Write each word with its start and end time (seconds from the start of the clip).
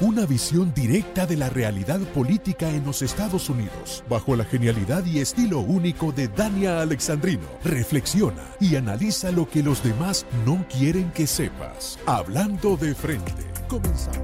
una 0.00 0.26
visión 0.26 0.72
directa 0.74 1.26
de 1.26 1.36
la 1.36 1.48
realidad 1.48 1.98
política 2.14 2.68
en 2.68 2.84
los 2.84 3.02
Estados 3.02 3.48
Unidos, 3.48 4.04
bajo 4.08 4.36
la 4.36 4.44
genialidad 4.44 5.04
y 5.04 5.18
estilo 5.18 5.58
único 5.58 6.12
de 6.12 6.28
Dania 6.28 6.80
Alexandrino. 6.80 7.42
Reflexiona 7.64 8.44
y 8.60 8.76
analiza 8.76 9.32
lo 9.32 9.48
que 9.48 9.62
los 9.62 9.82
demás 9.82 10.24
no 10.46 10.64
quieren 10.68 11.10
que 11.10 11.26
sepas. 11.26 11.98
Hablando 12.06 12.76
de 12.76 12.94
frente. 12.94 13.32
Comenzamos. 13.66 14.22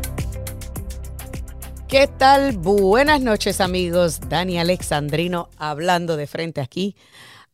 ¿Qué 1.89 2.07
tal? 2.07 2.57
Buenas 2.57 3.21
noches 3.21 3.61
amigos. 3.61 4.21
Dani 4.29 4.59
Alexandrino 4.59 5.49
hablando 5.57 6.17
de 6.17 6.29
frente 6.29 6.61
aquí 6.61 6.97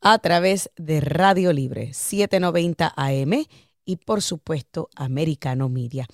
a 0.03 0.19
través 0.19 0.71
de 0.77 1.01
Radio 1.01 1.53
Libre 1.53 1.95
790 1.95 2.93
AM 2.97 3.47
y 3.85 3.97
por 3.97 4.23
supuesto 4.23 4.89
Americano 4.95 5.69
Media. 5.69 6.07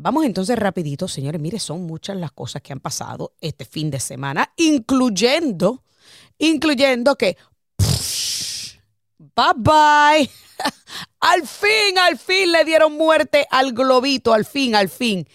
Vamos 0.00 0.24
entonces 0.24 0.56
rapidito, 0.56 1.08
señores. 1.08 1.40
Mire, 1.40 1.58
son 1.58 1.82
muchas 1.82 2.16
las 2.16 2.30
cosas 2.30 2.62
que 2.62 2.72
han 2.72 2.78
pasado 2.78 3.32
este 3.40 3.64
fin 3.64 3.90
de 3.90 3.98
semana, 3.98 4.52
incluyendo, 4.56 5.82
incluyendo 6.38 7.16
que, 7.16 7.36
bye 9.18 9.54
bye. 9.56 10.30
al 11.20 11.44
fin, 11.44 11.98
al 11.98 12.16
fin 12.16 12.52
le 12.52 12.64
dieron 12.64 12.92
muerte 12.92 13.44
al 13.50 13.72
globito, 13.72 14.32
al 14.32 14.44
fin, 14.44 14.76
al 14.76 14.88
fin 14.88 15.26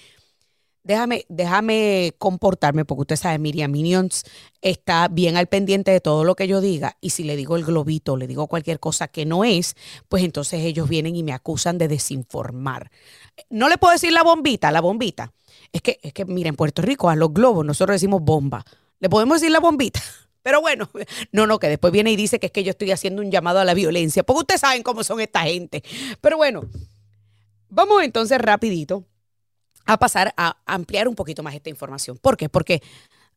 déjame, 0.83 1.25
déjame 1.29 2.13
comportarme, 2.17 2.85
porque 2.85 3.01
usted 3.01 3.15
sabe, 3.15 3.39
Miriam 3.39 3.71
Minions 3.71 4.23
está 4.61 5.07
bien 5.07 5.37
al 5.37 5.47
pendiente 5.47 5.91
de 5.91 6.01
todo 6.01 6.23
lo 6.23 6.35
que 6.35 6.47
yo 6.47 6.61
diga, 6.61 6.97
y 7.01 7.11
si 7.11 7.23
le 7.23 7.35
digo 7.35 7.55
el 7.55 7.65
globito, 7.65 8.17
le 8.17 8.27
digo 8.27 8.47
cualquier 8.47 8.79
cosa 8.79 9.07
que 9.07 9.25
no 9.25 9.43
es, 9.43 9.75
pues 10.09 10.23
entonces 10.23 10.61
ellos 10.61 10.89
vienen 10.89 11.15
y 11.15 11.23
me 11.23 11.33
acusan 11.33 11.77
de 11.77 11.87
desinformar. 11.87 12.91
No 13.49 13.69
le 13.69 13.77
puedo 13.77 13.93
decir 13.93 14.11
la 14.11 14.23
bombita, 14.23 14.71
la 14.71 14.81
bombita. 14.81 15.33
Es 15.71 15.81
que, 15.81 15.99
es 16.03 16.13
que, 16.13 16.25
mira, 16.25 16.49
en 16.49 16.55
Puerto 16.55 16.81
Rico 16.81 17.09
a 17.09 17.15
los 17.15 17.33
globos 17.33 17.65
nosotros 17.65 17.95
decimos 17.95 18.21
bomba. 18.21 18.63
¿Le 18.99 19.09
podemos 19.09 19.39
decir 19.39 19.51
la 19.51 19.59
bombita? 19.59 20.01
Pero 20.43 20.61
bueno, 20.61 20.89
no, 21.31 21.47
no, 21.47 21.59
que 21.59 21.67
después 21.67 21.91
viene 21.91 22.11
y 22.11 22.15
dice 22.15 22.39
que 22.39 22.47
es 22.47 22.51
que 22.51 22.63
yo 22.63 22.71
estoy 22.71 22.91
haciendo 22.91 23.21
un 23.21 23.31
llamado 23.31 23.59
a 23.59 23.65
la 23.65 23.73
violencia, 23.73 24.23
porque 24.23 24.41
ustedes 24.41 24.61
saben 24.61 24.83
cómo 24.83 25.03
son 25.03 25.19
esta 25.19 25.41
gente. 25.41 25.83
Pero 26.21 26.37
bueno, 26.37 26.69
vamos 27.69 28.03
entonces 28.03 28.39
rapidito 28.39 29.05
a 29.85 29.97
pasar 29.97 30.33
a 30.37 30.57
ampliar 30.65 31.07
un 31.07 31.15
poquito 31.15 31.43
más 31.43 31.55
esta 31.55 31.69
información. 31.69 32.17
¿Por 32.17 32.37
qué? 32.37 32.49
Porque 32.49 32.81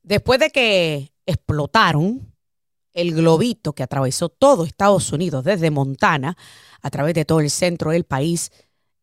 después 0.03 0.39
de 0.39 0.51
que 0.51 1.13
explotaron 1.27 2.33
el 2.97 3.15
globito 3.15 3.75
que 3.75 3.83
atravesó 3.83 4.29
todo 4.29 4.65
Estados 4.65 5.13
Unidos 5.13 5.45
desde 5.45 5.71
Montana 5.71 6.37
a 6.81 6.91
través 6.91 7.15
de 7.15 7.25
todo 7.25 7.41
el 7.41 7.51
centro 7.51 7.91
del 7.91 8.05
país 8.05 8.51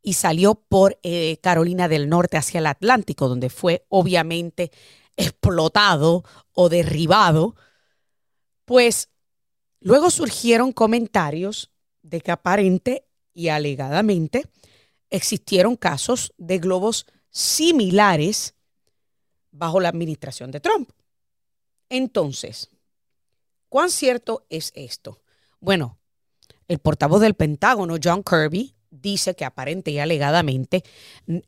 y 0.03 0.13
salió 0.13 0.55
por 0.55 0.99
eh, 1.01 1.37
Carolina 1.41 1.87
del 1.87 2.09
Norte 2.09 2.37
hacia 2.37 2.59
el 2.59 2.67
Atlántico, 2.67 3.29
donde 3.29 3.49
fue 3.49 3.85
obviamente 3.87 4.71
explotado 5.15 6.23
o 6.51 6.69
derribado, 6.69 7.55
pues 8.65 9.09
luego 9.79 10.11
surgieron 10.11 10.73
comentarios 10.73 11.71
de 12.01 12.19
que 12.21 12.31
aparente 12.31 13.07
y 13.33 13.47
alegadamente 13.47 14.45
existieron 15.09 15.77
casos 15.77 16.33
de 16.37 16.59
globos 16.59 17.05
similares 17.29 18.55
bajo 19.51 19.79
la 19.79 19.89
administración 19.89 20.51
de 20.51 20.59
Trump. 20.59 20.89
Entonces, 21.87 22.69
¿cuán 23.69 23.89
cierto 23.89 24.45
es 24.49 24.71
esto? 24.75 25.21
Bueno, 25.59 25.97
el 26.67 26.79
portavoz 26.79 27.21
del 27.21 27.35
Pentágono, 27.35 27.95
John 28.03 28.23
Kirby, 28.23 28.75
dice 29.01 29.35
que 29.35 29.45
aparente 29.45 29.91
y 29.91 29.99
alegadamente 29.99 30.83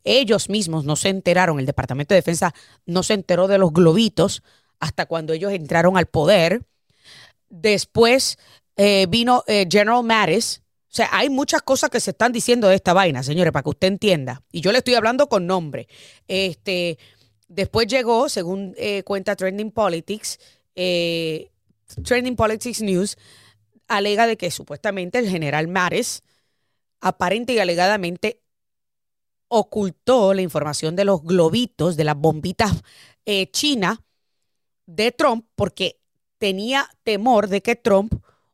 ellos 0.04 0.48
mismos 0.48 0.84
no 0.84 0.96
se 0.96 1.08
enteraron, 1.08 1.58
el 1.58 1.66
Departamento 1.66 2.14
de 2.14 2.20
Defensa 2.20 2.54
no 2.84 3.02
se 3.02 3.14
enteró 3.14 3.46
de 3.48 3.58
los 3.58 3.72
globitos 3.72 4.42
hasta 4.80 5.06
cuando 5.06 5.32
ellos 5.32 5.52
entraron 5.52 5.96
al 5.96 6.06
poder. 6.06 6.62
Después 7.48 8.38
eh, 8.76 9.06
vino 9.08 9.44
eh, 9.46 9.66
General 9.70 10.02
Mattis, 10.02 10.62
o 10.90 10.96
sea, 10.96 11.08
hay 11.12 11.28
muchas 11.28 11.62
cosas 11.62 11.90
que 11.90 12.00
se 12.00 12.10
están 12.10 12.32
diciendo 12.32 12.68
de 12.68 12.74
esta 12.74 12.92
vaina, 12.92 13.22
señores, 13.22 13.52
para 13.52 13.62
que 13.62 13.70
usted 13.70 13.88
entienda. 13.88 14.42
Y 14.50 14.60
yo 14.62 14.72
le 14.72 14.78
estoy 14.78 14.94
hablando 14.94 15.28
con 15.28 15.46
nombre. 15.46 15.88
Este, 16.26 16.98
después 17.48 17.86
llegó, 17.86 18.28
según 18.28 18.74
eh, 18.78 19.02
cuenta 19.02 19.36
Trending 19.36 19.70
Politics, 19.70 20.38
Trending 20.74 22.36
Politics 22.36 22.80
News, 22.80 23.18
alega 23.88 24.26
de 24.26 24.36
que 24.36 24.50
supuestamente 24.50 25.18
el 25.18 25.28
general 25.28 25.68
Mares 25.68 26.22
aparente 27.00 27.52
y 27.52 27.58
alegadamente 27.58 28.42
ocultó 29.48 30.34
la 30.34 30.42
información 30.42 30.96
de 30.96 31.04
los 31.04 31.22
globitos, 31.22 31.96
de 31.96 32.04
las 32.04 32.16
bombitas 32.16 32.72
eh, 33.24 33.50
chinas 33.50 33.98
de 34.86 35.12
Trump, 35.12 35.46
porque 35.54 36.00
tenía 36.38 36.88
temor 37.02 37.48
de 37.48 37.62
que 37.62 37.76
Trump 37.76 38.12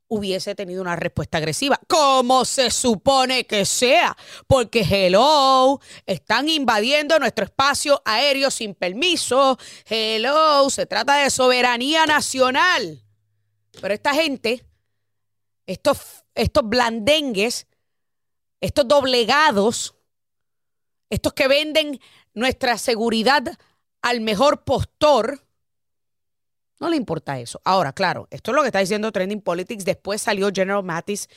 hubiese 0.08 0.54
tenido 0.54 0.82
una 0.82 0.94
respuesta 0.94 1.38
agresiva, 1.38 1.80
como 1.88 2.44
se 2.44 2.70
supone 2.70 3.46
que 3.46 3.64
sea, 3.64 4.14
porque 4.46 4.80
hello, 4.82 5.80
están 6.04 6.50
invadiendo 6.50 7.18
nuestro 7.18 7.46
espacio 7.46 8.02
aéreo 8.04 8.50
sin 8.50 8.74
permiso, 8.74 9.58
hello, 9.86 10.68
se 10.68 10.84
trata 10.84 11.16
de 11.22 11.30
soberanía 11.30 12.04
nacional. 12.04 13.02
Pero 13.80 13.94
esta 13.94 14.12
gente, 14.12 14.62
estos, 15.64 15.98
estos 16.34 16.68
blandengues, 16.68 17.66
estos 18.62 18.86
doblegados, 18.88 19.94
estos 21.10 21.34
que 21.34 21.48
venden 21.48 22.00
nuestra 22.32 22.78
seguridad 22.78 23.42
al 24.00 24.20
mejor 24.20 24.62
postor, 24.62 25.44
no 26.78 26.88
le 26.88 26.96
importa 26.96 27.38
eso. 27.38 27.60
Ahora, 27.64 27.92
claro, 27.92 28.28
esto 28.30 28.52
es 28.52 28.54
lo 28.54 28.62
que 28.62 28.68
está 28.68 28.78
diciendo 28.78 29.12
Trending 29.12 29.40
Politics. 29.42 29.84
Después 29.84 30.22
salió 30.22 30.50
General 30.54 30.82
Mattis 30.82 31.28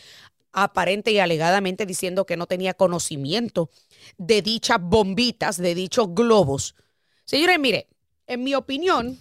aparente 0.53 1.11
y 1.11 1.19
alegadamente 1.19 1.85
diciendo 1.85 2.25
que 2.25 2.37
no 2.37 2.45
tenía 2.45 2.75
conocimiento 2.75 3.69
de 4.17 4.41
dichas 4.41 4.77
bombitas, 4.79 5.57
de 5.57 5.75
dichos 5.75 6.13
globos. 6.13 6.75
Señores, 7.25 7.59
mire, 7.59 7.87
en 8.27 8.43
mi 8.43 8.53
opinión, 8.53 9.19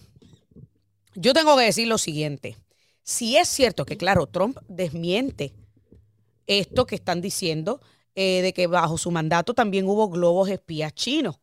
yo 1.14 1.32
tengo 1.32 1.56
que 1.56 1.64
decir 1.64 1.88
lo 1.88 1.98
siguiente. 1.98 2.56
Si 3.02 3.36
es 3.36 3.48
cierto 3.48 3.86
que, 3.86 3.96
claro, 3.96 4.26
Trump 4.26 4.58
desmiente 4.68 5.54
esto 6.46 6.86
que 6.86 6.94
están 6.94 7.20
diciendo, 7.20 7.80
eh, 8.14 8.42
de 8.42 8.52
que 8.52 8.66
bajo 8.66 8.98
su 8.98 9.10
mandato 9.10 9.54
también 9.54 9.86
hubo 9.86 10.08
globos 10.08 10.48
espías 10.48 10.94
chinos. 10.94 11.40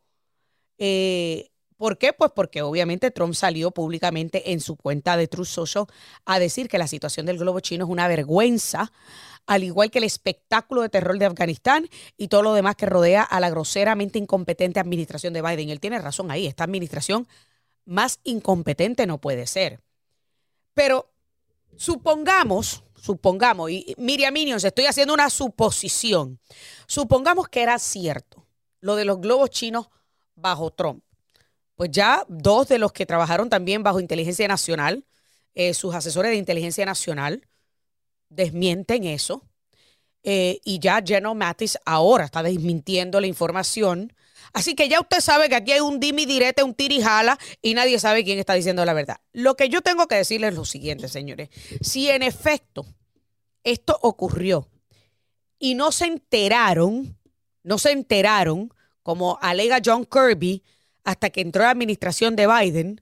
Eh, 0.77 1.51
¿Por 1.81 1.97
qué? 1.97 2.13
Pues 2.13 2.31
porque 2.35 2.61
obviamente 2.61 3.09
Trump 3.09 3.33
salió 3.33 3.71
públicamente 3.71 4.51
en 4.51 4.59
su 4.59 4.75
cuenta 4.75 5.17
de 5.17 5.27
Truth 5.27 5.47
Social 5.47 5.87
a 6.25 6.37
decir 6.37 6.69
que 6.69 6.77
la 6.77 6.85
situación 6.85 7.25
del 7.25 7.39
globo 7.39 7.59
chino 7.59 7.85
es 7.85 7.89
una 7.89 8.07
vergüenza, 8.07 8.91
al 9.47 9.63
igual 9.63 9.89
que 9.89 9.97
el 9.97 10.03
espectáculo 10.03 10.83
de 10.83 10.89
terror 10.89 11.17
de 11.17 11.25
Afganistán 11.25 11.89
y 12.17 12.27
todo 12.27 12.43
lo 12.43 12.53
demás 12.53 12.75
que 12.75 12.85
rodea 12.85 13.23
a 13.23 13.39
la 13.39 13.49
groseramente 13.49 14.19
incompetente 14.19 14.79
administración 14.79 15.33
de 15.33 15.41
Biden. 15.41 15.71
Él 15.71 15.79
tiene 15.79 15.97
razón 15.97 16.29
ahí, 16.29 16.45
esta 16.45 16.65
administración 16.65 17.27
más 17.85 18.19
incompetente 18.23 19.07
no 19.07 19.19
puede 19.19 19.47
ser. 19.47 19.81
Pero 20.75 21.11
supongamos, 21.77 22.83
supongamos, 23.01 23.71
y 23.71 23.95
Miriam 23.97 24.33
Minions, 24.33 24.63
estoy 24.63 24.85
haciendo 24.85 25.13
una 25.13 25.29
suposición, 25.29 26.39
supongamos 26.87 27.49
que 27.49 27.61
era 27.61 27.79
cierto 27.79 28.45
lo 28.79 28.95
de 28.95 29.05
los 29.05 29.19
globos 29.19 29.49
chinos 29.49 29.89
bajo 30.35 30.71
Trump 30.71 31.03
pues 31.81 31.89
ya 31.89 32.23
dos 32.27 32.67
de 32.67 32.77
los 32.77 32.91
que 32.91 33.07
trabajaron 33.07 33.49
también 33.49 33.81
bajo 33.81 33.99
inteligencia 33.99 34.47
nacional, 34.47 35.03
eh, 35.55 35.73
sus 35.73 35.95
asesores 35.95 36.29
de 36.29 36.37
inteligencia 36.37 36.85
nacional, 36.85 37.47
desmienten 38.29 39.03
eso. 39.03 39.49
Eh, 40.21 40.59
y 40.63 40.77
ya 40.77 41.01
General 41.03 41.33
Mattis 41.33 41.79
ahora 41.83 42.25
está 42.25 42.43
desmintiendo 42.43 43.19
la 43.19 43.25
información. 43.25 44.13
Así 44.53 44.75
que 44.75 44.89
ya 44.89 44.99
usted 44.99 45.19
sabe 45.19 45.49
que 45.49 45.55
aquí 45.55 45.71
hay 45.71 45.79
un 45.79 45.99
dimi 45.99 46.25
direte, 46.25 46.63
un 46.63 46.73
tirijala 46.73 47.37
y 47.61 47.73
nadie 47.73 47.99
sabe 47.99 48.23
quién 48.23 48.39
está 48.39 48.53
diciendo 48.53 48.83
la 48.85 48.93
verdad. 48.93 49.17
Lo 49.33 49.55
que 49.55 49.69
yo 49.69 49.81
tengo 49.81 50.07
que 50.07 50.15
decirles 50.15 50.51
es 50.51 50.57
lo 50.57 50.65
siguiente, 50.65 51.07
señores. 51.07 51.49
Si 51.81 52.09
en 52.09 52.23
efecto 52.23 52.85
esto 53.63 53.97
ocurrió 54.01 54.67
y 55.59 55.75
no 55.75 55.91
se 55.91 56.05
enteraron, 56.05 57.17
no 57.63 57.77
se 57.77 57.91
enteraron, 57.91 58.73
como 59.03 59.37
alega 59.41 59.81
John 59.83 60.05
Kirby, 60.05 60.63
hasta 61.03 61.29
que 61.29 61.41
entró 61.41 61.63
la 61.63 61.71
administración 61.71 62.35
de 62.35 62.47
Biden, 62.47 63.01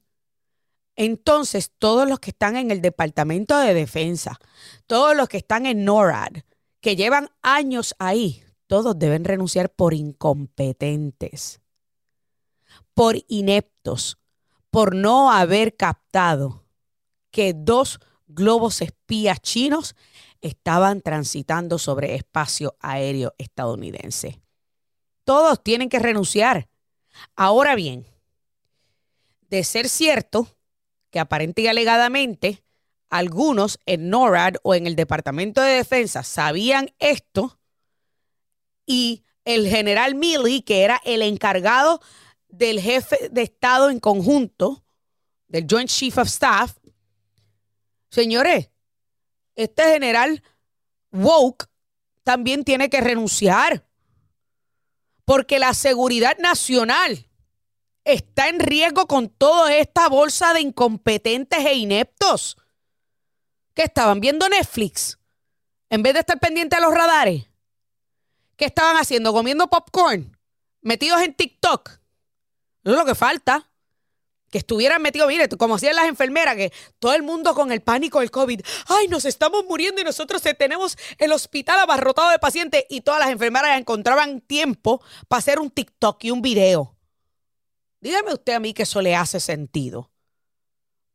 entonces 0.95 1.71
todos 1.77 2.07
los 2.07 2.19
que 2.19 2.31
están 2.31 2.57
en 2.57 2.71
el 2.71 2.81
Departamento 2.81 3.57
de 3.57 3.73
Defensa, 3.73 4.39
todos 4.85 5.15
los 5.15 5.29
que 5.29 5.37
están 5.37 5.65
en 5.65 5.85
NORAD, 5.85 6.43
que 6.81 6.95
llevan 6.95 7.29
años 7.41 7.95
ahí, 7.99 8.43
todos 8.69 8.99
deben 8.99 9.25
renunciar 9.25 9.71
por 9.71 9.95
incompetentes, 9.95 11.59
por 12.93 13.15
ineptos, 13.27 14.19
por 14.69 14.95
no 14.95 15.31
haber 15.31 15.75
captado 15.75 16.63
que 17.31 17.55
dos 17.55 17.99
globos 18.27 18.83
espías 18.83 19.41
chinos 19.41 19.95
estaban 20.41 21.01
transitando 21.01 21.79
sobre 21.79 22.13
espacio 22.13 22.77
aéreo 22.79 23.33
estadounidense. 23.39 24.39
Todos 25.23 25.63
tienen 25.63 25.89
que 25.89 25.97
renunciar. 25.97 26.69
Ahora 27.35 27.73
bien, 27.73 28.05
de 29.49 29.63
ser 29.63 29.89
cierto 29.89 30.47
que 31.09 31.19
aparente 31.19 31.63
y 31.63 31.67
alegadamente 31.67 32.63
algunos 33.09 33.79
en 33.87 34.11
NORAD 34.11 34.57
o 34.61 34.75
en 34.75 34.85
el 34.85 34.95
Departamento 34.95 35.59
de 35.59 35.71
Defensa 35.71 36.21
sabían 36.21 36.91
esto 36.99 37.58
y 38.89 39.23
el 39.45 39.67
general 39.67 40.15
Milley, 40.15 40.63
que 40.63 40.81
era 40.81 40.99
el 41.05 41.21
encargado 41.21 42.01
del 42.47 42.81
jefe 42.81 43.29
de 43.29 43.43
Estado 43.43 43.91
en 43.91 43.99
conjunto, 43.99 44.83
del 45.47 45.67
Joint 45.69 45.89
Chief 45.89 46.17
of 46.17 46.27
Staff, 46.27 46.75
señores, 48.09 48.71
este 49.55 49.83
general 49.83 50.41
woke 51.11 51.67
también 52.23 52.63
tiene 52.63 52.89
que 52.89 52.99
renunciar 52.99 53.87
porque 55.23 55.59
la 55.59 55.75
seguridad 55.75 56.39
nacional 56.39 57.27
está 58.03 58.49
en 58.49 58.59
riesgo 58.59 59.05
con 59.05 59.29
toda 59.29 59.75
esta 59.75 60.09
bolsa 60.09 60.51
de 60.53 60.61
incompetentes 60.61 61.63
e 61.63 61.75
ineptos 61.75 62.57
que 63.75 63.83
estaban 63.83 64.19
viendo 64.19 64.49
Netflix 64.49 65.19
en 65.91 66.01
vez 66.01 66.13
de 66.13 66.21
estar 66.21 66.39
pendientes 66.39 66.79
a 66.79 66.81
los 66.81 66.93
radares. 66.93 67.48
¿Qué 68.59 68.65
estaban 68.65 68.97
haciendo? 68.97 69.31
Comiendo 69.31 69.69
popcorn, 69.69 70.37
metidos 70.81 71.21
en 71.21 71.33
TikTok. 71.33 71.91
No 72.83 72.91
es 72.91 72.97
lo 72.97 73.05
que 73.05 73.15
falta. 73.15 73.71
Que 74.51 74.57
estuvieran 74.57 75.01
metidos, 75.01 75.29
mire, 75.29 75.47
como 75.47 75.75
hacían 75.75 75.95
las 75.95 76.09
enfermeras, 76.09 76.55
que 76.57 76.73
todo 76.97 77.13
el 77.13 77.23
mundo 77.23 77.53
con 77.55 77.71
el 77.71 77.81
pánico 77.81 78.19
del 78.19 78.31
COVID. 78.31 78.59
Ay, 78.87 79.07
nos 79.07 79.23
estamos 79.23 79.63
muriendo 79.63 80.01
y 80.01 80.03
nosotros 80.03 80.41
tenemos 80.57 80.97
el 81.19 81.31
hospital 81.31 81.79
abarrotado 81.79 82.31
de 82.31 82.39
pacientes 82.39 82.83
y 82.89 82.99
todas 82.99 83.21
las 83.21 83.29
enfermeras 83.29 83.79
encontraban 83.79 84.41
tiempo 84.41 85.01
para 85.29 85.37
hacer 85.37 85.59
un 85.59 85.69
TikTok 85.69 86.21
y 86.25 86.31
un 86.31 86.41
video. 86.41 86.97
Dígame 88.01 88.33
usted 88.33 88.53
a 88.53 88.59
mí 88.59 88.73
que 88.73 88.83
eso 88.83 89.01
le 89.01 89.15
hace 89.15 89.39
sentido. 89.39 90.11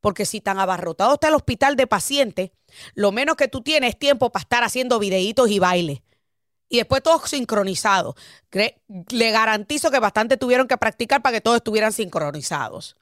Porque 0.01 0.25
si 0.25 0.41
tan 0.41 0.59
abarrotado 0.59 1.13
está 1.15 1.29
el 1.29 1.35
hospital 1.35 1.77
de 1.77 1.87
pacientes, 1.87 2.53
lo 2.95 3.13
menos 3.13 3.37
que 3.37 3.49
tú 3.49 3.61
tienes 3.61 3.91
es 3.91 3.99
tiempo 3.99 4.33
para 4.33 4.43
estar 4.43 4.65
haciendo 4.65 4.99
videitos 4.99 5.51
y 5.51 5.59
bailes. 5.59 6.01
Y 6.75 6.79
después 6.79 7.05
todos 7.05 7.31
sincronizados. 7.31 8.17
Le 8.51 9.31
garantizo 9.31 9.93
que 9.93 10.01
bastante 10.01 10.37
tuvieron 10.37 10.67
que 10.67 10.77
practicar 10.77 11.23
para 11.23 11.35
que 11.35 11.41
todos 11.41 11.59
estuvieran 11.59 11.93
sincronizados. 11.93 12.97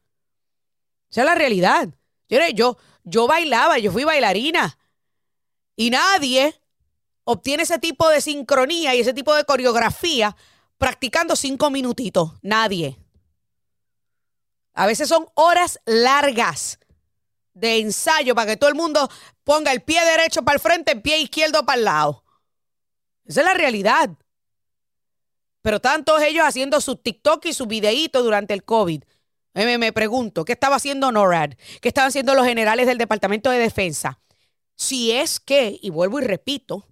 Esa 1.10 1.22
es 1.22 1.26
la 1.26 1.34
realidad. 1.34 1.88
Yo, 2.28 2.38
yo, 2.52 2.76
yo 3.04 3.26
bailaba, 3.26 3.78
yo 3.78 3.90
fui 3.90 4.04
bailarina. 4.04 4.76
Y 5.74 5.88
nadie 5.88 6.60
obtiene 7.24 7.62
ese 7.62 7.78
tipo 7.78 8.10
de 8.10 8.20
sincronía 8.20 8.94
y 8.94 9.00
ese 9.00 9.14
tipo 9.14 9.34
de 9.34 9.46
coreografía 9.46 10.36
practicando 10.76 11.34
cinco 11.34 11.70
minutitos. 11.70 12.32
Nadie. 12.42 12.98
A 14.74 14.84
veces 14.84 15.08
son 15.08 15.26
horas 15.32 15.80
largas 15.86 16.78
de 17.54 17.78
ensayo 17.78 18.34
para 18.34 18.50
que 18.50 18.58
todo 18.58 18.68
el 18.68 18.76
mundo 18.76 19.08
ponga 19.44 19.72
el 19.72 19.80
pie 19.80 20.04
derecho 20.04 20.42
para 20.42 20.56
el 20.56 20.60
frente, 20.60 20.92
el 20.92 21.00
pie 21.00 21.20
izquierdo 21.20 21.64
para 21.64 21.78
el 21.78 21.86
lado. 21.86 22.22
Esa 23.24 23.40
es 23.40 23.46
la 23.46 23.54
realidad. 23.54 24.10
Pero 25.62 25.76
están 25.76 26.04
todos 26.04 26.22
ellos 26.22 26.44
haciendo 26.44 26.80
sus 26.80 27.02
TikTok 27.02 27.46
y 27.46 27.52
sus 27.52 27.68
videitos 27.68 28.24
durante 28.24 28.52
el 28.54 28.64
COVID. 28.64 29.04
Me, 29.54 29.78
me 29.78 29.92
pregunto, 29.92 30.44
¿qué 30.44 30.52
estaba 30.52 30.76
haciendo 30.76 31.12
NORAD? 31.12 31.54
¿Qué 31.80 31.88
estaban 31.88 32.08
haciendo 32.08 32.34
los 32.34 32.46
generales 32.46 32.86
del 32.86 32.98
Departamento 32.98 33.50
de 33.50 33.58
Defensa? 33.58 34.18
Si 34.74 35.12
es 35.12 35.38
que, 35.38 35.78
y 35.80 35.90
vuelvo 35.90 36.20
y 36.20 36.24
repito, 36.24 36.86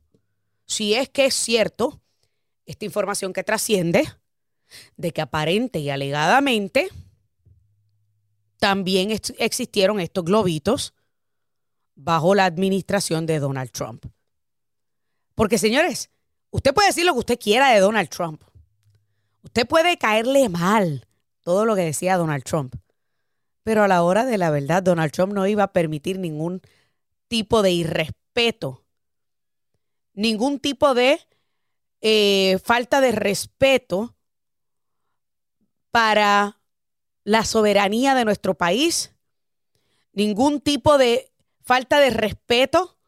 si 0.66 0.94
es 0.94 1.08
que 1.08 1.26
es 1.26 1.34
cierto 1.34 2.00
esta 2.66 2.84
información 2.84 3.32
que 3.32 3.42
trasciende 3.42 4.08
de 4.96 5.10
que 5.12 5.20
aparente 5.20 5.80
y 5.80 5.90
alegadamente 5.90 6.90
también 8.58 9.10
existieron 9.10 9.98
estos 9.98 10.24
globitos 10.24 10.94
bajo 11.96 12.34
la 12.34 12.44
administración 12.44 13.26
de 13.26 13.40
Donald 13.40 13.70
Trump. 13.72 14.06
Porque 15.34 15.58
señores, 15.58 16.10
usted 16.50 16.74
puede 16.74 16.88
decir 16.88 17.04
lo 17.04 17.12
que 17.12 17.18
usted 17.20 17.38
quiera 17.38 17.70
de 17.70 17.80
Donald 17.80 18.08
Trump. 18.08 18.42
Usted 19.42 19.66
puede 19.66 19.96
caerle 19.96 20.48
mal 20.48 21.06
todo 21.42 21.64
lo 21.64 21.74
que 21.74 21.82
decía 21.82 22.16
Donald 22.16 22.44
Trump. 22.44 22.74
Pero 23.62 23.82
a 23.82 23.88
la 23.88 24.02
hora 24.02 24.24
de 24.24 24.38
la 24.38 24.50
verdad, 24.50 24.82
Donald 24.82 25.12
Trump 25.12 25.32
no 25.32 25.46
iba 25.46 25.64
a 25.64 25.72
permitir 25.72 26.18
ningún 26.18 26.62
tipo 27.28 27.62
de 27.62 27.70
irrespeto, 27.70 28.84
ningún 30.14 30.58
tipo 30.58 30.94
de 30.94 31.20
eh, 32.00 32.58
falta 32.64 33.00
de 33.00 33.12
respeto 33.12 34.16
para 35.90 36.60
la 37.24 37.44
soberanía 37.44 38.14
de 38.14 38.24
nuestro 38.24 38.54
país, 38.54 39.12
ningún 40.12 40.60
tipo 40.60 40.98
de 40.98 41.30
falta 41.62 42.00
de 42.00 42.10
respeto 42.10 42.98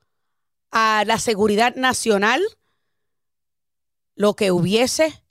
a 0.70 1.04
la 1.06 1.18
seguridad 1.18 1.74
nacional. 1.74 2.42
Lo 4.14 4.34
que 4.34 4.50
hubiese 4.50 5.24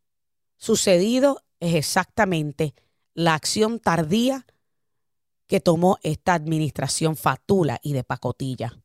sucedido 0.57 1.43
es 1.59 1.75
exactamente 1.75 2.73
la 3.13 3.35
acción 3.35 3.79
tardía 3.79 4.45
que 5.47 5.59
tomó 5.59 5.97
esta 6.01 6.33
administración 6.33 7.15
fatula 7.15 7.79
y 7.83 7.93
de 7.93 8.03
pacotilla. 8.03 8.81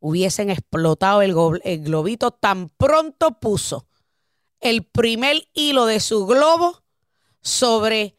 Hubiesen 0.00 0.50
explotado 0.50 1.22
el, 1.22 1.34
el 1.64 1.84
globito 1.84 2.30
tan 2.32 2.68
pronto 2.70 3.38
puso 3.38 3.86
el 4.60 4.84
primer 4.84 5.48
hilo 5.54 5.86
de 5.86 6.00
su 6.00 6.26
globo 6.26 6.82
sobre 7.40 8.16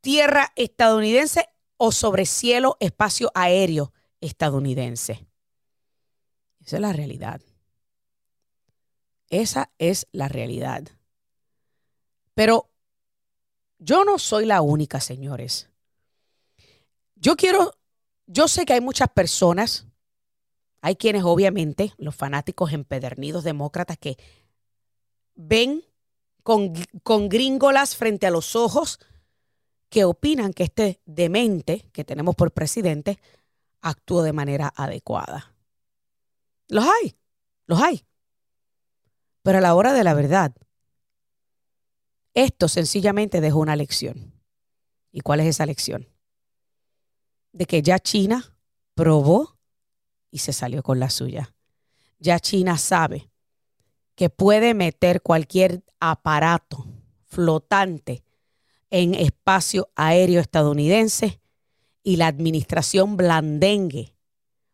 tierra 0.00 0.52
estadounidense 0.56 1.48
o 1.76 1.92
sobre 1.92 2.26
cielo, 2.26 2.76
espacio 2.80 3.30
aéreo 3.34 3.92
estadounidense. 4.20 5.26
Esa 6.60 6.76
es 6.76 6.82
la 6.82 6.92
realidad. 6.92 7.40
Esa 9.30 9.70
es 9.78 10.06
la 10.12 10.28
realidad. 10.28 10.84
Pero 12.34 12.70
yo 13.78 14.04
no 14.04 14.18
soy 14.18 14.46
la 14.46 14.60
única, 14.60 15.00
señores. 15.00 15.68
Yo 17.16 17.36
quiero, 17.36 17.72
yo 18.26 18.48
sé 18.48 18.64
que 18.64 18.74
hay 18.74 18.80
muchas 18.80 19.08
personas, 19.10 19.86
hay 20.80 20.96
quienes 20.96 21.24
obviamente, 21.24 21.92
los 21.96 22.14
fanáticos 22.14 22.72
empedernidos 22.72 23.44
demócratas 23.44 23.98
que 23.98 24.16
ven 25.34 25.84
con, 26.42 26.72
con 27.02 27.28
gringolas 27.28 27.96
frente 27.96 28.26
a 28.26 28.30
los 28.30 28.56
ojos 28.56 29.00
que 29.88 30.04
opinan 30.04 30.52
que 30.52 30.64
este 30.64 31.00
demente 31.06 31.88
que 31.92 32.04
tenemos 32.04 32.34
por 32.34 32.52
presidente 32.52 33.18
actuó 33.80 34.22
de 34.22 34.32
manera 34.32 34.72
adecuada. 34.76 35.54
Los 36.68 36.84
hay, 36.84 37.16
los 37.66 37.80
hay. 37.80 38.07
Pero 39.42 39.58
a 39.58 39.60
la 39.60 39.74
hora 39.74 39.92
de 39.92 40.04
la 40.04 40.14
verdad, 40.14 40.54
esto 42.34 42.68
sencillamente 42.68 43.40
dejó 43.40 43.58
una 43.60 43.76
lección. 43.76 44.32
¿Y 45.10 45.20
cuál 45.20 45.40
es 45.40 45.46
esa 45.46 45.66
lección? 45.66 46.08
De 47.52 47.66
que 47.66 47.82
ya 47.82 47.98
China 47.98 48.54
probó 48.94 49.58
y 50.30 50.38
se 50.38 50.52
salió 50.52 50.82
con 50.82 51.00
la 51.00 51.10
suya. 51.10 51.54
Ya 52.18 52.38
China 52.38 52.78
sabe 52.78 53.30
que 54.14 54.30
puede 54.30 54.74
meter 54.74 55.22
cualquier 55.22 55.84
aparato 56.00 56.86
flotante 57.24 58.24
en 58.90 59.14
espacio 59.14 59.90
aéreo 59.94 60.40
estadounidense 60.40 61.40
y 62.02 62.16
la 62.16 62.26
administración 62.26 63.16
blandengue, 63.16 64.14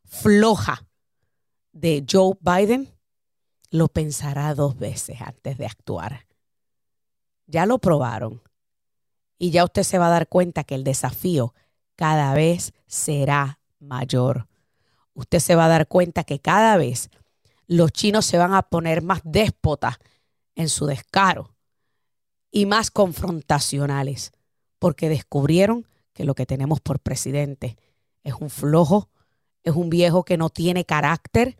floja 0.04 0.86
de 1.72 2.04
Joe 2.08 2.34
Biden, 2.40 2.93
lo 3.74 3.88
pensará 3.88 4.54
dos 4.54 4.78
veces 4.78 5.20
antes 5.20 5.58
de 5.58 5.66
actuar. 5.66 6.28
Ya 7.48 7.66
lo 7.66 7.80
probaron 7.80 8.40
y 9.36 9.50
ya 9.50 9.64
usted 9.64 9.82
se 9.82 9.98
va 9.98 10.06
a 10.06 10.10
dar 10.10 10.28
cuenta 10.28 10.62
que 10.62 10.76
el 10.76 10.84
desafío 10.84 11.54
cada 11.96 12.34
vez 12.34 12.72
será 12.86 13.58
mayor. 13.80 14.46
Usted 15.12 15.40
se 15.40 15.56
va 15.56 15.64
a 15.64 15.68
dar 15.68 15.88
cuenta 15.88 16.22
que 16.22 16.38
cada 16.38 16.76
vez 16.76 17.10
los 17.66 17.90
chinos 17.90 18.26
se 18.26 18.38
van 18.38 18.54
a 18.54 18.62
poner 18.62 19.02
más 19.02 19.22
déspotas 19.24 19.96
en 20.54 20.68
su 20.68 20.86
descaro 20.86 21.56
y 22.52 22.66
más 22.66 22.92
confrontacionales, 22.92 24.30
porque 24.78 25.08
descubrieron 25.08 25.88
que 26.12 26.22
lo 26.22 26.36
que 26.36 26.46
tenemos 26.46 26.80
por 26.80 27.00
presidente 27.00 27.76
es 28.22 28.34
un 28.34 28.50
flojo, 28.50 29.10
es 29.64 29.74
un 29.74 29.90
viejo 29.90 30.24
que 30.24 30.36
no 30.36 30.48
tiene 30.48 30.84
carácter, 30.84 31.56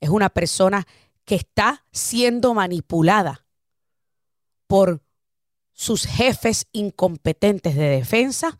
es 0.00 0.08
una 0.08 0.30
persona 0.30 0.86
que 1.30 1.36
está 1.36 1.86
siendo 1.92 2.54
manipulada 2.54 3.46
por 4.66 5.00
sus 5.70 6.04
jefes 6.04 6.66
incompetentes 6.72 7.76
de 7.76 7.88
defensa 7.88 8.58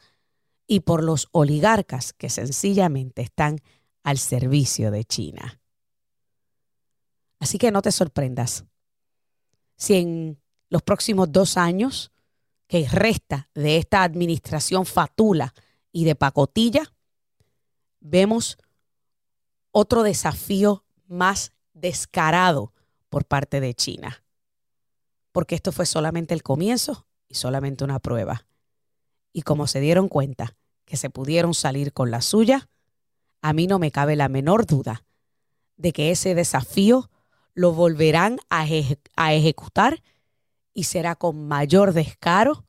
y 0.69 0.79
por 0.79 1.03
los 1.03 1.27
oligarcas 1.33 2.13
que 2.13 2.31
sencillamente 2.31 3.23
están 3.23 3.59
al 4.05 4.19
servicio 4.19 4.93
de 4.93 5.03
China. 5.05 5.61
Así 7.41 7.59
que 7.59 7.73
no 7.73 7.83
te 7.83 7.91
sorprendas 7.91 8.65
si 9.77 9.97
en 9.97 10.41
los 10.69 10.83
próximos 10.83 11.33
dos 11.33 11.57
años 11.57 12.13
que 12.69 12.87
resta 12.89 13.51
de 13.53 13.79
esta 13.79 14.05
administración 14.05 14.87
fatula 14.87 15.55
y 15.91 16.05
de 16.05 16.15
pacotilla, 16.15 16.85
vemos 17.99 18.59
otro 19.73 20.05
desafío 20.05 20.85
más 21.09 21.53
descarado 21.81 22.73
por 23.09 23.25
parte 23.25 23.61
de 23.61 23.75
China. 23.75 24.23
Porque 25.33 25.55
esto 25.55 25.73
fue 25.73 25.87
solamente 25.87 26.35
el 26.35 26.43
comienzo 26.43 27.07
y 27.29 27.35
solamente 27.35 27.85
una 27.85 27.99
prueba. 27.99 28.47
Y 29.33 29.43
como 29.43 29.67
se 29.67 29.81
dieron 29.81 30.09
cuenta 30.09 30.57
que 30.85 30.97
se 30.97 31.11
pudieron 31.11 31.55
salir 31.55 31.93
con 31.93 32.11
la 32.11 32.21
suya, 32.21 32.69
a 33.43 33.53
mí 33.53 33.67
no 33.67 33.79
me 33.79 33.91
cabe 33.91 34.17
la 34.17 34.29
menor 34.29 34.67
duda 34.67 35.05
de 35.77 35.93
que 35.93 36.11
ese 36.11 36.35
desafío 36.35 37.11
lo 37.55 37.73
volverán 37.73 38.39
a, 38.49 38.67
ejecutar 38.67 40.03
y 40.75 40.85
será 40.85 41.15
con 41.17 41.49
mayor 41.49 41.93
descaro 41.93 42.65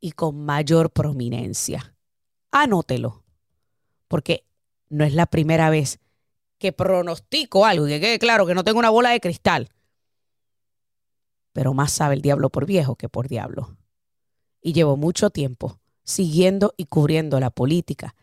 y 0.00 0.12
con 0.12 0.44
mayor 0.44 0.90
prominencia. 0.90 1.94
Anótelo, 2.50 3.24
porque 4.08 4.44
no 4.88 5.04
es 5.04 5.14
la 5.14 5.26
primera 5.26 5.70
vez 5.70 6.00
que 6.62 6.72
pronostico 6.72 7.66
algo 7.66 7.86
que 7.86 7.98
quede 7.98 8.20
claro 8.20 8.46
que 8.46 8.54
no 8.54 8.62
tengo 8.62 8.78
una 8.78 8.88
bola 8.88 9.10
de 9.10 9.18
cristal. 9.18 9.68
Pero 11.52 11.74
más 11.74 11.90
sabe 11.90 12.14
el 12.14 12.22
diablo 12.22 12.50
por 12.50 12.66
viejo 12.66 12.94
que 12.94 13.08
por 13.08 13.26
diablo. 13.26 13.76
Y 14.60 14.72
llevo 14.72 14.96
mucho 14.96 15.30
tiempo 15.30 15.80
siguiendo 16.04 16.72
y 16.76 16.84
cubriendo 16.84 17.40
la 17.40 17.50
política, 17.50 18.14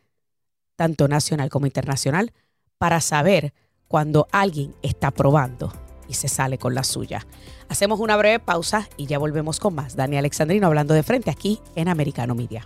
tanto 0.78 1.10
nacional 1.10 1.50
como 1.50 1.66
internacional, 1.66 2.32
para 2.78 3.02
saber 3.02 3.54
cuando 3.90 4.30
alguien 4.32 4.74
está 4.84 5.12
probando 5.12 5.74
y 6.08 6.14
se 6.14 6.30
sale 6.30 6.58
con 6.58 6.74
la 6.74 6.86
suya. 6.86 7.28
Hacemos 7.68 8.00
una 8.00 8.16
breve 8.16 8.40
pausa 8.40 8.88
y 8.96 9.06
ya 9.06 9.20
volvemos 9.20 9.60
con 9.60 9.76
más. 9.76 9.98
Dani 9.98 10.16
Alexandrino 10.16 10.68
hablando 10.68 10.94
de 10.94 11.04
frente 11.04 11.30
aquí 11.30 11.60
en 11.76 11.90
Americano 11.90 12.36
Media. 12.36 12.66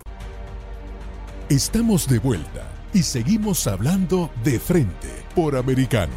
Estamos 1.49 2.07
de 2.07 2.19
vuelta 2.19 2.71
y 2.93 3.01
seguimos 3.01 3.65
hablando 3.65 4.29
de 4.43 4.59
frente 4.59 5.22
por 5.33 5.55
Americano. 5.55 6.13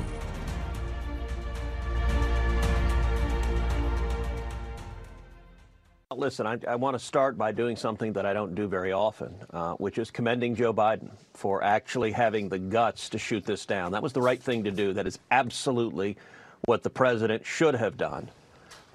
Listen, 6.14 6.46
I, 6.46 6.58
I, 6.66 6.76
want 6.76 6.98
to 6.98 7.04
start 7.04 7.36
by 7.36 7.52
doing 7.52 7.76
something 7.76 8.14
that 8.14 8.24
I 8.24 8.32
don't 8.32 8.54
do 8.54 8.66
very 8.66 8.90
often, 8.90 9.34
uh, 9.52 9.74
which 9.74 9.98
is 9.98 10.10
commending 10.10 10.54
Joe 10.54 10.72
Biden 10.72 11.10
for 11.34 11.62
actually 11.62 12.10
having 12.10 12.48
the 12.48 12.58
guts 12.58 13.10
to 13.10 13.18
shoot 13.18 13.44
this 13.44 13.66
down. 13.66 13.92
That 13.92 14.02
was 14.02 14.14
the 14.14 14.22
right 14.22 14.42
thing 14.42 14.64
to 14.64 14.70
do. 14.70 14.94
That 14.94 15.06
is 15.06 15.18
absolutely 15.30 16.16
what 16.64 16.82
the 16.82 16.90
president 16.90 17.44
should 17.44 17.74
have 17.74 17.98
done. 17.98 18.30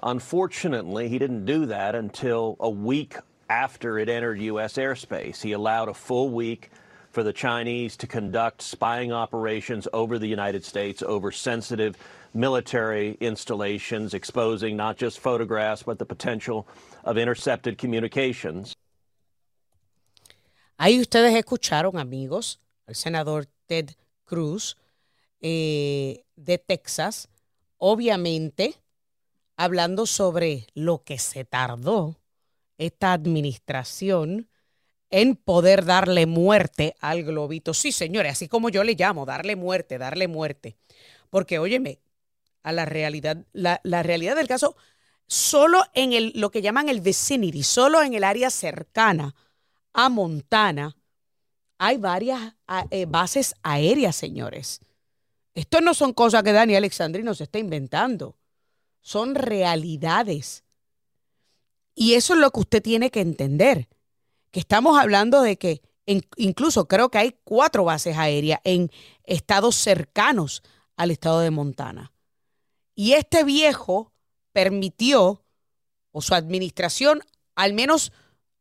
Unfortunately, 0.02 1.08
he 1.08 1.18
didn't 1.18 1.46
do 1.46 1.66
that 1.66 1.94
until 1.94 2.56
a 2.58 2.68
week 2.68 3.14
after 3.48 3.98
it 4.00 4.08
entered 4.08 4.40
U.S. 4.40 4.74
airspace. 4.74 5.40
He 5.40 5.52
allowed 5.52 5.88
a 5.88 5.94
full 5.94 6.30
week 6.30 6.70
for 7.12 7.22
the 7.22 7.32
Chinese 7.32 7.96
to 7.98 8.06
conduct 8.06 8.62
spying 8.62 9.12
operations 9.12 9.86
over 9.92 10.18
the 10.18 10.26
United 10.26 10.64
States 10.64 11.02
over 11.02 11.30
sensitive 11.30 11.96
military 12.34 13.16
installations, 13.20 14.14
exposing 14.14 14.76
not 14.76 14.96
just 14.96 15.20
photographs, 15.20 15.82
but 15.82 15.98
the 15.98 16.06
potential 16.06 16.66
of 17.04 17.18
intercepted 17.18 17.76
communications. 17.76 18.74
Ahí 20.78 20.98
ustedes 20.98 21.34
escucharon, 21.34 21.98
amigos, 21.98 22.58
al 22.88 22.94
senador 22.94 23.46
Ted 23.68 23.94
Cruz 24.24 24.76
eh, 25.40 26.24
de 26.34 26.58
Texas, 26.58 27.28
obviamente 27.78 28.74
hablando 29.56 30.06
sobre 30.06 30.66
lo 30.74 31.04
que 31.04 31.18
se 31.18 31.44
tardó 31.44 32.16
esta 32.78 33.12
administración 33.12 34.48
en 35.12 35.36
poder 35.36 35.84
darle 35.84 36.26
muerte 36.26 36.96
al 37.00 37.22
globito. 37.22 37.74
Sí, 37.74 37.92
señores, 37.92 38.32
así 38.32 38.48
como 38.48 38.70
yo 38.70 38.82
le 38.82 38.94
llamo, 38.94 39.26
darle 39.26 39.54
muerte, 39.54 39.98
darle 39.98 40.26
muerte. 40.26 40.76
Porque, 41.30 41.58
óyeme, 41.58 42.00
a 42.62 42.72
la 42.72 42.86
realidad, 42.86 43.44
la, 43.52 43.78
realidad 44.02 44.34
del 44.34 44.48
caso, 44.48 44.74
solo 45.26 45.84
en 45.94 46.14
el, 46.14 46.32
lo 46.34 46.50
que 46.50 46.62
llaman 46.62 46.88
el 46.88 47.02
vicinity, 47.02 47.62
solo 47.62 48.02
en 48.02 48.14
el 48.14 48.24
área 48.24 48.50
cercana 48.50 49.34
a 49.92 50.08
Montana, 50.08 50.96
hay 51.76 51.98
varias 51.98 52.54
eh, 52.90 53.04
bases 53.06 53.54
aéreas, 53.62 54.16
señores. 54.16 54.80
Esto 55.54 55.82
no 55.82 55.92
son 55.92 56.14
cosas 56.14 56.42
que 56.42 56.52
Dani 56.52 56.74
Alexandrino 56.74 57.34
se 57.34 57.44
está 57.44 57.58
inventando, 57.58 58.38
son 59.02 59.34
realidades. 59.34 60.64
Y 61.94 62.14
eso 62.14 62.32
es 62.32 62.40
lo 62.40 62.50
que 62.50 62.60
usted 62.60 62.82
tiene 62.82 63.10
que 63.10 63.20
entender, 63.20 63.88
que 64.52 64.60
estamos 64.60 64.98
hablando 64.98 65.42
de 65.42 65.56
que 65.56 65.82
incluso 66.36 66.86
creo 66.86 67.10
que 67.10 67.18
hay 67.18 67.36
cuatro 67.42 67.84
bases 67.84 68.16
aéreas 68.16 68.60
en 68.64 68.90
estados 69.24 69.74
cercanos 69.74 70.62
al 70.96 71.10
estado 71.10 71.40
de 71.40 71.50
Montana. 71.50 72.12
Y 72.94 73.14
este 73.14 73.44
viejo 73.44 74.12
permitió, 74.52 75.44
o 76.12 76.20
su 76.20 76.34
administración, 76.34 77.22
al 77.56 77.72
menos 77.72 78.12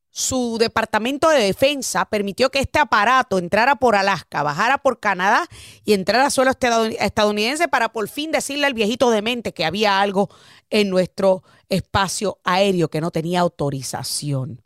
su 0.10 0.58
departamento 0.60 1.30
de 1.30 1.44
defensa 1.44 2.06
permitió 2.06 2.50
que 2.50 2.60
este 2.60 2.80
aparato 2.80 3.38
entrara 3.38 3.76
por 3.76 3.96
Alaska, 3.96 4.44
bajara 4.44 4.78
por 4.78 5.00
Canadá 5.00 5.48
y 5.86 5.94
entrara 5.94 6.26
a 6.26 6.30
suelo 6.30 6.52
estadounidense 6.52 7.68
para 7.68 7.92
por 7.92 8.08
fin 8.10 8.32
decirle 8.32 8.66
al 8.66 8.74
viejito 8.74 9.10
demente 9.10 9.54
que 9.54 9.66
había 9.66 10.02
algo 10.02 10.30
en 10.70 10.90
nuestro 10.90 11.44
espacio 11.70 12.40
aéreo 12.44 12.90
que 12.90 13.02
no 13.02 13.12
tenía 13.12 13.40
autorización. 13.40 14.62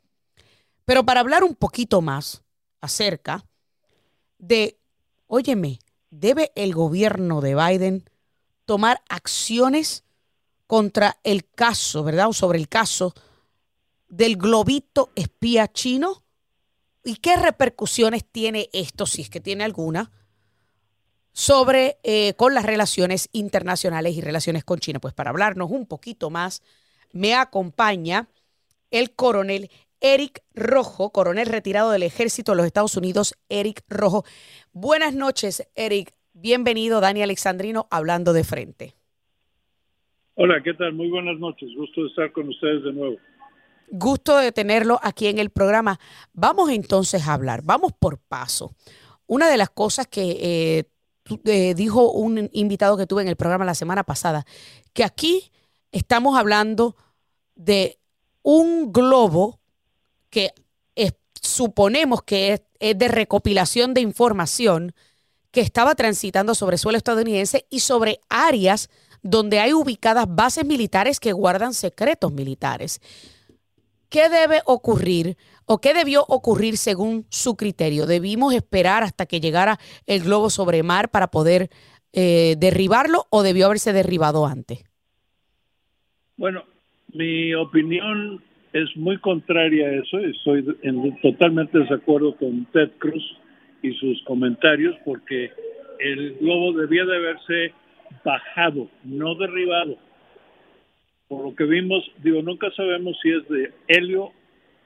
Pero 0.85 1.03
para 1.03 1.19
hablar 1.19 1.43
un 1.43 1.55
poquito 1.55 2.01
más 2.01 2.43
acerca 2.79 3.45
de, 4.37 4.79
óyeme, 5.27 5.79
¿debe 6.11 6.51
el 6.55 6.73
gobierno 6.73 7.41
de 7.41 7.55
Biden 7.55 8.09
tomar 8.65 9.01
acciones 9.09 10.03
contra 10.67 11.19
el 11.23 11.49
caso, 11.49 12.03
verdad? 12.03 12.29
O 12.29 12.33
sobre 12.33 12.59
el 12.59 12.69
caso 12.69 13.13
del 14.07 14.37
globito 14.37 15.09
espía 15.15 15.71
chino? 15.71 16.23
¿Y 17.03 17.17
qué 17.17 17.35
repercusiones 17.35 18.23
tiene 18.25 18.69
esto, 18.73 19.05
si 19.05 19.21
es 19.23 19.29
que 19.29 19.39
tiene 19.39 19.63
alguna, 19.63 20.11
sobre 21.33 21.99
eh, 22.03 22.33
con 22.35 22.53
las 22.53 22.65
relaciones 22.65 23.29
internacionales 23.31 24.15
y 24.15 24.21
relaciones 24.21 24.63
con 24.63 24.79
China? 24.79 24.99
Pues 24.99 25.13
para 25.13 25.31
hablarnos 25.31 25.69
un 25.69 25.85
poquito 25.85 26.29
más, 26.29 26.61
me 27.11 27.35
acompaña 27.35 28.29
el 28.89 29.13
coronel 29.13 29.69
Eric 30.05 30.43
Rojo, 30.53 31.09
coronel 31.09 31.47
retirado 31.47 31.89
del 31.89 32.03
ejército 32.03 32.51
de 32.51 32.57
los 32.57 32.67
Estados 32.67 32.95
Unidos, 32.95 33.33
Eric 33.49 33.81
Rojo. 33.89 34.23
Buenas 34.71 35.15
noches, 35.15 35.67
Eric. 35.73 36.13
Bienvenido, 36.31 37.01
Dani 37.01 37.23
Alexandrino, 37.23 37.87
hablando 37.89 38.31
de 38.31 38.43
frente. 38.43 38.93
Hola, 40.35 40.61
¿qué 40.63 40.75
tal? 40.75 40.93
Muy 40.93 41.09
buenas 41.09 41.39
noches. 41.39 41.69
Gusto 41.75 42.03
de 42.03 42.09
estar 42.09 42.31
con 42.33 42.47
ustedes 42.49 42.83
de 42.83 42.93
nuevo. 42.93 43.15
Gusto 43.89 44.37
de 44.37 44.51
tenerlo 44.51 44.99
aquí 45.01 45.25
en 45.25 45.39
el 45.39 45.49
programa. 45.49 45.99
Vamos 46.33 46.69
entonces 46.69 47.27
a 47.27 47.33
hablar, 47.33 47.61
vamos 47.63 47.91
por 47.91 48.19
paso. 48.19 48.75
Una 49.25 49.49
de 49.49 49.57
las 49.57 49.71
cosas 49.71 50.05
que 50.05 50.37
eh, 50.39 50.83
eh, 51.45 51.73
dijo 51.73 52.11
un 52.11 52.47
invitado 52.53 52.95
que 52.95 53.07
tuve 53.07 53.23
en 53.23 53.27
el 53.27 53.37
programa 53.37 53.65
la 53.65 53.73
semana 53.73 54.03
pasada, 54.03 54.45
que 54.93 55.03
aquí 55.03 55.51
estamos 55.91 56.37
hablando 56.37 56.95
de 57.55 57.97
un 58.43 58.93
globo 58.93 59.64
que 60.35 60.53
suponemos 61.41 62.23
que 62.23 62.53
es, 62.81 62.97
de 62.97 63.07
recopilación 63.07 63.93
de 63.93 64.01
información 64.01 64.91
que 65.51 65.61
estaba 65.61 65.95
transitando 65.95 66.53
sobre 66.53 66.77
suelo 66.77 66.97
estadounidense 66.97 67.65
y 67.69 67.79
sobre 67.79 68.19
áreas 68.27 68.89
donde 69.21 69.59
hay 69.59 69.71
ubicadas 69.71 70.25
bases 70.27 70.65
militares 70.65 71.21
que 71.21 71.31
guardan 71.31 71.73
secretos 71.73 72.33
militares. 72.33 72.99
¿Qué 74.09 74.27
debe 74.27 74.61
ocurrir 74.65 75.37
o 75.65 75.79
qué 75.79 75.93
debió 75.93 76.25
ocurrir 76.27 76.77
según 76.77 77.25
su 77.29 77.55
criterio? 77.55 78.05
¿Debimos 78.05 78.53
esperar 78.53 79.03
hasta 79.03 79.25
que 79.25 79.39
llegara 79.39 79.79
el 80.05 80.21
globo 80.21 80.49
sobre 80.49 80.83
mar 80.83 81.09
para 81.09 81.31
poder 81.31 81.69
eh, 82.11 82.55
derribarlo 82.57 83.25
o 83.29 83.41
debió 83.41 83.67
haberse 83.67 83.93
derribado 83.93 84.45
antes? 84.45 84.83
Bueno, 86.35 86.65
mi 87.13 87.53
opinión 87.55 88.43
es 88.75 88.95
muy 88.97 89.17
contraria 89.17 89.87
a 89.87 89.95
eso. 89.95 90.19
Estoy 90.19 90.65
en 90.83 91.17
totalmente 91.21 91.79
desacuerdo 91.79 92.35
con 92.35 92.65
Ted 92.73 92.91
Cruz 92.97 93.23
y 93.81 93.93
sus 93.93 94.21
comentarios 94.23 94.95
porque 95.05 95.51
el 95.99 96.35
globo 96.35 96.73
debía 96.73 97.05
de 97.05 97.15
haberse 97.15 97.73
bajado, 98.23 98.89
no 99.03 99.35
derribado 99.35 99.97
por 101.27 101.43
lo 101.43 101.55
que 101.55 101.63
vimos, 101.63 102.03
digo, 102.23 102.41
nunca 102.41 102.69
sabemos 102.71 103.17
si 103.21 103.31
es 103.31 103.47
de 103.49 103.71
helio 103.87 104.31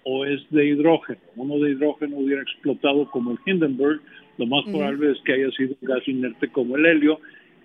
o 0.04 0.26
es 0.26 0.42
de 0.50 0.68
hidrógeno. 0.68 1.20
Uno 1.36 1.60
de 1.60 1.72
hidrógeno 1.72 2.18
hubiera 2.18 2.42
explotado 2.42 3.10
como 3.12 3.32
el 3.32 3.38
Hindenburg, 3.46 4.02
lo 4.38 4.46
más 4.46 4.64
probable 4.64 5.12
es 5.12 5.18
que 5.26 5.34
haya 5.34 5.52
sido 5.52 5.76
un 5.82 5.88
gas 5.88 6.08
inerte 6.08 6.50
como 6.50 6.78
el 6.78 6.86
helio. 6.86 7.20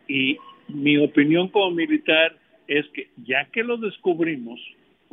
Y 0.09 0.37
mi 0.69 0.99
opinión 0.99 1.49
como 1.49 1.71
militar 1.71 2.37
es 2.66 2.85
que 2.88 3.11
ya 3.25 3.45
que 3.52 3.62
lo 3.62 3.76
descubrimos, 3.76 4.61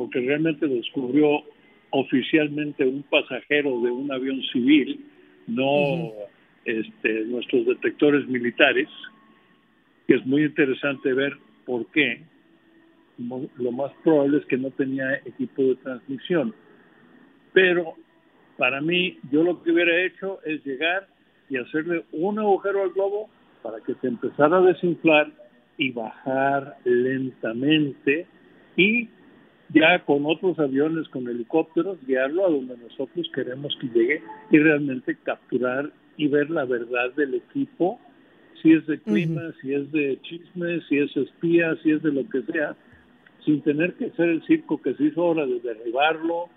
porque 0.01 0.19
realmente 0.19 0.67
descubrió 0.67 1.43
oficialmente 1.91 2.83
un 2.83 3.03
pasajero 3.03 3.79
de 3.81 3.91
un 3.91 4.11
avión 4.11 4.41
civil, 4.51 5.05
no 5.45 6.11
este, 6.65 7.25
nuestros 7.25 7.67
detectores 7.67 8.27
militares, 8.27 8.89
que 10.07 10.15
es 10.15 10.25
muy 10.25 10.45
interesante 10.45 11.13
ver 11.13 11.37
por 11.67 11.85
qué. 11.91 12.23
Lo 13.19 13.71
más 13.71 13.91
probable 14.03 14.39
es 14.39 14.45
que 14.47 14.57
no 14.57 14.71
tenía 14.71 15.17
equipo 15.17 15.61
de 15.61 15.75
transmisión. 15.75 16.55
Pero 17.53 17.93
para 18.57 18.81
mí, 18.81 19.19
yo 19.31 19.43
lo 19.43 19.61
que 19.61 19.71
hubiera 19.71 20.03
hecho 20.03 20.39
es 20.43 20.65
llegar 20.65 21.05
y 21.47 21.57
hacerle 21.57 22.05
un 22.11 22.39
agujero 22.39 22.81
al 22.81 22.89
globo 22.89 23.29
para 23.61 23.79
que 23.81 23.93
se 24.01 24.07
empezara 24.07 24.57
a 24.57 24.61
desinflar 24.61 25.31
y 25.77 25.91
bajar 25.91 26.77
lentamente 26.85 28.25
y 28.75 29.07
ya 29.73 30.03
con 30.05 30.25
otros 30.25 30.59
aviones, 30.59 31.07
con 31.09 31.27
helicópteros, 31.27 31.97
guiarlo 32.05 32.45
a 32.45 32.49
donde 32.49 32.77
nosotros 32.77 33.29
queremos 33.33 33.75
que 33.79 33.87
llegue 33.87 34.23
y 34.49 34.59
realmente 34.59 35.17
capturar 35.23 35.91
y 36.17 36.27
ver 36.27 36.49
la 36.49 36.65
verdad 36.65 37.13
del 37.15 37.35
equipo, 37.35 37.99
si 38.61 38.73
es 38.73 38.85
de 38.85 38.99
clima, 38.99 39.41
si 39.61 39.73
es 39.73 39.91
de 39.91 40.19
chismes, 40.21 40.83
si 40.87 40.97
es 40.97 41.15
espía, 41.15 41.75
si 41.81 41.91
es 41.91 42.03
de 42.03 42.11
lo 42.11 42.27
que 42.29 42.41
sea, 42.51 42.75
sin 43.45 43.61
tener 43.61 43.95
que 43.95 44.07
hacer 44.07 44.29
el 44.29 44.45
circo 44.45 44.81
que 44.81 44.93
se 44.93 45.05
hizo 45.05 45.21
ahora 45.21 45.45
de 45.45 45.59
derribarlo 45.59 46.49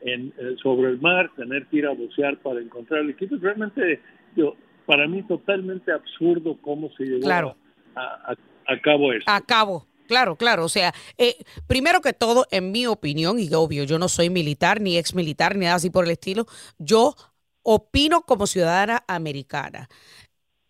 en, 0.00 0.32
eh, 0.38 0.56
sobre 0.62 0.90
el 0.90 1.00
mar, 1.00 1.30
tener 1.36 1.66
que 1.66 1.78
ir 1.78 1.86
a 1.86 1.92
bucear 1.92 2.36
para 2.38 2.60
encontrar 2.60 3.00
el 3.00 3.10
equipo. 3.10 3.36
Realmente, 3.40 4.00
yo, 4.36 4.54
para 4.86 5.08
mí, 5.08 5.22
totalmente 5.22 5.90
absurdo 5.92 6.56
cómo 6.60 6.90
se 6.96 7.04
llevó 7.04 7.56
a, 7.96 8.36
a, 8.66 8.80
cabo 8.80 9.12
eso. 9.12 9.24
A 9.26 9.40
cabo. 9.40 9.84
Claro, 10.08 10.36
claro. 10.36 10.64
O 10.64 10.68
sea, 10.70 10.94
eh, 11.18 11.36
primero 11.66 12.00
que 12.00 12.14
todo, 12.14 12.46
en 12.50 12.72
mi 12.72 12.86
opinión, 12.86 13.38
y 13.38 13.52
obvio, 13.52 13.84
yo 13.84 13.98
no 13.98 14.08
soy 14.08 14.30
militar, 14.30 14.80
ni 14.80 14.96
ex 14.96 15.14
militar, 15.14 15.54
ni 15.54 15.66
nada 15.66 15.76
así 15.76 15.90
por 15.90 16.06
el 16.06 16.10
estilo, 16.12 16.46
yo 16.78 17.14
opino 17.62 18.22
como 18.22 18.46
ciudadana 18.46 19.04
americana. 19.06 19.88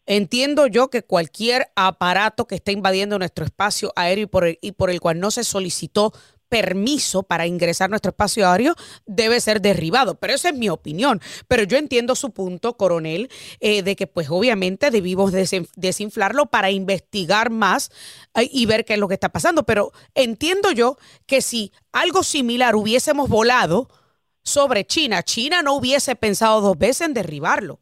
Entiendo 0.07 0.67
yo 0.67 0.91
que 0.91 1.03
cualquier 1.03 1.71
aparato 1.77 2.47
que 2.47 2.57
esté 2.57 2.73
invadiendo 2.73 3.19
nuestro 3.19 3.45
espacio 3.45 3.93
aéreo 3.97 4.25
y 4.25 4.27
por 4.27 4.47
el, 4.47 4.59
y 4.63 4.73
por 4.73 4.91
el 4.91 5.01
cual 5.01 5.21
no 5.21 5.31
se 5.31 5.45
solicitó 5.45 6.13
permiso 6.49 7.23
para 7.23 7.47
ingresar 7.47 7.91
nuestro 7.91 8.11
espacio 8.11 8.49
aéreo 8.49 8.75
debe 9.07 9.41
ser 9.41 9.61
derribado. 9.61 10.17
Pero 10.17 10.35
esa 10.35 10.49
es 10.51 10.57
mi 10.57 10.69
opinión. 10.69 11.21
Pero 11.47 11.63
yo 11.65 11.77
entiendo 11.77 12.15
su 12.15 12.33
punto, 12.33 12.77
coronel, 12.77 13.29
eh, 13.61 13.83
de 13.83 13.97
que 13.97 14.07
pues 14.07 14.29
obviamente 14.31 14.91
debimos 14.91 15.33
desinflarlo 15.33 16.47
para 16.47 16.71
investigar 16.71 17.51
más 17.51 17.91
eh, 18.35 18.49
y 18.51 18.67
ver 18.67 18.85
qué 18.85 18.95
es 18.95 18.99
lo 18.99 19.09
que 19.09 19.15
está 19.15 19.29
pasando. 19.31 19.65
Pero 19.65 19.93
entiendo 20.15 20.73
yo 20.73 20.97
que 21.27 21.41
si 21.43 21.73
algo 21.93 22.23
similar 22.23 22.77
hubiésemos 22.77 23.29
volado 23.29 23.89
sobre 24.43 24.85
China, 24.85 25.23
China 25.23 25.63
no 25.63 25.75
hubiese 25.75 26.17
pensado 26.17 26.61
dos 26.61 26.79
veces 26.79 27.07
en 27.07 27.15
derribarlo. 27.15 27.81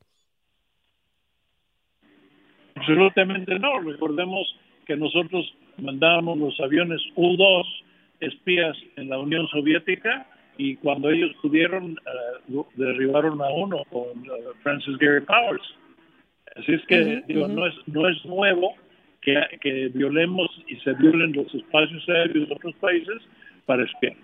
Absolutamente 2.75 3.59
no. 3.59 3.81
Recordemos 3.81 4.47
que 4.87 4.97
nosotros 4.97 5.45
mandábamos 5.79 6.39
los 6.39 6.61
aviones 6.61 7.01
U-2 7.15 7.65
espías 8.21 8.77
en 8.97 9.09
la 9.09 9.19
Unión 9.19 9.47
Soviética 9.49 10.27
y 10.59 10.77
cuando 10.77 11.11
ellos 11.11 11.33
pudieron 11.43 11.99
uh, 12.49 12.65
derribaron 12.75 13.43
a 13.43 13.49
uno 13.49 13.83
con 13.91 14.29
uh, 14.29 14.55
Francis 14.63 14.97
Gary 14.99 15.21
Powers. 15.21 15.63
Así 16.57 16.73
es 16.73 16.83
que 16.87 17.23
digo, 17.27 17.49
no 17.49 17.67
es 17.67 17.75
no 17.87 18.09
es 18.09 18.25
nuevo 18.25 18.75
que, 19.21 19.35
que 19.61 19.89
violemos 19.89 20.49
y 20.69 20.77
se 20.77 20.95
violen 20.95 21.33
los 21.33 21.53
espacios 21.55 22.09
aéreos 22.09 22.49
de 22.49 22.55
otros 22.55 22.75
países 22.77 23.23
para 23.67 23.85
espiar. 23.85 24.17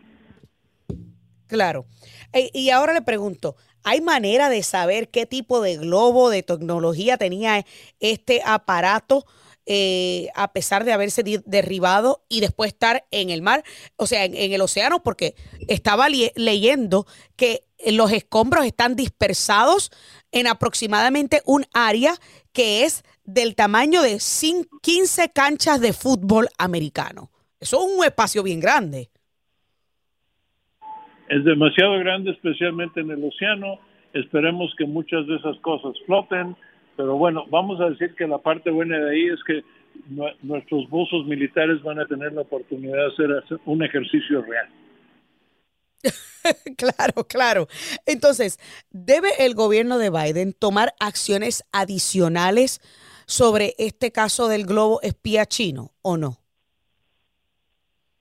Claro. 1.48 1.84
E, 2.32 2.50
y 2.54 2.70
ahora 2.70 2.94
le 2.94 3.02
pregunto, 3.02 3.56
¿hay 3.84 4.00
manera 4.00 4.48
de 4.48 4.62
saber 4.62 5.08
qué 5.10 5.26
tipo 5.26 5.60
de 5.60 5.76
globo 5.76 6.30
de 6.30 6.42
tecnología 6.42 7.18
tenía 7.18 7.64
este 8.00 8.40
aparato? 8.46 9.24
Eh, 9.64 10.28
a 10.34 10.52
pesar 10.52 10.84
de 10.84 10.92
haberse 10.92 11.22
derribado 11.46 12.24
y 12.28 12.40
después 12.40 12.72
estar 12.72 13.04
en 13.12 13.30
el 13.30 13.42
mar, 13.42 13.62
o 13.94 14.06
sea, 14.06 14.24
en, 14.24 14.52
el 14.52 14.60
océano, 14.60 15.04
porque 15.04 15.36
estaba 15.68 16.08
leyendo 16.08 17.06
que 17.36 17.60
los 17.86 18.10
escombros 18.10 18.64
están 18.66 18.96
dispersados 18.96 19.92
en 20.32 20.48
aproximadamente 20.48 21.42
un 21.46 21.64
área 21.74 22.14
que 22.52 22.84
es 22.84 23.04
del 23.24 23.54
tamaño 23.54 24.02
de 24.02 24.18
15 24.18 25.32
canchas 25.32 25.80
de 25.80 25.92
fútbol 25.92 26.48
americano. 26.58 27.30
Eso 27.60 27.78
es 27.78 27.98
un 27.98 28.04
espacio 28.04 28.42
bien 28.42 28.58
grande. 28.58 29.10
Es 31.28 31.44
demasiado 31.44 31.98
grande, 32.00 32.32
especialmente 32.32 33.00
en 33.00 33.10
el 33.10 33.24
océano. 33.24 33.78
Esperemos 34.12 34.74
que 34.76 34.84
muchas 34.84 35.26
de 35.26 35.36
esas 35.36 35.56
cosas 35.60 35.94
floten 36.04 36.56
pero 36.96 37.16
bueno, 37.16 37.44
vamos 37.50 37.80
a 37.80 37.90
decir 37.90 38.14
que 38.14 38.26
la 38.26 38.38
parte 38.38 38.70
buena 38.70 38.98
de 38.98 39.10
ahí 39.10 39.26
es 39.26 39.42
que 39.44 39.62
nuestros 40.42 40.88
buzos 40.88 41.26
militares 41.26 41.82
van 41.82 42.00
a 42.00 42.06
tener 42.06 42.32
la 42.32 42.42
oportunidad 42.42 42.96
de 42.96 43.38
hacer 43.38 43.60
un 43.64 43.82
ejercicio 43.82 44.42
real. 44.42 44.68
claro, 46.76 47.24
claro. 47.28 47.66
Entonces, 48.06 48.58
¿debe 48.90 49.28
el 49.40 49.54
gobierno 49.54 49.98
de 49.98 50.10
Biden 50.10 50.52
tomar 50.52 50.94
acciones 51.00 51.64
adicionales 51.72 52.80
sobre 53.26 53.74
este 53.78 54.10
caso 54.10 54.48
del 54.48 54.66
globo 54.66 55.00
espía 55.02 55.46
chino 55.46 55.92
o 56.02 56.16
no? 56.16 56.38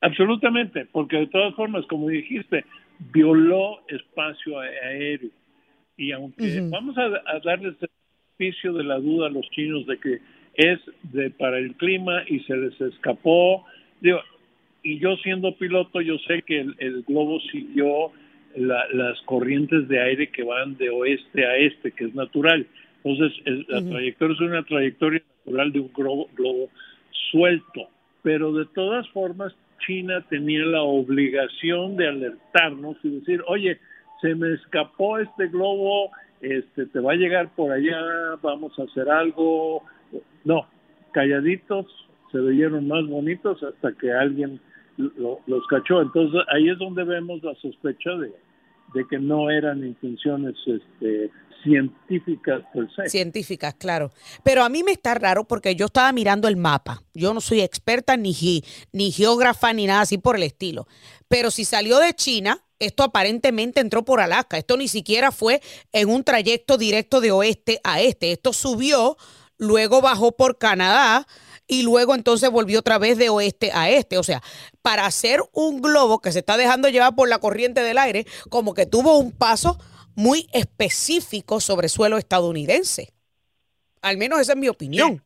Absolutamente, 0.01 0.85
porque 0.91 1.17
de 1.17 1.27
todas 1.27 1.53
formas, 1.55 1.85
como 1.87 2.07
dijiste, 2.07 2.65
violó 3.13 3.81
espacio 3.87 4.59
aéreo. 4.59 5.29
Y 5.97 6.11
aunque 6.11 6.61
vamos 6.69 6.97
a, 6.97 7.03
a 7.03 7.39
darles 7.43 7.75
de 8.41 8.83
la 8.83 8.99
duda 8.99 9.27
a 9.27 9.29
los 9.29 9.47
chinos 9.51 9.85
de 9.85 9.97
que 9.97 10.19
es 10.55 10.79
de 11.13 11.29
para 11.29 11.59
el 11.59 11.75
clima 11.75 12.23
y 12.27 12.39
se 12.41 12.57
les 12.57 12.79
escapó. 12.81 13.65
Digo, 13.99 14.19
y 14.83 14.97
yo 14.99 15.15
siendo 15.17 15.55
piloto, 15.55 16.01
yo 16.01 16.17
sé 16.27 16.41
que 16.41 16.59
el, 16.59 17.03
globo 17.07 17.39
siguió 17.51 18.11
las 18.55 19.21
corrientes 19.25 19.87
de 19.87 20.01
aire 20.01 20.31
que 20.31 20.43
van 20.43 20.75
de 20.77 20.89
oeste 20.89 21.45
a 21.45 21.55
este, 21.55 21.91
que 21.91 22.05
es 22.05 22.15
natural. 22.15 22.65
Entonces, 23.03 23.37
la 23.67 23.81
trayectoria 23.81 24.33
es 24.33 24.41
una 24.41 24.63
trayectoria 24.63 25.21
natural 25.45 25.71
de 25.71 25.79
un 25.79 25.93
globo, 25.93 26.29
globo 26.35 26.69
suelto. 27.31 27.87
Pero 28.23 28.53
de 28.53 28.65
todas 28.65 29.07
formas, 29.09 29.55
China 29.85 30.25
tenía 30.29 30.65
la 30.65 30.81
obligación 30.81 31.95
de 31.95 32.07
alertarnos 32.07 32.97
y 33.03 33.09
decir, 33.09 33.41
oye, 33.47 33.79
se 34.19 34.35
me 34.35 34.53
escapó 34.53 35.19
este 35.19 35.47
globo 35.47 36.11
este, 36.41 36.85
te 36.87 36.99
va 36.99 37.13
a 37.13 37.15
llegar 37.15 37.53
por 37.55 37.71
allá, 37.71 37.99
vamos 38.41 38.77
a 38.79 38.83
hacer 38.83 39.09
algo. 39.09 39.83
No, 40.43 40.67
calladitos, 41.11 41.85
se 42.31 42.39
veían 42.39 42.87
más 42.87 43.05
bonitos 43.07 43.61
hasta 43.63 43.93
que 43.93 44.11
alguien 44.11 44.59
los 44.97 45.67
cachó. 45.69 46.01
Entonces 46.01 46.41
ahí 46.53 46.69
es 46.69 46.77
donde 46.77 47.03
vemos 47.03 47.43
la 47.43 47.55
sospecha 47.55 48.11
de, 48.11 48.33
de 48.93 49.07
que 49.09 49.19
no 49.19 49.49
eran 49.49 49.85
intenciones 49.85 50.55
este, 50.65 51.31
científicas. 51.63 52.63
Científicas, 53.07 53.75
claro. 53.75 54.11
Pero 54.43 54.63
a 54.63 54.69
mí 54.69 54.83
me 54.83 54.91
está 54.91 55.13
raro 55.13 55.45
porque 55.47 55.75
yo 55.75 55.85
estaba 55.85 56.11
mirando 56.11 56.47
el 56.47 56.57
mapa. 56.57 57.03
Yo 57.13 57.33
no 57.33 57.41
soy 57.41 57.61
experta 57.61 58.17
ni, 58.17 58.33
ni 58.91 59.11
geógrafa 59.11 59.73
ni 59.73 59.87
nada 59.87 60.01
así 60.01 60.17
por 60.17 60.35
el 60.35 60.43
estilo. 60.43 60.87
Pero 61.27 61.51
si 61.51 61.65
salió 61.65 61.99
de 61.99 62.13
China, 62.13 62.63
esto 62.81 63.03
aparentemente 63.03 63.79
entró 63.79 64.03
por 64.03 64.19
Alaska. 64.19 64.57
Esto 64.57 64.75
ni 64.77 64.87
siquiera 64.87 65.31
fue 65.31 65.61
en 65.91 66.09
un 66.09 66.23
trayecto 66.23 66.77
directo 66.77 67.21
de 67.21 67.31
oeste 67.31 67.79
a 67.83 68.01
este. 68.01 68.31
Esto 68.31 68.53
subió, 68.53 69.17
luego 69.57 70.01
bajó 70.01 70.31
por 70.31 70.57
Canadá 70.57 71.27
y 71.67 71.83
luego 71.83 72.15
entonces 72.15 72.49
volvió 72.49 72.79
otra 72.79 72.97
vez 72.97 73.17
de 73.17 73.29
oeste 73.29 73.71
a 73.73 73.89
este. 73.89 74.17
O 74.17 74.23
sea, 74.23 74.41
para 74.81 75.05
hacer 75.05 75.39
un 75.53 75.81
globo 75.81 76.19
que 76.19 76.31
se 76.31 76.39
está 76.39 76.57
dejando 76.57 76.89
llevar 76.89 77.15
por 77.15 77.29
la 77.29 77.39
corriente 77.39 77.81
del 77.81 77.97
aire, 77.97 78.25
como 78.49 78.73
que 78.73 78.85
tuvo 78.85 79.17
un 79.17 79.31
paso 79.31 79.77
muy 80.15 80.47
específico 80.51 81.59
sobre 81.59 81.87
suelo 81.87 82.17
estadounidense. 82.17 83.13
Al 84.01 84.17
menos 84.17 84.39
esa 84.39 84.53
es 84.53 84.57
mi 84.57 84.67
opinión. 84.67 85.21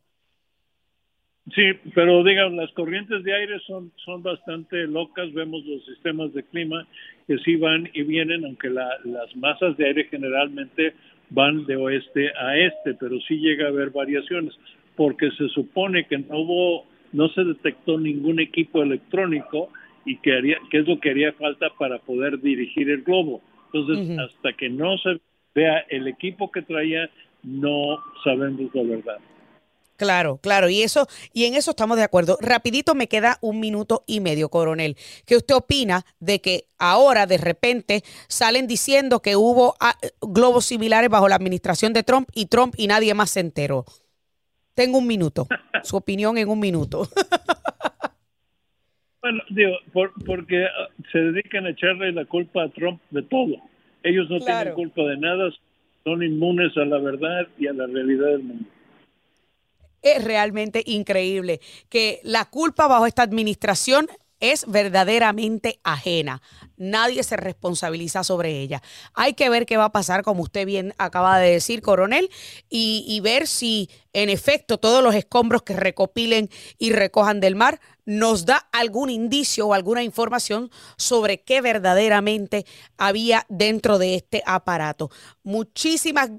Sí, 1.54 1.62
pero 1.94 2.24
digan, 2.24 2.56
las 2.56 2.72
corrientes 2.72 3.22
de 3.22 3.34
aire 3.34 3.60
son, 3.66 3.92
son 4.04 4.22
bastante 4.22 4.86
locas, 4.86 5.32
vemos 5.32 5.64
los 5.64 5.84
sistemas 5.84 6.32
de 6.34 6.42
clima 6.42 6.86
que 7.26 7.38
sí 7.38 7.56
van 7.56 7.88
y 7.92 8.02
vienen, 8.02 8.44
aunque 8.44 8.70
las 8.70 9.36
masas 9.36 9.76
de 9.76 9.86
aire 9.86 10.04
generalmente 10.04 10.94
van 11.30 11.66
de 11.66 11.76
oeste 11.76 12.30
a 12.38 12.56
este, 12.56 12.94
pero 12.94 13.18
sí 13.26 13.38
llega 13.38 13.66
a 13.66 13.70
haber 13.70 13.90
variaciones, 13.90 14.54
porque 14.94 15.30
se 15.32 15.48
supone 15.48 16.06
que 16.06 16.18
no 16.18 16.38
hubo, 16.38 16.86
no 17.12 17.28
se 17.30 17.44
detectó 17.44 17.98
ningún 17.98 18.40
equipo 18.40 18.82
electrónico 18.82 19.70
y 20.04 20.18
que, 20.18 20.34
haría, 20.34 20.58
que 20.70 20.78
es 20.78 20.86
lo 20.86 21.00
que 21.00 21.10
haría 21.10 21.32
falta 21.32 21.68
para 21.78 21.98
poder 21.98 22.40
dirigir 22.40 22.90
el 22.90 23.02
globo. 23.02 23.42
Entonces, 23.72 24.18
hasta 24.18 24.52
que 24.52 24.68
no 24.68 24.96
se 24.98 25.20
vea 25.54 25.84
el 25.88 26.06
equipo 26.06 26.50
que 26.50 26.62
traía, 26.62 27.10
no 27.42 27.98
sabemos 28.22 28.72
la 28.74 28.82
verdad. 28.84 29.18
Claro, 29.96 30.38
claro, 30.42 30.68
y 30.68 30.82
eso, 30.82 31.06
y 31.32 31.46
en 31.46 31.54
eso 31.54 31.70
estamos 31.70 31.96
de 31.96 32.02
acuerdo. 32.02 32.36
Rapidito 32.40 32.94
me 32.94 33.08
queda 33.08 33.38
un 33.40 33.60
minuto 33.60 34.04
y 34.06 34.20
medio, 34.20 34.50
coronel. 34.50 34.96
¿Qué 35.26 35.36
usted 35.36 35.54
opina 35.54 36.04
de 36.20 36.40
que 36.40 36.64
ahora 36.78 37.26
de 37.26 37.38
repente 37.38 38.02
salen 38.28 38.66
diciendo 38.66 39.20
que 39.20 39.36
hubo 39.36 39.74
ah, 39.80 39.96
globos 40.20 40.66
similares 40.66 41.08
bajo 41.08 41.28
la 41.28 41.36
administración 41.36 41.94
de 41.94 42.02
Trump 42.02 42.28
y 42.34 42.46
Trump 42.46 42.74
y 42.76 42.88
nadie 42.88 43.14
más 43.14 43.30
se 43.30 43.40
enteró? 43.40 43.86
Tengo 44.74 44.98
un 44.98 45.06
minuto. 45.06 45.46
Su 45.82 45.96
opinión 45.96 46.36
en 46.36 46.50
un 46.50 46.60
minuto. 46.60 47.04
bueno, 49.22 49.42
digo, 49.48 49.72
porque 50.26 50.66
ah, 50.66 50.88
se 51.10 51.18
dedican 51.18 51.64
a 51.64 51.70
echarle 51.70 52.12
la 52.12 52.26
culpa 52.26 52.64
a 52.64 52.68
Trump 52.68 53.00
de 53.10 53.22
todo. 53.22 53.56
Ellos 54.02 54.28
no 54.28 54.40
tienen 54.40 54.74
culpa 54.74 55.02
de 55.02 55.16
nada, 55.16 55.50
son 56.04 56.22
inmunes 56.22 56.76
a 56.76 56.84
la 56.84 56.98
verdad 56.98 57.48
y 57.58 57.66
a 57.66 57.72
la 57.72 57.86
realidad 57.86 58.26
del 58.26 58.42
mundo 58.42 58.75
es 60.14 60.24
realmente 60.24 60.82
increíble 60.86 61.60
que 61.88 62.20
la 62.22 62.44
culpa 62.44 62.86
bajo 62.86 63.06
esta 63.06 63.22
administración 63.22 64.08
es 64.40 64.66
verdaderamente 64.66 65.80
ajena. 65.82 66.42
Nadie 66.76 67.22
se 67.22 67.36
responsabiliza 67.36 68.22
sobre 68.22 68.60
ella. 68.60 68.82
Hay 69.14 69.32
que 69.32 69.48
ver 69.48 69.64
qué 69.64 69.78
va 69.78 69.86
a 69.86 69.92
pasar, 69.92 70.22
como 70.22 70.42
usted 70.42 70.66
bien 70.66 70.94
acaba 70.98 71.38
de 71.38 71.52
decir, 71.52 71.80
coronel, 71.80 72.30
y, 72.68 73.18
ver 73.20 73.46
si 73.46 73.88
en 74.12 74.28
efecto 74.28 74.78
todos 74.78 75.02
los 75.02 75.14
escombros 75.14 75.62
que 75.62 75.74
recopilen 75.74 76.50
y 76.78 76.92
recojan 76.92 77.40
del 77.40 77.56
mar 77.56 77.80
nos 78.04 78.44
da 78.44 78.68
algún 78.72 79.10
indicio 79.10 79.66
o 79.66 79.74
alguna 79.74 80.02
información 80.04 80.70
sobre 80.96 81.42
qué 81.42 81.60
verdaderamente 81.60 82.66
había 82.98 83.46
dentro 83.48 83.98
de 83.98 84.14
este 84.14 84.42
aparato. 84.46 85.10
Muchísimas 85.42 86.30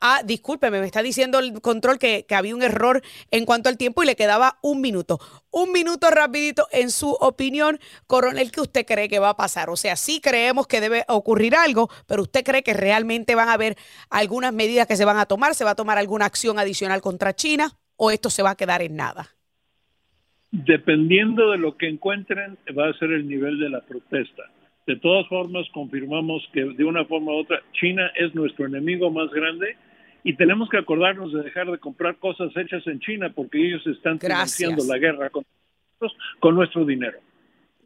Ah, 0.00 0.20
discúlpeme, 0.24 0.80
me 0.80 0.86
está 0.86 1.02
diciendo 1.02 1.38
el 1.38 1.60
control 1.62 1.98
que, 1.98 2.26
había 2.30 2.54
un 2.54 2.62
error 2.62 3.00
en 3.30 3.46
cuanto 3.46 3.68
al 3.68 3.78
tiempo 3.78 4.02
y 4.02 4.06
le 4.06 4.16
quedaba 4.16 4.58
un 4.62 4.80
minuto. 4.80 5.18
Un 5.50 5.72
minuto 5.72 6.10
rapidito, 6.10 6.66
en 6.72 6.90
su 6.90 7.10
opinión, 7.12 7.78
coronel, 8.06 8.50
¿qué 8.50 8.60
usted 8.60 8.84
cree 8.84 9.08
que 9.08 9.18
va 9.18 9.30
a 9.30 9.36
pasar? 9.36 9.70
O 9.70 9.76
sea, 9.76 9.96
sí 9.96 10.20
creemos 10.20 10.66
que 10.66 10.80
debe 10.80 11.04
ocurrir 11.08 11.54
algo, 11.54 11.88
pero 12.06 12.22
¿usted 12.22 12.44
cree 12.44 12.62
que 12.62 12.74
realmente 12.74 13.34
van 13.34 13.48
a 13.48 13.54
haber 13.54 13.76
algunas 14.10 14.52
medidas 14.52 14.86
que 14.86 14.96
se 14.96 15.04
van 15.04 15.16
a 15.16 15.26
tomar? 15.26 15.54
¿Se 15.54 15.64
va 15.64 15.70
a 15.70 15.76
tomar 15.76 15.96
alguna 15.96 16.26
acción 16.26 16.58
adicional 16.58 17.00
contra 17.00 17.34
China 17.34 17.70
o 17.96 18.10
esto 18.10 18.28
se 18.28 18.42
va 18.42 18.50
a 18.50 18.56
quedar 18.56 18.82
en 18.82 18.96
nada? 18.96 19.30
Dependiendo 20.50 21.50
de 21.50 21.58
lo 21.58 21.76
que 21.76 21.88
encuentren, 21.88 22.58
va 22.78 22.88
a 22.88 22.98
ser 22.98 23.10
el 23.10 23.26
nivel 23.26 23.58
de 23.58 23.70
la 23.70 23.80
protesta. 23.80 24.44
De 24.86 24.96
todas 24.96 25.26
formas, 25.28 25.66
confirmamos 25.72 26.46
que 26.52 26.62
de 26.62 26.84
una 26.84 27.04
forma 27.06 27.32
u 27.32 27.40
otra, 27.40 27.62
China 27.72 28.10
es 28.16 28.34
nuestro 28.34 28.66
enemigo 28.66 29.10
más 29.10 29.30
grande 29.30 29.76
y 30.22 30.36
tenemos 30.36 30.68
que 30.68 30.78
acordarnos 30.78 31.32
de 31.32 31.42
dejar 31.42 31.70
de 31.70 31.78
comprar 31.78 32.16
cosas 32.16 32.50
hechas 32.56 32.86
en 32.86 33.00
China 33.00 33.32
porque 33.34 33.66
ellos 33.66 33.86
están 33.86 34.18
financiando 34.20 34.84
la 34.84 34.98
guerra 34.98 35.30
con, 35.30 35.44
con 36.40 36.54
nuestro 36.54 36.84
dinero. 36.84 37.18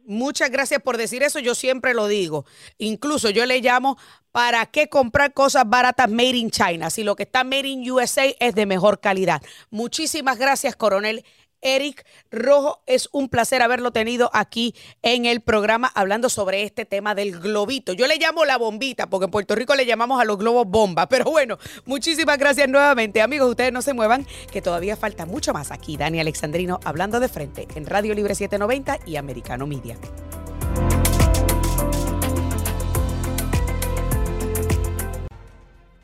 Muchas 0.09 0.51
gracias 0.51 0.81
por 0.81 0.97
decir 0.97 1.23
eso, 1.23 1.39
yo 1.39 1.55
siempre 1.55 1.93
lo 1.93 2.07
digo. 2.07 2.47
Incluso 2.79 3.29
yo 3.29 3.45
le 3.45 3.61
llamo, 3.61 3.99
¿para 4.33 4.65
qué 4.65 4.89
comprar 4.89 5.35
cosas 5.35 5.69
baratas 5.69 6.11
made 6.11 6.37
in 6.37 6.51
China 6.51 6.89
si 6.89 7.05
lo 7.05 7.15
que 7.15 7.25
está 7.25 7.45
made 7.45 7.69
in 7.69 7.91
USA 7.91 8.25
es 8.41 8.55
de 8.55 8.65
mejor 8.65 9.01
calidad? 9.01 9.43
Muchísimas 9.69 10.39
gracias, 10.39 10.77
coronel. 10.77 11.25
Eric 11.61 12.07
Rojo. 12.31 12.83
Es 12.87 13.09
un 13.12 13.29
placer 13.29 13.62
haberlo 13.62 13.92
tenido 13.92 14.31
aquí 14.33 14.75
en 15.03 15.27
el 15.27 15.40
programa 15.40 15.90
hablando 15.94 16.29
sobre 16.29 16.62
este 16.62 16.85
tema 16.85 17.14
del 17.14 17.38
globito. 17.38 17.92
Yo 17.92 18.07
le 18.07 18.16
llamo 18.18 18.44
la 18.44 18.59
bombita, 18.59 19.09
porque 19.09 19.27
en 19.27 19.31
Puerto 19.31 19.55
Rico 19.55 19.75
le 19.75 19.87
llamamos 19.87 20.21
a 20.21 20.25
los 20.25 20.38
globos 20.38 20.66
bomba. 20.66 21.09
Pero 21.09 21.25
bueno, 21.25 21.59
muchísimas 21.85 22.38
gracias 22.38 22.68
nuevamente. 22.68 23.23
Amigos, 23.23 23.51
ustedes 23.51 23.73
no 23.73 23.83
se 23.83 23.94
muevan, 23.94 24.27
que 24.51 24.62
todavía 24.62 24.97
falta 24.97 25.27
mucho 25.27 25.53
más 25.53 25.71
aquí. 25.71 25.97
Dani 25.97 26.21
Alexandrino 26.21 26.81
hablando 26.85 27.21
de 27.21 27.29
frente 27.29 27.68
en 27.75 27.87
Radio 27.87 28.14
Libre 28.14 28.35
790 28.35 28.99
y 29.07 29.16
Americano 29.16 29.66
Media. 29.66 29.97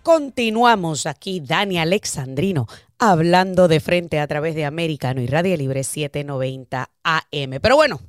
Continuamos 0.04 1.06
aquí, 1.06 1.40
Dani 1.40 1.78
Alexandrino, 1.78 2.66
hablando 2.98 3.68
de 3.68 3.80
frente 3.80 4.20
a 4.20 4.26
través 4.26 4.54
de 4.54 4.64
Americano 4.64 5.20
y 5.20 5.26
Radio 5.26 5.57
Libre 5.57 5.85
790 5.85 6.90
AM. 7.02 7.61
Pero 7.61 7.76
bueno, 7.76 8.00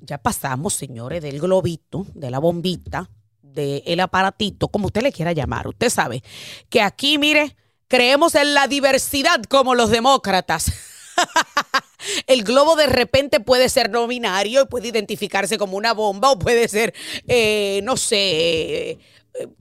ya 0.00 0.18
pasamos, 0.18 0.74
señores, 0.74 1.22
del 1.22 1.40
globito, 1.40 2.06
de 2.14 2.30
la 2.30 2.38
bombita, 2.38 3.10
del 3.42 4.00
aparatito, 4.00 4.68
como 4.68 4.86
usted 4.86 5.02
le 5.02 5.12
quiera 5.12 5.32
llamar. 5.32 5.68
Usted 5.68 5.90
sabe 5.90 6.22
que 6.68 6.82
aquí, 6.82 7.18
mire, 7.18 7.56
creemos 7.88 8.34
en 8.34 8.54
la 8.54 8.68
diversidad 8.68 9.42
como 9.44 9.74
los 9.74 9.90
demócratas. 9.90 10.72
El 12.26 12.44
globo 12.44 12.76
de 12.76 12.86
repente 12.86 13.40
puede 13.40 13.68
ser 13.68 13.90
no 13.90 14.06
binario 14.06 14.62
y 14.62 14.66
puede 14.66 14.88
identificarse 14.88 15.58
como 15.58 15.76
una 15.76 15.92
bomba 15.92 16.30
o 16.30 16.38
puede 16.38 16.68
ser, 16.68 16.94
eh, 17.26 17.80
no 17.82 17.96
sé, 17.96 18.98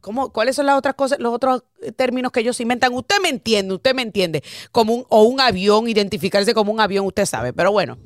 ¿cómo, 0.02 0.32
¿cuáles 0.32 0.56
son 0.56 0.66
las 0.66 0.78
otras 0.78 0.96
cosas, 0.96 1.20
los 1.20 1.34
otros 1.34 1.63
términos 1.96 2.32
que 2.32 2.42
ellos 2.42 2.60
inventan? 2.60 2.94
Usted 2.94 3.18
me 3.22 3.30
entiende, 3.30 3.76
usted 3.76 3.94
me 3.94 4.02
entiende. 4.02 4.44
Como 4.72 4.94
un, 4.94 5.06
o 5.10 5.24
un 5.24 5.40
avión, 5.40 5.88
identificarse 5.88 6.54
como 6.54 6.72
un 6.72 6.80
avión, 6.80 7.06
usted 7.06 7.26
sabe. 7.26 7.54
Pero 7.54 7.72
bueno, 7.72 7.98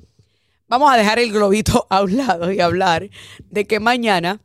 vamos 0.68 0.92
a 0.92 0.98
dejar 0.98 1.20
el 1.20 1.32
globito 1.32 1.88
a 1.90 2.02
un 2.02 2.18
lado 2.18 2.52
y 2.52 2.60
hablar 2.60 3.10
de 3.40 3.66
que 3.66 3.80
mañana 3.80 4.42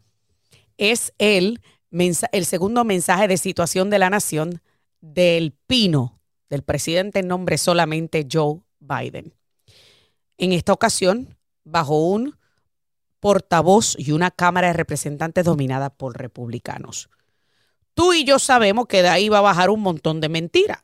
es 0.79 1.13
el, 1.19 1.61
el 1.91 2.47
segundo 2.47 2.85
mensaje 2.85 3.29
de 3.29 3.37
situación 3.37 3.91
de 3.91 3.99
la 3.99 4.11
nación 4.11 4.61
del 5.01 5.53
Pino, 5.67 6.21
del 6.51 6.63
presidente 6.63 7.21
en 7.21 7.29
nombre 7.29 7.59
solamente 7.59 8.27
Joe 8.31 8.61
Biden. 8.81 9.35
En 10.39 10.53
esta 10.53 10.73
ocasión, 10.73 11.37
bajo 11.65 12.09
un 12.09 12.37
portavoz 13.21 13.97
y 13.99 14.13
una 14.13 14.31
Cámara 14.31 14.69
de 14.69 14.75
Representantes 14.75 15.45
dominada 15.45 15.91
por 15.91 16.17
republicanos. 16.19 17.09
Tú 17.97 18.13
y 18.13 18.25
yo 18.25 18.39
sabemos 18.39 18.87
que 18.87 19.01
de 19.01 19.09
ahí 19.09 19.31
va 19.31 19.39
a 19.39 19.41
bajar 19.41 19.71
un 19.71 19.81
montón 19.81 20.21
de 20.21 20.29
mentiras. 20.29 20.79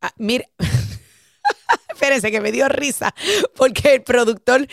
Ah, 0.00 0.12
mira, 0.16 0.46
espérense 1.92 2.30
que 2.30 2.40
me 2.40 2.52
dio 2.52 2.70
risa 2.70 3.14
porque 3.54 3.96
el 3.96 4.02
productor 4.02 4.66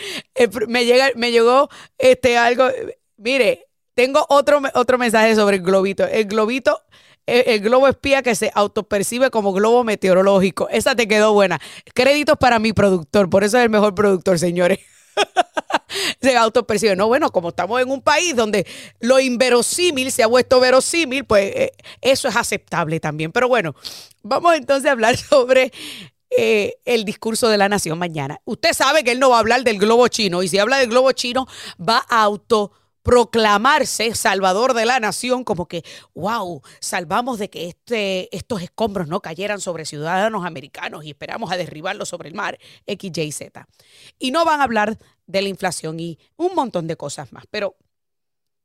me, 0.70 0.86
llega, 0.86 1.10
me 1.16 1.32
llegó 1.32 1.70
este 1.98 2.38
algo. 2.38 2.70
Mire, 3.18 3.68
tengo 3.94 4.26
otro, 4.30 4.62
otro 4.74 4.98
mensaje 4.98 5.36
sobre 5.36 5.58
el 5.58 5.64
globito. 5.64 6.08
El 6.08 6.28
globito 6.28 6.82
el, 7.26 7.60
globo 7.60 7.90
espía 7.90 8.24
que 8.24 8.36
se 8.36 8.54
autopercibe 8.56 9.30
como 9.30 9.52
globo 9.52 9.84
meteorológico. 9.84 10.70
Esa 10.70 10.96
te 10.96 11.10
quedó 11.10 11.34
buena. 11.34 11.60
Créditos 11.94 12.38
para 12.38 12.58
mi 12.58 12.72
productor, 12.72 13.30
por 13.30 13.44
eso 13.44 13.58
es 13.58 13.66
el 13.66 13.70
mejor 13.70 13.94
productor, 13.94 14.40
señores. 14.40 14.80
se 16.22 16.38
autopercibe. 16.38 16.96
No, 16.96 17.08
bueno, 17.08 17.32
como 17.32 17.50
estamos 17.50 17.82
en 17.82 17.90
un 17.90 18.02
país 18.02 18.36
donde 18.36 18.66
lo 19.00 19.20
inverosímil 19.20 20.12
se 20.12 20.24
ha 20.24 20.28
vuelto 20.28 20.60
verosímil, 20.60 21.26
pues 21.26 21.56
eh, 21.56 21.72
eso 22.02 22.28
es 22.28 22.36
aceptable 22.36 23.00
también. 23.00 23.32
Pero 23.32 23.48
bueno, 23.48 23.76
vamos 24.24 24.56
entonces 24.56 24.88
a 24.88 24.92
hablar 24.92 25.18
sobre 25.30 25.72
eh, 26.30 26.76
el 26.86 27.06
discurso 27.06 27.48
de 27.48 27.58
la 27.58 27.70
nación 27.70 27.98
mañana. 27.98 28.40
Usted 28.46 28.74
sabe 28.74 29.04
que 29.04 29.12
él 29.12 29.20
no 29.20 29.30
va 29.30 29.38
a 29.38 29.40
hablar 29.40 29.64
del 29.64 29.80
globo 29.80 30.08
chino 30.08 30.44
y 30.44 30.48
si 30.48 30.58
habla 30.58 30.78
del 30.78 30.90
globo 30.90 31.12
chino 31.14 31.48
va 31.80 32.06
a 32.10 32.24
auto 32.24 32.72
proclamarse 33.08 34.14
salvador 34.16 34.74
de 34.74 34.86
la 34.86 35.00
nación, 35.00 35.46
como 35.46 35.66
que, 35.66 35.82
wow, 36.14 36.62
salvamos 36.82 37.40
de 37.40 37.50
que 37.50 37.70
este, 37.70 38.36
estos 38.36 38.62
escombros 38.62 39.08
no 39.08 39.22
cayeran 39.22 39.62
sobre 39.62 39.86
ciudadanos 39.86 40.46
americanos 40.46 41.06
y 41.06 41.12
esperamos 41.12 41.50
a 41.50 41.56
derribarlos 41.56 42.10
sobre 42.10 42.28
el 42.28 42.36
mar, 42.36 42.60
X, 42.86 43.18
Y, 43.18 43.32
Z. 43.32 43.66
Y 44.20 44.32
no 44.32 44.44
van 44.44 44.60
a 44.60 44.66
hablar 44.66 44.98
de 45.26 45.42
la 45.42 45.48
inflación 45.48 46.02
y 46.02 46.20
un 46.36 46.54
montón 46.54 46.86
de 46.88 46.98
cosas 46.98 47.32
más. 47.32 47.46
Pero, 47.50 47.78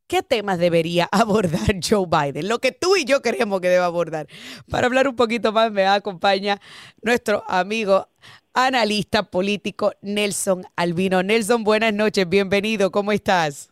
¿qué 0.09 0.25
temas 0.25 0.59
debería 0.59 1.09
abordar 1.13 1.77
Joe 1.81 2.07
Biden? 2.09 2.49
Lo 2.49 2.59
que 2.59 2.73
tú 2.73 2.97
y 2.97 3.05
yo 3.05 3.23
queremos 3.23 3.61
que 3.61 3.69
deba 3.69 3.85
abordar. 3.85 4.27
Para 4.69 4.89
hablar 4.89 5.07
un 5.07 5.15
poquito 5.15 5.53
más 5.53 5.71
me 5.71 5.87
acompaña 5.87 6.61
nuestro 7.01 7.45
amigo 7.47 8.09
analista 8.55 9.23
político 9.23 9.93
Nelson 10.03 10.67
Albino. 10.75 11.23
Nelson, 11.23 11.63
buenas 11.63 11.95
noches, 11.95 12.29
bienvenido, 12.29 12.91
¿cómo 12.91 13.13
estás? 13.13 13.72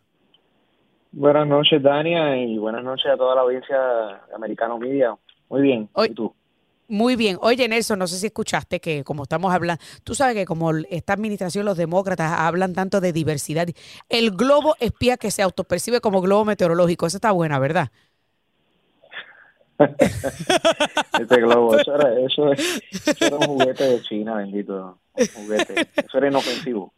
Buenas 1.13 1.47
noches, 1.47 1.83
Dania, 1.83 2.37
y 2.37 2.57
buenas 2.57 2.85
noches 2.85 3.07
a 3.13 3.17
toda 3.17 3.35
la 3.35 3.41
audiencia 3.41 3.77
de 4.29 4.35
Americano 4.35 4.79
Media. 4.79 5.17
Muy 5.49 5.63
bien, 5.63 5.89
¿y 5.97 6.15
tú? 6.15 6.33
Muy 6.87 7.17
bien. 7.17 7.37
Oye, 7.41 7.69
Nelson, 7.69 7.99
no 7.99 8.07
sé 8.07 8.17
si 8.17 8.27
escuchaste 8.27 8.81
que 8.81 9.03
como 9.03 9.25
estamos 9.25 9.53
hablando, 9.53 9.83
tú 10.05 10.15
sabes 10.15 10.35
que 10.35 10.45
como 10.45 10.73
esta 10.89 11.13
administración, 11.13 11.65
los 11.65 11.77
demócratas 11.77 12.33
hablan 12.39 12.75
tanto 12.75 13.01
de 13.01 13.13
diversidad, 13.13 13.69
el 14.09 14.31
globo 14.33 14.77
espía 14.79 15.17
que 15.17 15.31
se 15.31 15.43
autopercibe 15.43 16.01
como 16.01 16.21
globo 16.21 16.45
meteorológico, 16.45 17.07
eso 17.07 17.17
está 17.17 17.33
buena, 17.33 17.59
¿verdad? 17.59 17.91
este 21.21 21.37
globo, 21.41 21.77
eso 21.79 21.95
era, 21.95 22.21
eso, 22.21 22.53
era 23.21 23.37
un 23.37 23.47
juguete 23.47 23.85
de 23.85 24.03
China, 24.03 24.35
bendito, 24.37 24.99
un 25.15 25.27
juguete, 25.45 25.89
eso 25.97 26.19
era 26.19 26.29
inofensivo. 26.29 26.93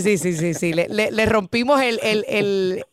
sí, 0.00 0.18
sí, 0.18 0.32
sí, 0.32 0.54
sí, 0.54 0.72
le, 0.72 0.88
le, 0.88 1.26
rompimos 1.26 1.80
el, 1.80 1.98
el 2.02 2.24
el 2.28 2.84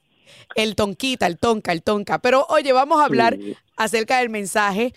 tonquita, 0.76 1.28
el 1.28 1.38
tonca, 1.38 1.72
el 1.72 1.84
tonca. 1.84 2.20
Pero 2.20 2.46
oye, 2.50 2.74
vamos 2.74 3.02
a 3.02 3.06
hablar 3.06 3.38
acerca 3.78 4.20
del 4.20 4.30
mensaje 4.30 4.94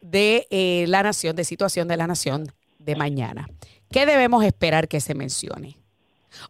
de 0.00 0.46
eh, 0.50 0.84
la 0.88 1.02
nación, 1.02 1.36
de 1.36 1.44
situación 1.44 1.88
de 1.88 1.96
la 1.96 2.06
nación 2.06 2.46
de 2.78 2.96
mañana. 2.96 3.48
¿Qué 3.90 4.06
debemos 4.06 4.44
esperar 4.44 4.88
que 4.88 5.00
se 5.00 5.14
mencione? 5.14 5.76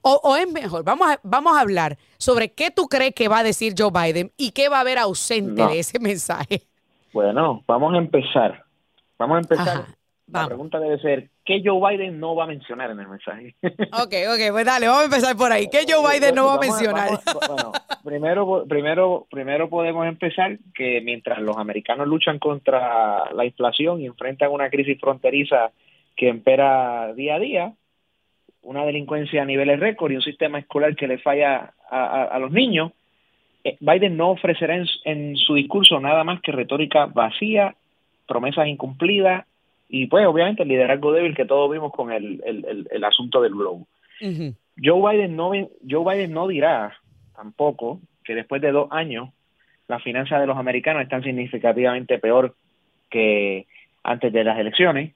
O, 0.01 0.37
es 0.37 0.51
mejor, 0.51 0.85
vamos 0.85 1.11
a, 1.11 1.21
vamos 1.25 1.57
a 1.57 1.61
hablar 1.61 1.99
sobre 2.17 2.53
qué 2.53 2.71
tú 2.71 2.87
crees 2.87 3.15
que 3.15 3.29
va 3.29 3.39
a 3.39 3.43
decir 3.43 3.75
Joe 3.77 3.91
Biden 3.91 4.33
y 4.37 4.53
qué 4.53 4.69
va 4.69 4.79
a 4.79 4.81
haber 4.81 4.99
ausente 4.99 5.67
de 5.67 5.81
ese 5.81 5.99
mensaje. 5.99 6.63
Bueno, 7.13 7.63
vamos 7.67 7.95
a 7.95 7.99
empezar. 7.99 8.65
Vamos 9.19 9.37
a 9.37 9.41
empezar. 9.41 9.87
La 10.33 10.47
pregunta 10.47 10.81
debe 10.81 10.99
ser, 10.99 11.29
¿qué 11.45 11.63
Joe 11.65 11.97
Biden 11.97 12.19
no 12.19 12.35
va 12.35 12.45
a 12.45 12.47
mencionar 12.47 12.91
en 12.91 13.01
el 13.01 13.09
mensaje? 13.09 13.55
Ok, 13.93 14.15
ok, 14.33 14.53
pues 14.53 14.65
dale, 14.65 14.87
vamos 14.87 15.03
a 15.03 15.05
empezar 15.05 15.37
por 15.37 15.53
ahí. 15.53 15.69
¿Qué 15.71 15.85
Joe 15.87 16.03
Biden 16.11 16.35
no 16.35 16.47
va 16.47 16.55
a 16.55 16.59
mencionar? 16.59 17.11
bueno, 17.49 17.73
primero, 18.03 18.65
primero, 18.67 19.27
primero 19.31 19.69
podemos 19.69 20.07
empezar 20.07 20.59
que 20.75 21.01
mientras 21.03 21.41
los 21.41 21.57
americanos 21.57 22.09
luchan 22.09 22.39
contra 22.39 23.33
la 23.33 23.45
inflación 23.45 24.01
y 24.01 24.07
enfrentan 24.07 24.51
una 24.51 24.71
crisis 24.71 24.99
fronteriza 24.99 25.71
que 26.17 26.29
empera 26.29 27.13
día 27.15 27.37
a 27.37 27.39
día, 27.39 27.73
una 28.63 28.85
delincuencia 28.85 29.43
a 29.43 29.45
niveles 29.45 29.81
récord 29.81 30.13
y 30.13 30.17
un 30.17 30.23
sistema 30.23 30.59
escolar 30.59 30.97
que 30.97 31.09
le 31.09 31.19
falla 31.19 31.75
a, 31.91 32.39
los 32.39 32.51
niños, 32.51 32.93
eh, 33.65 33.77
Biden 33.81 34.17
no 34.17 34.31
ofrecerá 34.31 34.83
en, 35.05 35.37
su 35.37 35.55
discurso 35.55 36.01
nada 36.01 36.25
más 36.25 36.41
que 36.41 36.53
retórica 36.53 37.07
vacía, 37.07 37.75
promesas 38.27 38.67
incumplidas 38.69 39.45
y 39.95 40.07
pues 40.07 40.27
obviamente 40.27 40.63
el 40.63 40.71
liderazgo 40.71 41.13
débil 41.13 41.37
que 41.37 41.45
todos 41.45 41.71
vimos 41.71 41.93
con 41.93 42.11
el, 42.11 42.43
el, 42.91 43.05
asunto 43.05 43.43
del 43.43 43.53
globo. 43.53 43.87
Joe, 44.83 45.13
Biden 45.13 45.37
no, 45.37 45.53
Joe 45.89 46.15
Biden 46.15 46.33
no 46.33 46.49
dirá 46.49 46.97
tampoco 47.37 48.01
que 48.25 48.35
después 48.35 48.63
de 48.63 48.73
dos 48.73 48.89
años 48.91 49.29
las 49.89 50.03
finanzas 50.03 50.41
de 50.41 50.47
los 50.47 50.57
americanos 50.57 51.03
están 51.03 51.23
significativamente 51.23 52.19
peor 52.19 52.55
que 53.11 53.67
antes 54.03 54.33
de 54.33 54.45
las 54.45 54.59
elecciones 54.59 55.13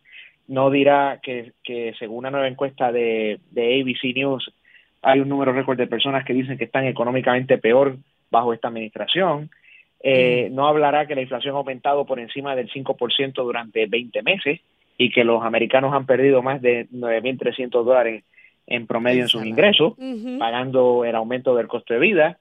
no 0.47 0.69
dirá 0.69 1.21
que, 1.23 1.53
que 1.65 1.95
según 1.99 2.19
una 2.19 2.31
nueva 2.31 2.49
encuesta 2.49 2.93
de, 2.93 3.41
de 3.53 3.81
ABC 3.81 4.15
News 4.15 4.53
hay 5.01 5.21
un 5.21 5.31
número 5.31 5.55
récord 5.55 5.79
de 5.79 5.87
personas 5.87 6.23
que 6.27 6.35
dicen 6.35 6.59
que 6.59 6.65
están 6.65 6.85
económicamente 6.85 7.57
peor 7.57 7.97
bajo 8.31 8.53
esta 8.53 8.69
administración. 8.69 9.49
Eh, 10.03 10.49
no 10.53 10.67
hablará 10.67 11.07
que 11.07 11.15
la 11.15 11.23
inflación 11.23 11.55
ha 11.55 11.59
aumentado 11.59 12.05
por 12.05 12.21
encima 12.21 12.55
del 12.55 12.71
5% 12.71 13.35
durante 13.35 13.87
20 13.87 14.23
meses 14.23 14.61
y 14.99 15.11
que 15.11 15.25
los 15.25 15.43
americanos 15.43 15.93
han 15.95 16.07
perdido 16.07 16.43
más 16.43 16.63
de 16.63 16.89
9.300 16.91 17.85
dólares 17.85 18.25
en 18.67 18.87
promedio 18.87 19.23
en 19.23 19.29
sus 19.29 19.45
ingresos, 19.45 19.95
pagando 20.39 21.05
el 21.05 21.15
aumento 21.15 21.55
del 21.55 21.69
costo 21.69 21.95
de 21.95 22.01
vida. 22.01 22.39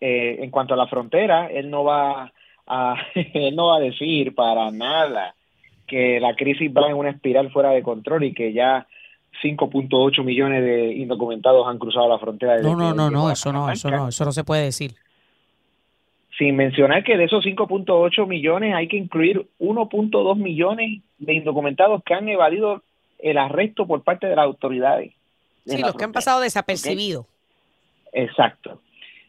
Eh, 0.00 0.38
en 0.42 0.50
cuanto 0.50 0.74
a 0.74 0.76
la 0.76 0.86
frontera, 0.86 1.46
él 1.46 1.70
no 1.70 1.84
va 1.84 2.32
a, 2.66 2.96
él 3.14 3.54
no 3.54 3.68
va 3.68 3.76
a 3.76 3.80
decir 3.80 4.34
para 4.34 4.70
nada 4.70 5.34
que 5.86 6.20
la 6.20 6.34
crisis 6.34 6.70
va 6.70 6.88
en 6.88 6.96
una 6.96 7.10
espiral 7.10 7.50
fuera 7.52 7.70
de 7.70 7.82
control 7.82 8.24
y 8.24 8.32
que 8.32 8.52
ya 8.52 8.86
5.8 9.42 10.24
millones 10.24 10.62
de 10.62 10.92
indocumentados 10.94 11.66
han 11.66 11.78
cruzado 11.78 12.08
la 12.08 12.18
frontera. 12.18 12.58
No, 12.60 12.74
no, 12.74 12.94
no, 12.94 13.10
no, 13.10 13.30
eso 13.30 13.52
no, 13.52 13.70
eso 13.70 13.90
no, 13.90 14.08
eso 14.08 14.24
no 14.24 14.32
se 14.32 14.44
puede 14.44 14.64
decir. 14.64 14.94
Sin 16.42 16.56
mencionar 16.56 17.04
que 17.04 17.16
de 17.16 17.24
esos 17.24 17.44
5.8 17.44 18.26
millones 18.26 18.74
hay 18.74 18.88
que 18.88 18.96
incluir 18.96 19.46
1.2 19.60 20.36
millones 20.36 21.00
de 21.18 21.34
indocumentados 21.34 22.02
que 22.02 22.14
han 22.14 22.28
evadido 22.28 22.82
el 23.18 23.38
arresto 23.38 23.86
por 23.86 24.02
parte 24.02 24.26
de 24.26 24.34
las 24.34 24.44
autoridades. 24.44 25.12
Sí, 25.64 25.80
los 25.80 25.94
que 25.94 26.04
han 26.04 26.12
pasado 26.12 26.40
desapercibidos. 26.40 27.26
Exacto. 28.12 28.80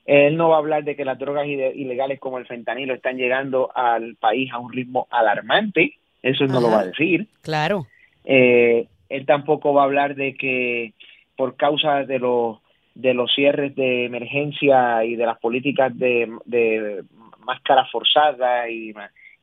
Él 0.06 0.36
no 0.36 0.50
va 0.50 0.56
a 0.56 0.60
hablar 0.60 0.84
de 0.84 0.96
que 0.96 1.06
las 1.06 1.20
drogas 1.20 1.46
ilegales 1.48 2.20
como 2.20 2.40
el 2.40 2.48
fentanilo 2.48 2.96
están 2.96 3.18
llegando 3.18 3.70
al 3.76 4.16
país 4.16 4.52
a 4.52 4.58
un 4.58 4.74
ritmo 4.74 5.08
alarmante 5.12 5.98
eso 6.24 6.46
no 6.48 6.62
lo 6.62 6.72
va 6.72 6.80
a 6.80 6.86
decir. 6.86 7.28
Claro. 7.42 7.86
Eh, 8.24 8.88
él 9.10 9.26
tampoco 9.26 9.74
va 9.74 9.82
a 9.82 9.86
hablar 9.86 10.16
de 10.16 10.36
que 10.36 10.94
por 11.36 11.58
causa 11.58 12.06
de 12.06 12.18
los 12.18 12.60
de 12.96 13.14
los 13.14 13.34
cierres 13.34 13.76
de 13.76 14.06
emergencia 14.06 15.04
y 15.04 15.16
de 15.16 15.26
las 15.26 15.40
políticas 15.40 15.98
de, 15.98 16.32
de 16.46 17.04
máscara 17.46 17.86
forzada 17.92 18.70
y, 18.70 18.94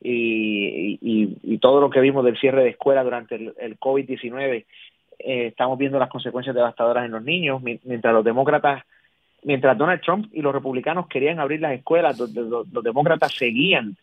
y, 0.01 1.57
todo 1.59 1.79
lo 1.79 1.89
que 1.89 1.99
vimos 1.99 2.25
del 2.25 2.39
cierre 2.39 2.63
de 2.63 2.69
escuela 2.69 3.03
durante 3.03 3.35
el, 3.35 3.79
COVID-19, 3.79 4.65
eh, 5.19 5.47
estamos 5.47 5.77
viendo 5.77 5.99
las 5.99 6.09
consecuencias 6.09 6.55
devastadoras 6.55 7.05
en 7.05 7.11
los 7.11 7.23
niños, 7.23 7.61
mientras 7.61 8.13
los 8.13 8.25
demócratas, 8.25 8.83
mientras 9.43 9.77
Donald 9.77 10.01
Trump 10.01 10.27
y 10.33 10.41
los 10.41 10.53
republicanos 10.53 11.07
querían 11.07 11.39
abrir 11.39 11.61
las 11.61 11.73
escuelas, 11.73 12.17
los, 12.17 12.83
demócratas 12.83 13.33
seguían 13.33 13.95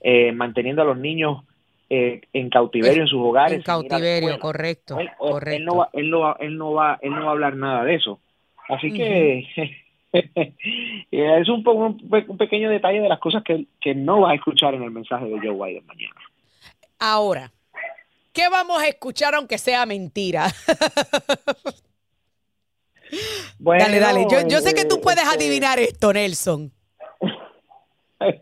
eh, 0.00 0.32
manteniendo 0.32 0.82
a 0.82 0.86
los 0.86 0.98
niños 0.98 1.44
eh, 1.88 2.22
en 2.32 2.50
cautiverio 2.50 3.02
en 3.02 3.08
sus 3.08 3.20
hogares. 3.20 3.58
En 3.58 3.62
cautiverio, 3.62 4.38
correcto. 4.40 4.98
Él, 4.98 5.64
no 5.64 5.76
va, 5.76 5.88
él, 5.92 6.10
no 6.10 6.20
va, 6.20 6.36
él, 6.40 6.58
no 6.58 6.72
va, 6.72 6.98
él 7.00 7.10
no 7.10 7.20
va 7.20 7.28
a 7.28 7.30
hablar 7.30 7.56
nada 7.56 7.84
de 7.84 7.94
eso. 7.94 8.18
Así 8.68 8.92
que 8.92 9.46
es 11.10 11.48
un, 11.48 11.66
un, 11.66 12.38
pequeño 12.38 12.70
detalle 12.70 13.00
de 13.00 13.08
las 13.08 13.18
cosas 13.18 13.42
que, 13.42 13.66
que 13.80 13.94
no 13.94 14.20
va 14.22 14.30
a 14.30 14.34
escuchar 14.34 14.74
en 14.74 14.82
el 14.82 14.90
mensaje 14.90 15.26
de 15.26 15.38
Joe 15.40 15.54
Biden 15.54 15.86
mañana. 15.86 16.14
Ahora, 16.98 17.50
¿qué 18.32 18.48
vamos 18.48 18.82
a 18.82 18.86
escuchar 18.88 19.34
aunque 19.34 19.58
sea 19.58 19.84
mentira? 19.86 20.46
dale, 23.58 23.98
dale. 23.98 24.26
Yo, 24.30 24.46
yo 24.48 24.60
sé 24.60 24.74
que 24.74 24.84
tú 24.84 25.00
puedes 25.00 25.24
este 25.24 25.36
adivinar 25.36 25.78
esto, 25.78 26.12
Nelson. 26.12 26.70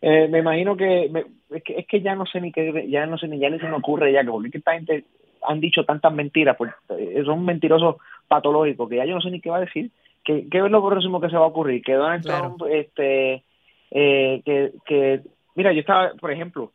Eh, 0.00 0.28
me 0.28 0.38
imagino 0.38 0.76
que, 0.76 1.10
es 1.50 1.62
que 1.64 1.78
es 1.80 1.86
que 1.86 2.00
ya 2.00 2.14
no 2.14 2.24
sé 2.24 2.40
ni 2.40 2.52
qué 2.52 2.86
ya 2.88 3.04
no 3.06 3.18
sé 3.18 3.26
ni 3.26 3.40
ya 3.40 3.50
ni 3.50 3.58
se 3.58 3.66
me 3.66 3.74
ocurre 3.74 4.12
ya 4.12 4.22
que 4.22 4.30
porque 4.30 4.58
esta 4.58 4.74
gente 4.74 5.04
han 5.42 5.60
dicho 5.60 5.84
tantas 5.84 6.12
mentiras 6.12 6.56
pues 6.56 6.72
eh, 6.90 7.22
son 7.24 7.44
mentirosos 7.44 7.96
patológicos 8.28 8.88
que 8.88 8.96
ya 8.96 9.04
yo 9.04 9.14
no 9.14 9.20
sé 9.20 9.30
ni 9.30 9.40
qué 9.40 9.50
va 9.50 9.56
a 9.56 9.66
decir 9.66 9.90
que 10.24 10.48
qué 10.48 10.58
es 10.58 10.70
lo 10.70 10.86
próximo 10.86 11.20
que 11.20 11.30
se 11.30 11.36
va 11.36 11.44
a 11.44 11.48
ocurrir 11.48 11.82
que 11.82 11.94
Donald 11.94 12.24
Trump 12.24 12.62
este 12.70 13.42
eh, 13.90 14.42
que 14.44 14.72
que 14.86 15.22
mira 15.54 15.72
yo 15.72 15.80
estaba 15.80 16.12
por 16.20 16.30
ejemplo 16.30 16.72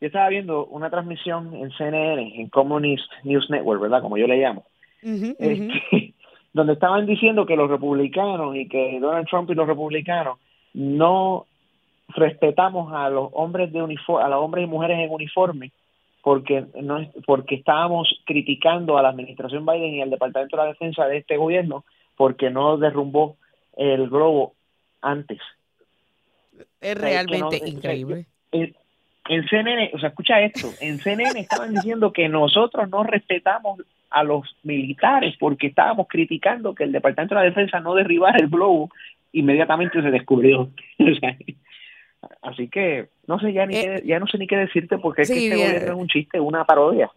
yo 0.00 0.06
estaba 0.06 0.28
viendo 0.28 0.66
una 0.66 0.90
transmisión 0.90 1.54
en 1.54 1.70
CNN 1.72 2.40
en 2.40 2.48
Communist 2.48 3.10
News 3.24 3.48
Network 3.50 3.80
verdad 3.80 4.02
como 4.02 4.16
yo 4.16 4.26
le 4.26 4.36
llamo. 4.36 4.64
Este, 5.02 6.14
donde 6.52 6.74
estaban 6.74 7.04
diciendo 7.04 7.46
que 7.46 7.56
los 7.56 7.68
republicanos 7.68 8.56
y 8.56 8.68
que 8.68 8.98
Donald 9.00 9.26
Trump 9.28 9.50
y 9.50 9.54
los 9.54 9.66
republicanos 9.66 10.38
no 10.72 11.46
respetamos 12.08 12.92
a 12.92 13.08
los 13.10 13.30
hombres 13.32 13.72
de 13.72 13.82
uniforme, 13.82 14.24
a 14.24 14.28
los 14.28 14.40
hombres 14.40 14.64
y 14.64 14.68
mujeres 14.68 14.98
en 14.98 15.10
uniforme 15.10 15.72
porque 16.24 16.64
no 16.80 17.06
porque 17.26 17.56
estábamos 17.56 18.22
criticando 18.24 18.96
a 18.96 19.02
la 19.02 19.10
administración 19.10 19.66
Biden 19.66 19.94
y 19.94 20.00
al 20.00 20.08
Departamento 20.08 20.56
de 20.56 20.62
la 20.62 20.68
Defensa 20.70 21.06
de 21.06 21.18
este 21.18 21.36
gobierno 21.36 21.84
porque 22.16 22.48
no 22.48 22.78
derrumbó 22.78 23.36
el 23.76 24.08
globo 24.08 24.54
antes. 25.02 25.38
Es 26.80 26.98
realmente 26.98 27.60
increíble. 27.68 28.24
En, 28.52 28.74
en, 29.28 29.48
CNN, 29.48 29.90
o 29.92 29.98
sea, 29.98 30.08
escucha 30.08 30.40
esto, 30.40 30.70
en 30.80 30.98
CNN 30.98 31.38
estaban 31.38 31.74
diciendo 31.74 32.10
que 32.10 32.26
nosotros 32.30 32.88
no 32.88 33.02
respetamos 33.02 33.82
a 34.08 34.24
los 34.24 34.56
militares 34.62 35.34
porque 35.38 35.66
estábamos 35.66 36.06
criticando 36.08 36.74
que 36.74 36.84
el 36.84 36.92
Departamento 36.92 37.34
de 37.34 37.40
la 37.42 37.46
Defensa 37.48 37.80
no 37.80 37.94
derribara 37.94 38.38
el 38.38 38.48
globo, 38.48 38.90
inmediatamente 39.32 40.00
se 40.00 40.10
descubrió. 40.10 40.70
Así 42.40 42.68
que 42.68 43.08
no 43.26 43.38
sé 43.38 43.52
ya 43.52 43.66
ni 43.66 43.76
eh, 43.76 44.02
ya 44.04 44.18
no 44.18 44.26
sé 44.26 44.38
ni 44.38 44.46
qué 44.46 44.56
decirte 44.56 44.98
porque 44.98 45.22
es 45.22 45.30
que 45.30 45.44
este 45.44 45.56
gobierno 45.56 45.92
es 45.92 46.00
un 46.00 46.08
chiste, 46.08 46.40
una 46.40 46.64
parodia. 46.64 47.10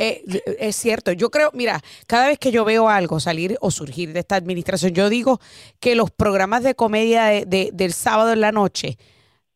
Eh, 0.00 0.22
es 0.60 0.76
cierto, 0.76 1.10
yo 1.10 1.28
creo, 1.28 1.50
mira, 1.54 1.80
cada 2.06 2.28
vez 2.28 2.38
que 2.38 2.52
yo 2.52 2.64
veo 2.64 2.88
algo 2.88 3.18
salir 3.18 3.56
o 3.60 3.72
surgir 3.72 4.12
de 4.12 4.20
esta 4.20 4.36
administración, 4.36 4.92
yo 4.92 5.08
digo 5.08 5.40
que 5.80 5.96
los 5.96 6.12
programas 6.12 6.62
de 6.62 6.76
comedia 6.76 7.24
de, 7.24 7.70
del 7.72 7.92
sábado 7.92 8.32
en 8.32 8.40
la 8.40 8.52
noche 8.52 8.96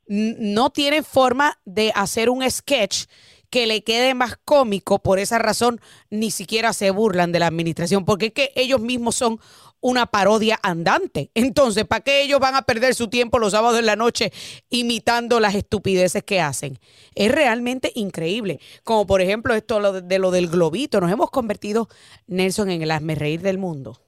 no 0.08 0.70
tienen 0.70 1.04
forma 1.04 1.58
de 1.64 1.92
hacer 1.94 2.28
un 2.28 2.48
sketch 2.50 3.04
que 3.52 3.66
le 3.66 3.84
quede 3.84 4.14
más 4.14 4.38
cómico, 4.46 5.00
por 5.00 5.18
esa 5.18 5.38
razón 5.38 5.78
ni 6.08 6.30
siquiera 6.30 6.72
se 6.72 6.90
burlan 6.90 7.32
de 7.32 7.38
la 7.38 7.48
administración, 7.48 8.06
porque 8.06 8.26
es 8.26 8.32
que 8.32 8.50
ellos 8.56 8.80
mismos 8.80 9.14
son 9.14 9.38
una 9.82 10.06
parodia 10.06 10.58
andante. 10.62 11.30
Entonces, 11.34 11.84
¿para 11.84 12.02
qué 12.02 12.22
ellos 12.22 12.40
van 12.40 12.54
a 12.54 12.62
perder 12.62 12.94
su 12.94 13.10
tiempo 13.10 13.38
los 13.38 13.52
sábados 13.52 13.78
en 13.78 13.84
la 13.84 13.94
noche 13.94 14.30
imitando 14.70 15.38
las 15.38 15.54
estupideces 15.54 16.22
que 16.22 16.40
hacen? 16.40 16.78
Es 17.14 17.30
realmente 17.30 17.92
increíble. 17.94 18.58
Como 18.84 19.06
por 19.06 19.20
ejemplo 19.20 19.54
esto 19.54 20.00
de, 20.00 20.18
lo 20.18 20.30
del 20.30 20.48
globito. 20.48 20.98
Nos 21.00 21.12
hemos 21.12 21.30
convertido, 21.30 21.88
Nelson, 22.28 22.70
en 22.70 22.80
el 22.80 22.90
asme 22.90 23.16
reír 23.16 23.42
del 23.42 23.58
mundo. 23.58 23.98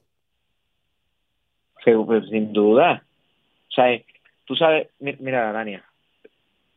Pues, 1.83 2.27
sin 2.31 2.51
duda. 2.51 3.05
O 3.69 3.71
sea, 3.71 4.01
tú 4.45 4.55
sabes, 4.55 4.87
mira, 4.99 5.51
Dania, 5.51 5.85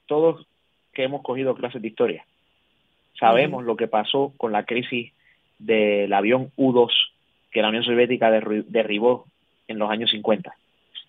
todos 0.05 0.47
que 0.93 1.05
hemos 1.05 1.23
cogido 1.23 1.55
clases 1.55 1.81
de 1.81 1.89
historia, 1.89 2.27
sabemos 3.19 3.65
lo 3.65 3.77
que 3.77 3.89
pasó 3.89 4.33
con 4.37 4.53
la 4.53 4.65
crisis 4.65 5.13
del 5.59 6.13
avión 6.13 6.51
U-2 6.57 6.91
que 7.51 7.63
la 7.63 7.69
Unión 7.69 7.85
Soviética 7.85 8.31
derribó 8.31 9.27
en 9.67 9.79
los 9.79 9.91
años 9.91 10.11
50, 10.11 10.55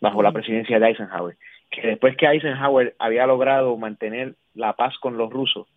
bajo 0.01 0.23
la 0.23 0.31
presidencia 0.31 0.79
de 0.79 0.87
Eisenhower. 0.87 1.37
Que 1.69 1.85
después 1.85 2.15
que 2.15 2.25
Eisenhower 2.25 2.95
había 2.97 3.27
logrado 3.27 3.75
mantener 3.77 4.35
la 4.55 4.73
paz 4.73 4.97
con 4.99 5.17
los 5.17 5.29
rusos, 5.29 5.67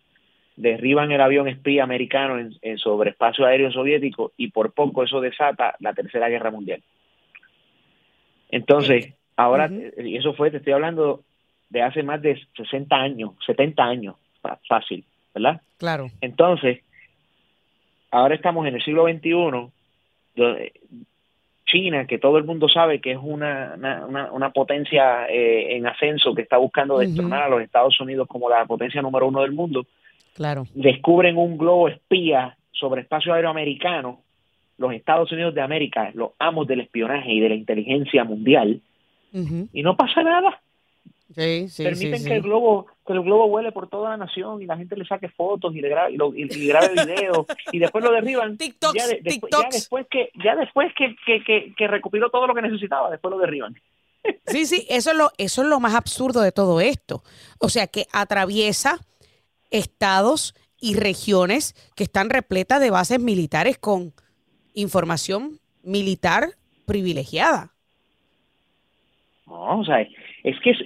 derriban 0.55 1.11
el 1.11 1.21
avión 1.21 1.47
espía 1.47 1.83
americano 1.83 2.39
en, 2.39 2.77
sobre 2.77 3.11
espacio 3.11 3.45
aéreo 3.45 3.71
soviético 3.71 4.31
y 4.37 4.49
por 4.51 4.73
poco 4.73 5.03
eso 5.03 5.19
desata 5.19 5.75
la 5.79 5.93
Tercera 5.93 6.29
Guerra 6.29 6.51
Mundial. 6.51 6.81
Entonces, 8.51 9.15
ahora, 9.35 9.69
y 9.69 10.15
eso 10.15 10.33
fue, 10.33 10.51
te 10.51 10.57
estoy 10.57 10.73
hablando 10.73 11.23
de 11.69 11.81
hace 11.81 12.03
más 12.03 12.21
de 12.21 12.39
60 12.55 12.95
años, 12.95 13.31
70 13.45 13.83
años, 13.83 14.15
fácil, 14.67 15.03
¿verdad? 15.33 15.61
Claro. 15.77 16.09
Entonces, 16.21 16.81
ahora 18.11 18.35
estamos 18.35 18.67
en 18.67 18.75
el 18.75 18.83
siglo 18.83 19.05
XXI, 19.05 19.71
China, 21.65 22.05
que 22.05 22.19
todo 22.19 22.37
el 22.37 22.43
mundo 22.43 22.69
sabe 22.69 23.01
que 23.01 23.11
es 23.11 23.19
una, 23.21 23.75
una, 24.31 24.49
potencia 24.51 25.27
eh, 25.27 25.75
en 25.75 25.87
ascenso 25.87 26.35
que 26.35 26.43
está 26.43 26.57
buscando 26.57 26.99
destronar 26.99 27.43
a 27.43 27.49
los 27.49 27.61
Estados 27.61 27.99
Unidos 27.99 28.27
como 28.27 28.49
la 28.49 28.65
potencia 28.65 29.01
número 29.01 29.27
uno 29.27 29.41
del 29.41 29.53
mundo, 29.53 29.85
claro. 30.35 30.67
descubren 30.75 31.37
un 31.37 31.57
globo 31.57 31.87
espía 31.87 32.57
sobre 32.71 33.01
espacio 33.01 33.33
aéreo 33.33 33.49
americano, 33.49 34.19
los 34.77 34.93
Estados 34.93 35.31
Unidos 35.31 35.55
de 35.55 35.61
América, 35.61 36.11
los 36.13 36.31
amos 36.37 36.67
del 36.67 36.81
espionaje 36.81 37.31
y 37.31 37.39
de 37.39 37.49
la 37.49 37.55
inteligencia 37.55 38.23
mundial, 38.23 38.81
y 39.31 39.81
no 39.81 39.97
pasa 39.97 40.21
nada. 40.21 40.61
Permiten 41.35 42.23
que 42.23 42.35
el 42.35 42.41
globo 42.41 42.87
que 43.05 43.13
el 43.13 43.21
globo 43.21 43.49
vuele 43.49 43.71
por 43.71 43.89
toda 43.89 44.11
la 44.11 44.17
nación 44.17 44.61
y 44.61 44.65
la 44.65 44.77
gente 44.77 44.95
le 44.95 45.05
saque 45.05 45.27
fotos 45.29 45.75
y 45.75 45.81
le 45.81 45.89
grabe, 45.89 46.13
y, 46.13 46.67
grabe 46.67 46.89
videos 46.89 47.45
y 47.71 47.79
después 47.79 48.03
lo 48.03 48.11
derriban. 48.11 48.57
ya, 48.95 49.07
después 49.69 50.07
que 50.09 50.29
ya 50.43 50.55
después 50.55 50.93
que, 50.95 51.15
que, 51.25 51.73
que, 51.75 51.87
recopiló 51.87 52.29
todo 52.29 52.47
lo 52.47 52.55
que 52.55 52.61
necesitaba, 52.61 53.09
después 53.09 53.31
lo 53.31 53.39
derriban. 53.39 53.75
Sí, 54.45 54.65
sí, 54.65 54.87
eso 54.89 55.11
es 55.11 55.17
lo 55.17 55.31
eso 55.37 55.63
es 55.63 55.67
lo 55.67 55.81
más 55.81 55.95
absurdo 55.95 56.39
de 56.39 56.53
todo 56.53 56.79
esto. 56.79 57.23
O 57.59 57.67
sea, 57.67 57.87
que 57.87 58.05
atraviesa 58.13 58.99
estados 59.69 60.55
y 60.79 60.95
regiones 60.95 61.75
que 61.95 62.05
están 62.05 62.29
repletas 62.29 62.79
de 62.79 62.89
bases 62.89 63.19
militares 63.19 63.77
con 63.77 64.13
información 64.73 65.59
militar 65.81 66.51
privilegiada. 66.85 67.73
No, 69.45 69.79
o 69.79 69.85
sea, 69.85 70.01
es 70.01 70.59
que 70.61 70.71
es 70.71 70.77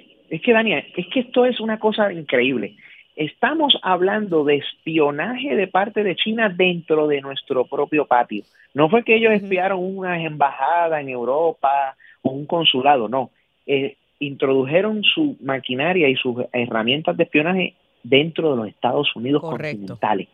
que, 0.41 0.53
Daniel, 0.53 0.85
es 0.95 1.07
que 1.07 1.21
esto 1.21 1.45
es 1.45 1.59
una 1.59 1.79
cosa 1.79 2.11
increíble. 2.11 2.75
Estamos 3.15 3.77
hablando 3.81 4.43
de 4.43 4.57
espionaje 4.57 5.55
de 5.55 5.67
parte 5.67 6.03
de 6.03 6.15
China 6.15 6.49
dentro 6.49 7.07
de 7.07 7.21
nuestro 7.21 7.65
propio 7.65 8.05
patio. 8.05 8.43
No 8.73 8.89
fue 8.89 9.03
que 9.03 9.15
ellos 9.15 9.33
espiaron 9.33 9.79
una 9.81 10.21
embajada 10.21 11.01
en 11.01 11.09
Europa 11.09 11.95
o 12.21 12.29
un 12.29 12.45
consulado, 12.45 13.09
no. 13.09 13.31
Eh, 13.65 13.97
introdujeron 14.19 15.03
su 15.03 15.35
maquinaria 15.41 16.09
y 16.09 16.15
sus 16.15 16.37
herramientas 16.53 17.17
de 17.17 17.23
espionaje 17.23 17.73
dentro 18.03 18.51
de 18.51 18.57
los 18.57 18.67
Estados 18.67 19.15
Unidos 19.15 19.41
continentales. 19.41 20.27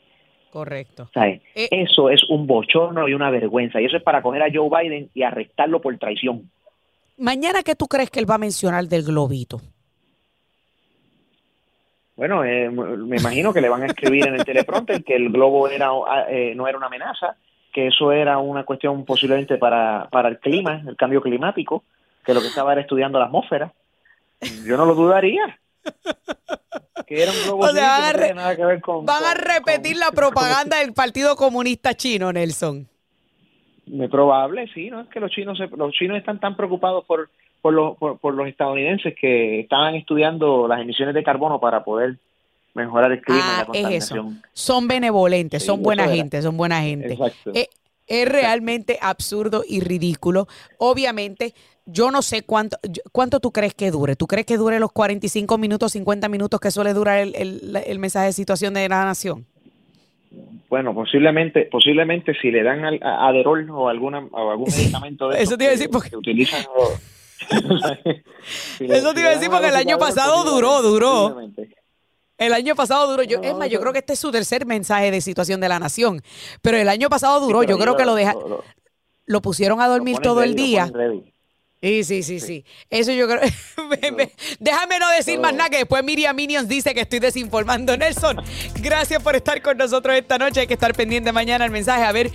Correcto. 0.53 1.09
Eh, 1.15 1.41
eso 1.71 2.11
es 2.11 2.23
un 2.29 2.45
bochorno 2.45 3.07
y 3.07 3.13
una 3.15 3.31
vergüenza. 3.31 3.81
Y 3.81 3.85
eso 3.85 3.97
es 3.97 4.03
para 4.03 4.21
coger 4.21 4.43
a 4.43 4.51
Joe 4.53 4.69
Biden 4.69 5.09
y 5.13 5.23
arrestarlo 5.23 5.81
por 5.81 5.97
traición. 5.97 6.51
Mañana, 7.17 7.63
¿qué 7.63 7.75
tú 7.75 7.87
crees 7.87 8.11
que 8.11 8.19
él 8.19 8.29
va 8.29 8.35
a 8.35 8.39
mencionar 8.39 8.85
del 8.85 9.03
globito? 9.03 9.61
Bueno, 12.15 12.43
eh, 12.43 12.69
me 12.69 13.17
imagino 13.17 13.53
que 13.53 13.61
le 13.61 13.69
van 13.69 13.83
a 13.83 13.87
escribir 13.87 14.27
en 14.27 14.35
el 14.35 14.45
teleprompter 14.45 15.03
que 15.03 15.15
el 15.15 15.29
globo 15.29 15.67
era 15.67 15.89
eh, 16.29 16.53
no 16.55 16.67
era 16.67 16.77
una 16.77 16.87
amenaza, 16.87 17.35
que 17.71 17.87
eso 17.87 18.11
era 18.11 18.37
una 18.37 18.63
cuestión 18.63 19.03
posiblemente 19.03 19.57
para, 19.57 20.07
para 20.11 20.29
el 20.29 20.39
clima, 20.39 20.83
el 20.87 20.95
cambio 20.95 21.21
climático, 21.21 21.83
que 22.23 22.33
lo 22.33 22.41
que 22.41 22.47
estaba 22.47 22.73
era 22.73 22.81
estudiando 22.81 23.17
la 23.17 23.25
atmósfera. 23.25 23.73
Yo 24.65 24.77
no 24.77 24.85
lo 24.85 24.93
dudaría. 24.93 25.59
Que 27.07 27.23
era 27.23 27.31
un 27.31 27.43
globo 27.45 27.63
van, 27.63 27.77
a, 27.77 28.33
nada 28.33 28.55
que 28.55 28.65
ver 28.65 28.79
con, 28.79 29.05
van 29.05 29.23
a 29.25 29.33
repetir 29.33 29.97
la 29.97 30.11
propaganda 30.15 30.79
del 30.79 30.93
Partido 30.93 31.35
Comunista 31.35 31.95
Chino, 31.95 32.31
Nelson. 32.31 32.87
Muy 33.87 34.07
probable, 34.07 34.69
sí, 34.73 34.89
¿no? 34.89 35.01
Es 35.01 35.09
que 35.09 35.19
los 35.19 35.29
chinos, 35.31 35.59
los 35.75 35.93
chinos 35.93 36.17
están 36.17 36.39
tan 36.39 36.55
preocupados 36.55 37.03
por 37.05 37.29
por 37.63 37.73
los, 37.73 37.97
por, 37.97 38.33
los 38.33 38.45
estadounidenses 38.49 39.15
que 39.15 39.61
estaban 39.61 39.95
estudiando 39.95 40.67
las 40.67 40.81
emisiones 40.81 41.15
de 41.15 41.23
carbono 41.23 41.61
para 41.61 41.81
poder 41.85 42.17
mejorar 42.73 43.13
el 43.13 43.21
clima 43.21 43.39
y 43.39 43.41
la 43.41 43.59
ah, 43.59 43.65
contaminación. 43.65 44.41
Son 44.51 44.85
benevolentes, 44.85 45.63
son 45.65 45.81
buena 45.81 46.09
gente, 46.09 46.41
son 46.41 46.57
buena 46.57 46.81
gente. 46.81 47.17
Eh, 47.53 47.69
es 48.05 48.27
realmente 48.27 48.99
absurdo 49.01 49.63
y 49.65 49.79
ridículo. 49.79 50.45
Obviamente, 50.77 51.53
yo 51.85 52.11
no 52.11 52.21
sé 52.21 52.41
cuánto, 52.41 52.77
cuánto 53.13 53.39
tú 53.39 53.53
crees 53.53 53.73
que 53.73 53.91
dure. 53.91 54.17
¿Tú 54.17 54.27
crees 54.27 54.45
que 54.45 54.57
dure 54.57 54.77
los 54.81 54.91
45 54.91 55.57
minutos, 55.57 55.93
50 55.93 56.27
minutos 56.27 56.59
que 56.59 56.69
suele 56.69 56.93
durar 56.93 57.19
el, 57.19 57.99
mensaje 57.99 58.25
de 58.25 58.33
situación 58.33 58.73
de 58.73 58.89
la 58.89 59.05
nación? 59.05 59.45
Bueno, 60.69 60.93
posiblemente, 60.93 61.69
posiblemente 61.71 62.33
si 62.41 62.51
le 62.51 62.61
dan 62.61 62.83
a, 62.83 63.29
Aderol 63.29 63.69
o 63.69 63.87
alguna 63.87 64.27
o 64.31 64.51
algún 64.51 64.67
medicamento 64.77 65.29
de 65.29 65.41
eso 65.41 65.57
te 65.57 65.69
decir 65.69 65.89
porque 65.89 66.09
que 66.09 66.17
utilizan 66.17 66.61
Eso 68.79 69.13
te 69.13 69.19
iba 69.19 69.29
a 69.29 69.35
decir 69.35 69.49
porque 69.49 69.67
el 69.67 69.75
año 69.75 69.97
pasado 69.97 70.43
duró, 70.43 70.81
duró. 70.81 71.37
El 72.37 72.53
año 72.53 72.75
pasado 72.75 73.09
duró. 73.09 73.23
Yo, 73.23 73.39
es 73.41 73.55
más, 73.55 73.69
yo 73.69 73.79
creo 73.79 73.93
que 73.93 73.99
este 73.99 74.13
es 74.13 74.19
su 74.19 74.31
tercer 74.31 74.65
mensaje 74.65 75.11
de 75.11 75.21
situación 75.21 75.61
de 75.61 75.69
la 75.69 75.79
nación. 75.79 76.21
Pero 76.61 76.77
el 76.77 76.89
año 76.89 77.09
pasado 77.09 77.39
duró. 77.39 77.63
yo 77.63 77.77
creo 77.77 77.95
que 77.95 78.05
lo 78.05 78.15
deja, 78.15 78.35
lo 79.25 79.41
pusieron 79.41 79.81
a 79.81 79.87
dormir 79.87 80.17
todo 80.19 80.43
el 80.43 80.55
día. 80.55 80.91
Sí, 81.83 82.05
sí, 82.05 82.23
sí, 82.23 82.39
sí. 82.39 82.65
Eso 82.89 83.11
yo 83.11 83.27
creo. 83.27 83.41
Déjame 84.61 84.99
no 84.99 85.09
decir 85.11 85.37
más 85.41 85.53
nada, 85.53 85.69
que 85.69 85.79
después 85.79 86.01
Miriam 86.01 86.33
Minions 86.33 86.69
dice 86.69 86.93
que 86.93 87.01
estoy 87.01 87.19
desinformando. 87.19 87.97
Nelson, 87.97 88.37
gracias 88.75 89.21
por 89.21 89.35
estar 89.35 89.61
con 89.61 89.75
nosotros 89.77 90.15
esta 90.15 90.37
noche. 90.37 90.61
Hay 90.61 90.67
que 90.67 90.75
estar 90.75 90.93
pendiente 90.93 91.33
mañana 91.33 91.65
el 91.65 91.71
mensaje 91.71 92.03
a 92.03 92.13
ver 92.13 92.31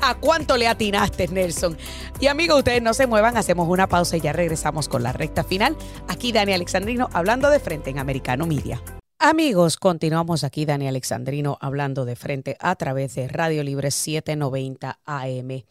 a 0.00 0.14
cuánto 0.14 0.56
le 0.56 0.66
atinaste, 0.66 1.28
Nelson. 1.28 1.76
Y 2.20 2.28
amigos, 2.28 2.56
ustedes 2.56 2.80
no 2.80 2.94
se 2.94 3.06
muevan, 3.06 3.36
hacemos 3.36 3.68
una 3.68 3.86
pausa 3.86 4.16
y 4.16 4.22
ya 4.22 4.32
regresamos 4.32 4.88
con 4.88 5.02
la 5.02 5.12
recta 5.12 5.44
final. 5.44 5.76
Aquí 6.08 6.32
Dani 6.32 6.54
Alexandrino 6.54 7.10
hablando 7.12 7.50
de 7.50 7.60
frente 7.60 7.90
en 7.90 7.98
Americano 7.98 8.46
Media. 8.46 8.82
Amigos, 9.18 9.76
continuamos 9.76 10.42
aquí 10.42 10.64
Dani 10.64 10.88
Alexandrino 10.88 11.58
hablando 11.60 12.06
de 12.06 12.16
frente 12.16 12.56
a 12.58 12.74
través 12.76 13.14
de 13.14 13.28
Radio 13.28 13.62
Libre 13.62 13.90
790 13.90 15.00
AM 15.04 15.64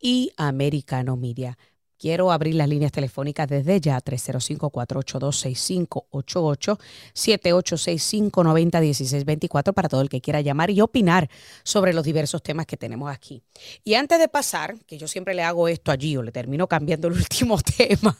y 0.00 0.32
Americano 0.36 1.16
Media. 1.16 1.56
Quiero 1.98 2.30
abrir 2.30 2.54
las 2.54 2.68
líneas 2.68 2.92
telefónicas 2.92 3.48
desde 3.48 3.80
ya, 3.80 3.98
305-482-6588, 4.00 6.78
7865-901624 7.14 9.72
para 9.72 9.88
todo 9.88 10.02
el 10.02 10.10
que 10.10 10.20
quiera 10.20 10.42
llamar 10.42 10.70
y 10.70 10.82
opinar 10.82 11.30
sobre 11.62 11.94
los 11.94 12.04
diversos 12.04 12.42
temas 12.42 12.66
que 12.66 12.76
tenemos 12.76 13.10
aquí. 13.10 13.42
Y 13.82 13.94
antes 13.94 14.18
de 14.18 14.28
pasar, 14.28 14.76
que 14.86 14.98
yo 14.98 15.08
siempre 15.08 15.32
le 15.34 15.42
hago 15.42 15.68
esto 15.68 15.90
a 15.90 15.96
Gio, 15.96 16.22
le 16.22 16.32
termino 16.32 16.68
cambiando 16.68 17.08
el 17.08 17.14
último 17.14 17.56
tema, 17.58 18.14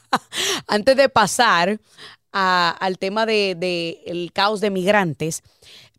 antes 0.67 0.97
de 0.97 1.09
pasar 1.09 1.79
al 2.31 2.97
tema 2.99 3.25
del 3.25 3.59
de, 3.59 4.03
el 4.05 4.31
caos 4.33 4.61
de 4.61 4.69
migrantes, 4.69 5.41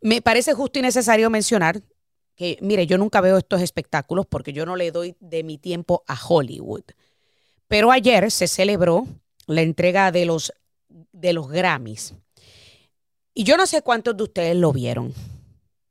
me 0.01 0.21
parece 0.21 0.53
justo 0.53 0.79
y 0.79 0.81
necesario 0.81 1.29
mencionar 1.29 1.81
que, 2.35 2.57
mire, 2.61 2.87
yo 2.87 2.97
nunca 2.97 3.19
veo 3.19 3.37
estos 3.37 3.61
espectáculos 3.61 4.25
porque 4.25 4.53
yo 4.53 4.65
no 4.65 4.77
le 4.77 4.91
doy 4.91 5.17
de 5.19 5.43
mi 5.43 5.57
tiempo 5.57 6.05
a 6.07 6.17
Hollywood. 6.17 6.83
Pero 7.69 7.91
ayer 7.91 8.29
se 8.31 8.47
celebró 8.47 9.07
la 9.47 9.61
entrega 9.61 10.11
de 10.11 10.25
los, 10.25 10.51
de 10.89 11.31
los 11.31 11.47
Grammys. 11.47 12.15
Y 13.33 13.45
yo 13.45 13.55
no 13.55 13.65
sé 13.65 13.81
cuántos 13.81 14.17
de 14.17 14.23
ustedes 14.23 14.55
lo 14.57 14.73
vieron. 14.73 15.13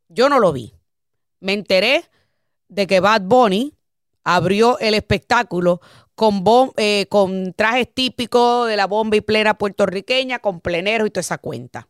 Yo 0.08 0.28
no 0.28 0.40
lo 0.40 0.52
vi. 0.52 0.74
Me 1.40 1.54
enteré 1.54 2.04
de 2.68 2.86
que 2.86 3.00
Bad 3.00 3.22
Bunny 3.22 3.72
abrió 4.24 4.78
el 4.80 4.92
espectáculo 4.92 5.80
con, 6.14 6.44
eh, 6.76 7.06
con 7.08 7.54
trajes 7.54 7.94
típicos 7.94 8.68
de 8.68 8.76
la 8.76 8.86
bomba 8.86 9.16
y 9.16 9.20
plena 9.20 9.56
puertorriqueña, 9.56 10.40
con 10.40 10.60
pleneros 10.60 11.06
y 11.06 11.10
toda 11.10 11.20
esa 11.20 11.38
cuenta. 11.38 11.88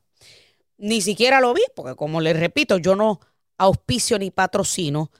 Ni 0.77 1.01
siquiera 1.01 1.40
lo 1.40 1.55
vi, 1.55 1.62
porque 1.74 1.96
como 1.96 2.20
les 2.20 2.38
repito, 2.38 2.79
yo 2.79 2.94
no 2.94 3.20
auspicio 3.57 4.18
ni 4.18 4.31
patrocino 4.31 5.11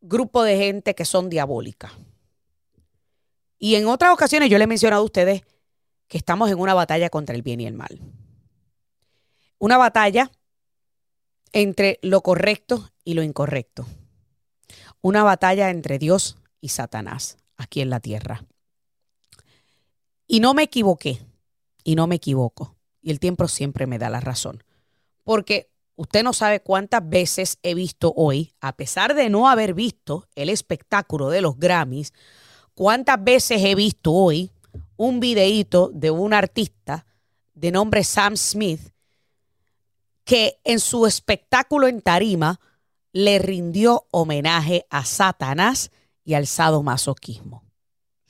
grupo 0.00 0.42
de 0.44 0.56
gente 0.56 0.94
que 0.94 1.04
son 1.04 1.28
diabólicas. 1.28 1.92
Y 3.64 3.76
en 3.76 3.86
otras 3.86 4.12
ocasiones 4.12 4.50
yo 4.50 4.58
le 4.58 4.64
he 4.64 4.66
mencionado 4.66 5.02
a 5.02 5.04
ustedes 5.04 5.42
que 6.08 6.18
estamos 6.18 6.50
en 6.50 6.58
una 6.58 6.74
batalla 6.74 7.08
contra 7.10 7.36
el 7.36 7.42
bien 7.42 7.60
y 7.60 7.66
el 7.68 7.74
mal. 7.74 8.00
Una 9.60 9.78
batalla 9.78 10.32
entre 11.52 12.00
lo 12.02 12.22
correcto 12.22 12.90
y 13.04 13.14
lo 13.14 13.22
incorrecto. 13.22 13.86
Una 15.00 15.22
batalla 15.22 15.70
entre 15.70 16.00
Dios 16.00 16.38
y 16.60 16.70
Satanás 16.70 17.36
aquí 17.56 17.80
en 17.80 17.90
la 17.90 18.00
tierra. 18.00 18.44
Y 20.26 20.40
no 20.40 20.54
me 20.54 20.64
equivoqué, 20.64 21.20
y 21.84 21.94
no 21.94 22.08
me 22.08 22.16
equivoco. 22.16 22.74
Y 23.00 23.12
el 23.12 23.20
tiempo 23.20 23.46
siempre 23.46 23.86
me 23.86 24.00
da 24.00 24.10
la 24.10 24.18
razón. 24.18 24.64
Porque 25.22 25.70
usted 25.94 26.24
no 26.24 26.32
sabe 26.32 26.58
cuántas 26.58 27.08
veces 27.08 27.60
he 27.62 27.74
visto 27.74 28.12
hoy, 28.16 28.54
a 28.60 28.74
pesar 28.74 29.14
de 29.14 29.30
no 29.30 29.48
haber 29.48 29.72
visto 29.72 30.26
el 30.34 30.48
espectáculo 30.48 31.30
de 31.30 31.42
los 31.42 31.60
Grammys, 31.60 32.12
¿Cuántas 32.82 33.22
veces 33.22 33.62
he 33.62 33.76
visto 33.76 34.10
hoy 34.10 34.50
un 34.96 35.20
videíto 35.20 35.92
de 35.94 36.10
un 36.10 36.34
artista 36.34 37.06
de 37.54 37.70
nombre 37.70 38.02
Sam 38.02 38.36
Smith 38.36 38.80
que 40.24 40.58
en 40.64 40.80
su 40.80 41.06
espectáculo 41.06 41.86
en 41.86 42.00
tarima 42.02 42.58
le 43.12 43.38
rindió 43.38 44.08
homenaje 44.10 44.84
a 44.90 45.04
Satanás 45.04 45.92
y 46.24 46.34
al 46.34 46.48
sadomasoquismo. 46.48 47.62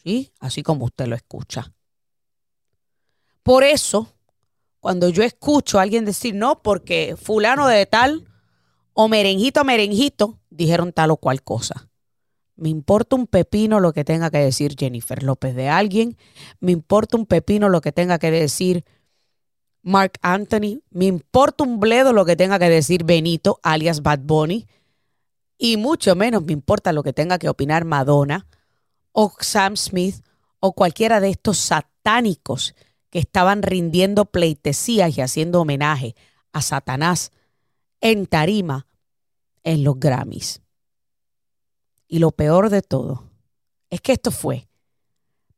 ¿Sí? 0.04 0.34
Así 0.38 0.62
como 0.62 0.84
usted 0.84 1.06
lo 1.06 1.16
escucha. 1.16 1.72
Por 3.42 3.64
eso, 3.64 4.12
cuando 4.80 5.08
yo 5.08 5.22
escucho 5.22 5.78
a 5.78 5.82
alguien 5.82 6.04
decir, 6.04 6.34
no, 6.34 6.60
porque 6.60 7.16
fulano 7.16 7.68
de 7.68 7.86
tal 7.86 8.28
o 8.92 9.08
merenjito, 9.08 9.64
merenjito, 9.64 10.38
dijeron 10.50 10.92
tal 10.92 11.12
o 11.12 11.16
cual 11.16 11.42
cosa. 11.42 11.88
Me 12.62 12.68
importa 12.68 13.16
un 13.16 13.26
pepino 13.26 13.80
lo 13.80 13.92
que 13.92 14.04
tenga 14.04 14.30
que 14.30 14.38
decir 14.38 14.76
Jennifer 14.78 15.24
López 15.24 15.56
de 15.56 15.68
alguien. 15.68 16.16
Me 16.60 16.70
importa 16.70 17.16
un 17.16 17.26
pepino 17.26 17.68
lo 17.68 17.80
que 17.80 17.90
tenga 17.90 18.20
que 18.20 18.30
decir 18.30 18.84
Mark 19.82 20.12
Anthony. 20.22 20.80
Me 20.90 21.06
importa 21.06 21.64
un 21.64 21.80
bledo 21.80 22.12
lo 22.12 22.24
que 22.24 22.36
tenga 22.36 22.60
que 22.60 22.68
decir 22.68 23.02
Benito, 23.02 23.58
alias 23.64 24.04
Bad 24.04 24.20
Bunny. 24.20 24.68
Y 25.58 25.76
mucho 25.76 26.14
menos 26.14 26.44
me 26.44 26.52
importa 26.52 26.92
lo 26.92 27.02
que 27.02 27.12
tenga 27.12 27.36
que 27.40 27.48
opinar 27.48 27.84
Madonna 27.84 28.46
o 29.10 29.32
Sam 29.40 29.76
Smith 29.76 30.24
o 30.60 30.72
cualquiera 30.72 31.18
de 31.18 31.30
estos 31.30 31.58
satánicos 31.58 32.76
que 33.10 33.18
estaban 33.18 33.64
rindiendo 33.64 34.26
pleitesías 34.26 35.18
y 35.18 35.20
haciendo 35.20 35.62
homenaje 35.62 36.14
a 36.52 36.62
Satanás 36.62 37.32
en 38.00 38.26
tarima 38.26 38.86
en 39.64 39.82
los 39.82 39.98
Grammys. 39.98 40.61
Y 42.12 42.18
lo 42.18 42.30
peor 42.30 42.68
de 42.68 42.82
todo 42.82 43.24
es 43.88 44.02
que 44.02 44.12
esto 44.12 44.30
fue 44.30 44.68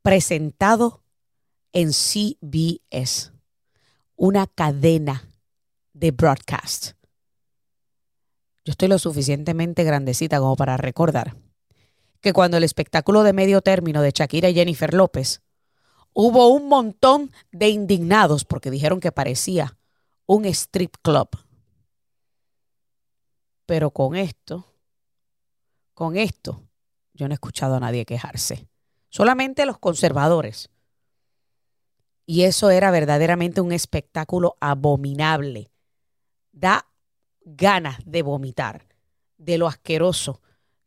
presentado 0.03 1.03
en 1.73 1.93
CBS, 1.93 3.33
una 4.15 4.47
cadena 4.47 5.29
de 5.95 6.13
broadcast. 6.13 6.93
Yo 8.65 8.71
estoy 8.71 8.87
lo 8.87 9.01
suficientemente 9.01 9.83
grandecita 9.83 10.39
como 10.39 10.55
para 10.55 10.77
recordar 10.77 11.37
que 12.21 12.33
cuando 12.33 12.57
el 12.57 12.63
espectáculo 12.63 13.25
de 13.25 13.33
medio 13.33 13.61
término 13.61 14.01
de 14.01 14.13
Shakira 14.15 14.49
y 14.49 14.55
Jennifer 14.55 14.95
López, 14.95 15.43
hubo 16.13 16.47
un 16.47 16.69
montón 16.69 17.33
de 17.51 17.69
indignados 17.71 18.45
porque 18.45 18.71
dijeron 18.71 19.01
que 19.01 19.11
parecía 19.11 19.77
un 20.27 20.45
strip 20.45 20.95
club. 21.03 21.31
Pero 23.67 23.91
con 23.91 24.15
esto, 24.15 24.74
con 25.95 26.17
esto, 26.17 26.63
yo 27.13 27.29
no 27.29 27.33
he 27.33 27.37
escuchado 27.37 27.77
a 27.77 27.81
nadie 27.81 28.05
quejarse. 28.05 28.69
Solamente 29.09 29.65
los 29.65 29.79
conservadores. 29.79 30.71
Y 32.27 32.43
eso 32.43 32.71
era 32.71 32.91
verdaderamente 32.91 33.61
un 33.61 33.73
espectáculo 33.73 34.57
abominable. 34.61 35.71
Da 36.53 36.87
ganas 37.43 37.99
de 38.05 38.23
vomitar 38.23 38.89
de 39.37 39.59
lo 39.59 39.69
asqueroso 39.69 40.41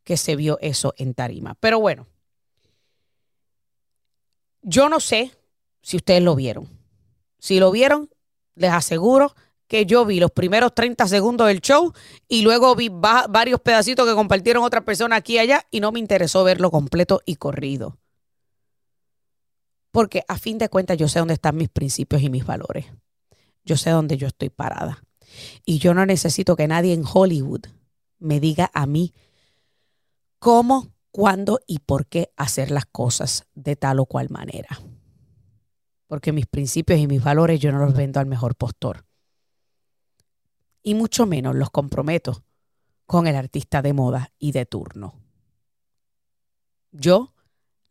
que 0.03 0.17
se 0.17 0.35
vio 0.35 0.57
eso 0.61 0.93
en 0.97 1.13
Tarima. 1.13 1.55
Pero 1.55 1.79
bueno, 1.79 2.07
yo 4.61 4.89
no 4.89 4.99
sé 4.99 5.31
si 5.81 5.97
ustedes 5.97 6.23
lo 6.23 6.35
vieron. 6.35 6.69
Si 7.39 7.59
lo 7.59 7.71
vieron, 7.71 8.09
les 8.55 8.71
aseguro 8.71 9.35
que 9.67 9.85
yo 9.85 10.05
vi 10.05 10.19
los 10.19 10.31
primeros 10.31 10.73
30 10.73 11.07
segundos 11.07 11.47
del 11.47 11.61
show 11.61 11.93
y 12.27 12.41
luego 12.41 12.75
vi 12.75 12.89
varios 12.89 13.59
pedacitos 13.61 14.07
que 14.07 14.15
compartieron 14.15 14.63
otras 14.63 14.83
personas 14.83 15.19
aquí 15.19 15.33
y 15.33 15.39
allá 15.39 15.65
y 15.71 15.81
no 15.81 15.91
me 15.91 15.99
interesó 15.99 16.43
verlo 16.43 16.71
completo 16.71 17.21
y 17.25 17.35
corrido. 17.35 17.97
Porque 19.91 20.23
a 20.27 20.37
fin 20.37 20.57
de 20.57 20.69
cuentas 20.69 20.97
yo 20.97 21.07
sé 21.07 21.19
dónde 21.19 21.33
están 21.33 21.57
mis 21.57 21.69
principios 21.69 22.21
y 22.21 22.29
mis 22.29 22.45
valores. 22.45 22.85
Yo 23.63 23.75
sé 23.77 23.89
dónde 23.89 24.17
yo 24.17 24.27
estoy 24.27 24.49
parada. 24.49 25.03
Y 25.65 25.79
yo 25.79 25.93
no 25.93 26.05
necesito 26.05 26.55
que 26.55 26.67
nadie 26.67 26.93
en 26.93 27.03
Hollywood 27.05 27.65
me 28.19 28.39
diga 28.39 28.71
a 28.73 28.85
mí 28.85 29.13
cómo, 30.39 30.93
cuándo 31.11 31.59
y 31.67 31.79
por 31.79 32.05
qué 32.07 32.31
hacer 32.37 32.71
las 32.71 32.85
cosas 32.85 33.45
de 33.53 33.75
tal 33.75 33.99
o 33.99 34.05
cual 34.05 34.29
manera. 34.29 34.79
Porque 36.07 36.31
mis 36.31 36.45
principios 36.45 36.99
y 36.99 37.07
mis 37.07 37.23
valores 37.23 37.59
yo 37.59 37.71
no 37.73 37.79
los 37.79 37.93
vendo 37.93 38.21
al 38.21 38.27
mejor 38.27 38.55
postor 38.55 39.06
y 40.87 40.93
mucho 40.93 41.25
menos 41.25 41.53
los 41.53 41.69
comprometo 41.69 42.45
con 43.05 43.27
el 43.27 43.35
artista 43.35 43.81
de 43.81 43.91
moda 43.91 44.31
y 44.39 44.53
de 44.53 44.65
turno. 44.65 45.19
Yo, 46.93 47.33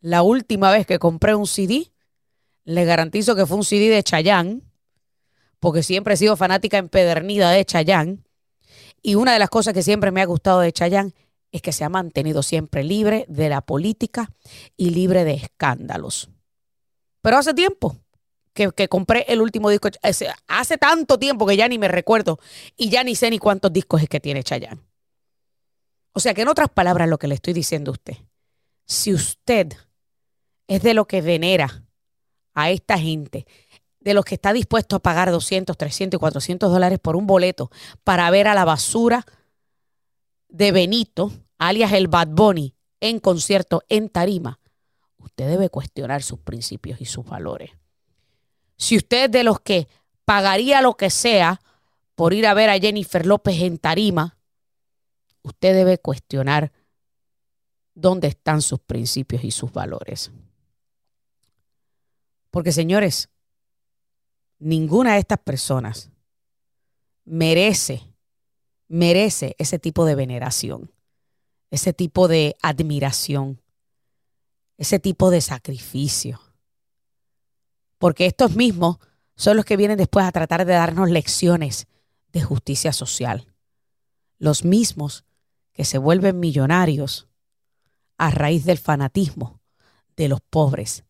la 0.01 0.23
última 0.23 0.71
vez 0.71 0.87
que 0.87 0.97
compré 0.97 1.35
un 1.35 1.45
CD, 1.45 1.91
le 2.63 2.85
garantizo 2.85 3.35
que 3.35 3.45
fue 3.45 3.57
un 3.57 3.63
CD 3.63 3.89
de 3.89 4.01
Chayanne, 4.01 4.63
porque 5.59 5.83
siempre 5.83 6.15
he 6.15 6.17
sido 6.17 6.35
fanática 6.35 6.79
empedernida 6.79 7.51
de 7.51 7.65
Chayanne. 7.65 8.23
Y 9.03 9.13
una 9.13 9.33
de 9.33 9.39
las 9.39 9.51
cosas 9.51 9.75
que 9.75 9.83
siempre 9.83 10.09
me 10.09 10.23
ha 10.23 10.25
gustado 10.25 10.61
de 10.61 10.73
Chayanne 10.73 11.13
es 11.51 11.61
que 11.61 11.73
se 11.73 11.83
ha 11.83 11.89
mantenido 11.89 12.41
siempre 12.41 12.83
libre 12.83 13.27
de 13.29 13.49
la 13.49 13.61
política 13.61 14.31
y 14.75 14.89
libre 14.89 15.23
de 15.23 15.35
escándalos. 15.35 16.31
Pero 17.21 17.37
hace 17.37 17.53
tiempo 17.53 17.95
que, 18.57 18.87
compré 18.87 19.25
el 19.27 19.41
último 19.41 19.69
disco. 19.69 19.89
Hace, 20.47 20.77
tanto 20.77 21.19
tiempo 21.19 21.45
que 21.45 21.55
ya 21.55 21.67
ni 21.67 21.77
me 21.77 21.87
recuerdo 21.87 22.39
y 22.75 22.89
ya 22.89 23.03
ni 23.03 23.15
sé 23.15 23.29
ni 23.29 23.39
cuántos 23.39 23.71
discos 23.71 24.01
es 24.01 24.09
que 24.09 24.19
tiene 24.19 24.43
Chayanne. 24.43 24.81
O 26.13 26.19
sea 26.19 26.33
que 26.33 26.41
en 26.41 26.47
otras 26.47 26.69
palabras 26.69 27.07
lo 27.07 27.19
que 27.19 27.27
le 27.27 27.35
estoy 27.35 27.53
diciendo 27.53 27.91
a 27.91 27.93
usted, 27.93 28.17
si 28.85 29.13
usted 29.13 29.73
es 30.67 30.81
de 30.81 30.93
lo 30.93 31.05
que 31.05 31.21
venera 31.21 31.83
a 32.53 32.71
esta 32.71 32.97
gente, 32.97 33.45
de 33.99 34.13
los 34.13 34.25
que 34.25 34.35
está 34.35 34.53
dispuesto 34.53 34.95
a 34.95 34.99
pagar 34.99 35.29
200, 35.31 35.77
300 35.77 36.17
y 36.17 36.19
400 36.19 36.71
dólares 36.71 36.99
por 36.99 37.15
un 37.15 37.27
boleto 37.27 37.69
para 38.03 38.29
ver 38.31 38.47
a 38.47 38.55
la 38.55 38.65
basura 38.65 39.25
de 40.49 40.71
Benito, 40.71 41.31
alias 41.59 41.91
el 41.91 42.07
Bad 42.07 42.29
Bunny, 42.29 42.73
en 42.99 43.19
concierto 43.19 43.83
en 43.89 44.09
tarima, 44.09 44.59
usted 45.17 45.47
debe 45.47 45.69
cuestionar 45.69 46.23
sus 46.23 46.39
principios 46.39 46.99
y 46.99 47.05
sus 47.05 47.25
valores. 47.25 47.71
Si 48.77 48.95
usted 48.95 49.25
es 49.25 49.31
de 49.31 49.43
los 49.43 49.59
que 49.59 49.87
pagaría 50.23 50.81
lo 50.81 50.95
que 50.95 51.09
sea 51.09 51.59
por 52.15 52.33
ir 52.33 52.45
a 52.47 52.53
ver 52.53 52.69
a 52.69 52.79
Jennifer 52.79 53.25
López 53.25 53.61
en 53.61 53.77
tarima, 53.77 54.37
usted 55.41 55.73
debe 55.73 55.97
cuestionar 55.97 56.71
dónde 57.93 58.27
están 58.27 58.61
sus 58.61 58.79
principios 58.79 59.43
y 59.43 59.51
sus 59.51 59.71
valores. 59.71 60.31
Porque 62.51 62.71
señores, 62.71 63.29
ninguna 64.59 65.13
de 65.13 65.19
estas 65.19 65.39
personas 65.39 66.11
merece, 67.25 68.03
merece 68.87 69.55
ese 69.57 69.79
tipo 69.79 70.05
de 70.05 70.15
veneración, 70.15 70.91
ese 71.71 71.93
tipo 71.93 72.27
de 72.27 72.55
admiración, 72.61 73.61
ese 74.77 74.99
tipo 74.99 75.31
de 75.31 75.41
sacrificio 75.41 76.46
porque 77.97 78.25
estos 78.25 78.55
mismos 78.55 78.97
son 79.35 79.57
los 79.57 79.65
que 79.65 79.77
vienen 79.77 79.97
después 79.97 80.25
a 80.25 80.31
tratar 80.31 80.65
de 80.65 80.73
darnos 80.73 81.09
lecciones 81.09 81.87
de 82.31 82.41
justicia 82.41 82.91
social. 82.91 83.47
Los 84.39 84.63
mismos 84.63 85.25
que 85.73 85.85
se 85.85 85.97
vuelven 85.97 86.39
millonarios 86.39 87.27
a 88.17 88.31
raíz 88.31 88.65
del 88.65 88.77
fanatismo 88.77 89.61
de 90.15 90.27
los 90.27 90.41
pobres, 90.41 91.03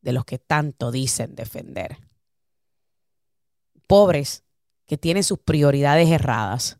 de 0.00 0.12
los 0.12 0.24
que 0.24 0.38
tanto 0.38 0.90
dicen 0.90 1.34
defender. 1.34 1.98
Pobres 3.86 4.44
que 4.86 4.96
tienen 4.96 5.22
sus 5.22 5.38
prioridades 5.38 6.08
erradas, 6.08 6.78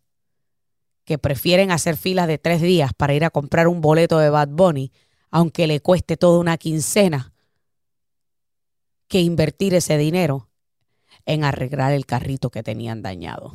que 1.04 1.18
prefieren 1.18 1.70
hacer 1.70 1.96
filas 1.98 2.26
de 2.26 2.38
tres 2.38 2.62
días 2.62 2.92
para 2.94 3.12
ir 3.12 3.24
a 3.24 3.30
comprar 3.30 3.68
un 3.68 3.82
boleto 3.82 4.18
de 4.18 4.30
Bad 4.30 4.48
Bunny, 4.48 4.90
aunque 5.30 5.66
le 5.66 5.80
cueste 5.80 6.16
toda 6.16 6.38
una 6.38 6.56
quincena, 6.56 7.33
que 9.14 9.20
invertir 9.20 9.74
ese 9.74 9.96
dinero 9.96 10.50
en 11.24 11.44
arreglar 11.44 11.92
el 11.92 12.04
carrito 12.04 12.50
que 12.50 12.64
tenían 12.64 13.00
dañado. 13.00 13.54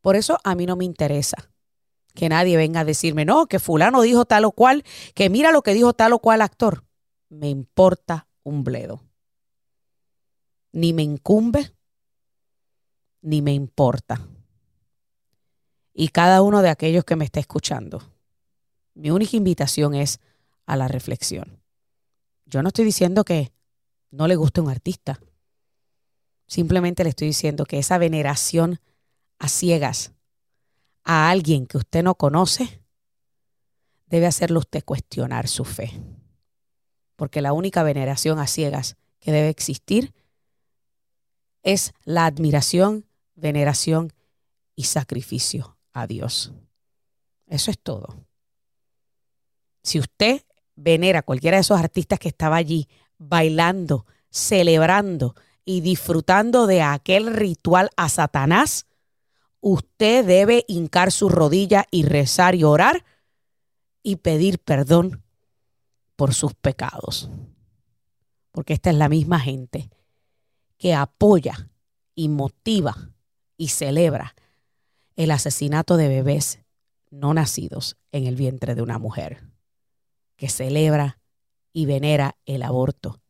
Por 0.00 0.14
eso 0.14 0.38
a 0.44 0.54
mí 0.54 0.66
no 0.66 0.76
me 0.76 0.84
interesa 0.84 1.50
que 2.14 2.28
nadie 2.28 2.56
venga 2.56 2.78
a 2.78 2.84
decirme, 2.84 3.24
no, 3.24 3.46
que 3.46 3.58
fulano 3.58 4.02
dijo 4.02 4.24
tal 4.24 4.44
o 4.44 4.52
cual, 4.52 4.84
que 5.16 5.30
mira 5.30 5.50
lo 5.50 5.62
que 5.62 5.74
dijo 5.74 5.94
tal 5.94 6.12
o 6.12 6.20
cual 6.20 6.42
actor. 6.42 6.84
Me 7.28 7.48
importa 7.48 8.28
un 8.44 8.62
bledo. 8.62 9.02
Ni 10.70 10.92
me 10.92 11.02
incumbe, 11.02 11.72
ni 13.20 13.42
me 13.42 13.52
importa. 13.52 14.28
Y 15.92 16.10
cada 16.10 16.42
uno 16.42 16.62
de 16.62 16.68
aquellos 16.68 17.02
que 17.02 17.16
me 17.16 17.24
está 17.24 17.40
escuchando, 17.40 18.00
mi 18.94 19.10
única 19.10 19.36
invitación 19.36 19.96
es 19.96 20.20
a 20.66 20.76
la 20.76 20.86
reflexión. 20.86 21.59
Yo 22.50 22.62
no 22.62 22.68
estoy 22.68 22.84
diciendo 22.84 23.24
que 23.24 23.52
no 24.10 24.26
le 24.26 24.34
guste 24.34 24.60
un 24.60 24.68
artista. 24.68 25.20
Simplemente 26.48 27.04
le 27.04 27.10
estoy 27.10 27.28
diciendo 27.28 27.64
que 27.64 27.78
esa 27.78 27.96
veneración 27.96 28.80
a 29.38 29.48
ciegas 29.48 30.12
a 31.04 31.30
alguien 31.30 31.66
que 31.66 31.78
usted 31.78 32.02
no 32.02 32.16
conoce 32.16 32.82
debe 34.06 34.26
hacerlo 34.26 34.58
usted 34.58 34.84
cuestionar 34.84 35.46
su 35.46 35.64
fe. 35.64 35.92
Porque 37.14 37.40
la 37.40 37.52
única 37.52 37.84
veneración 37.84 38.40
a 38.40 38.48
ciegas 38.48 38.96
que 39.20 39.30
debe 39.30 39.48
existir 39.48 40.12
es 41.62 41.92
la 42.02 42.26
admiración, 42.26 43.06
veneración 43.36 44.12
y 44.74 44.84
sacrificio 44.84 45.78
a 45.92 46.08
Dios. 46.08 46.52
Eso 47.46 47.70
es 47.70 47.78
todo. 47.78 48.26
Si 49.84 50.00
usted 50.00 50.44
venera 50.82 51.22
cualquiera 51.22 51.56
de 51.56 51.62
esos 51.62 51.78
artistas 51.78 52.18
que 52.18 52.28
estaba 52.28 52.56
allí 52.56 52.88
bailando, 53.18 54.06
celebrando 54.30 55.34
y 55.64 55.82
disfrutando 55.82 56.66
de 56.66 56.82
aquel 56.82 57.34
ritual 57.34 57.90
a 57.96 58.08
Satanás, 58.08 58.86
usted 59.60 60.24
debe 60.24 60.64
hincar 60.68 61.12
su 61.12 61.28
rodilla 61.28 61.84
y 61.90 62.04
rezar 62.04 62.54
y 62.54 62.64
orar 62.64 63.04
y 64.02 64.16
pedir 64.16 64.58
perdón 64.58 65.22
por 66.16 66.34
sus 66.34 66.54
pecados. 66.54 67.30
Porque 68.50 68.72
esta 68.72 68.90
es 68.90 68.96
la 68.96 69.08
misma 69.08 69.38
gente 69.38 69.90
que 70.78 70.94
apoya 70.94 71.68
y 72.14 72.28
motiva 72.28 72.96
y 73.56 73.68
celebra 73.68 74.34
el 75.14 75.30
asesinato 75.30 75.98
de 75.98 76.08
bebés 76.08 76.60
no 77.10 77.34
nacidos 77.34 77.96
en 78.12 78.26
el 78.26 78.36
vientre 78.36 78.74
de 78.74 78.82
una 78.82 78.98
mujer, 78.98 79.49
que 80.40 80.48
celebra 80.48 81.18
y 81.70 81.84
venera 81.84 82.38
el 82.46 82.62
aborto 82.62 83.20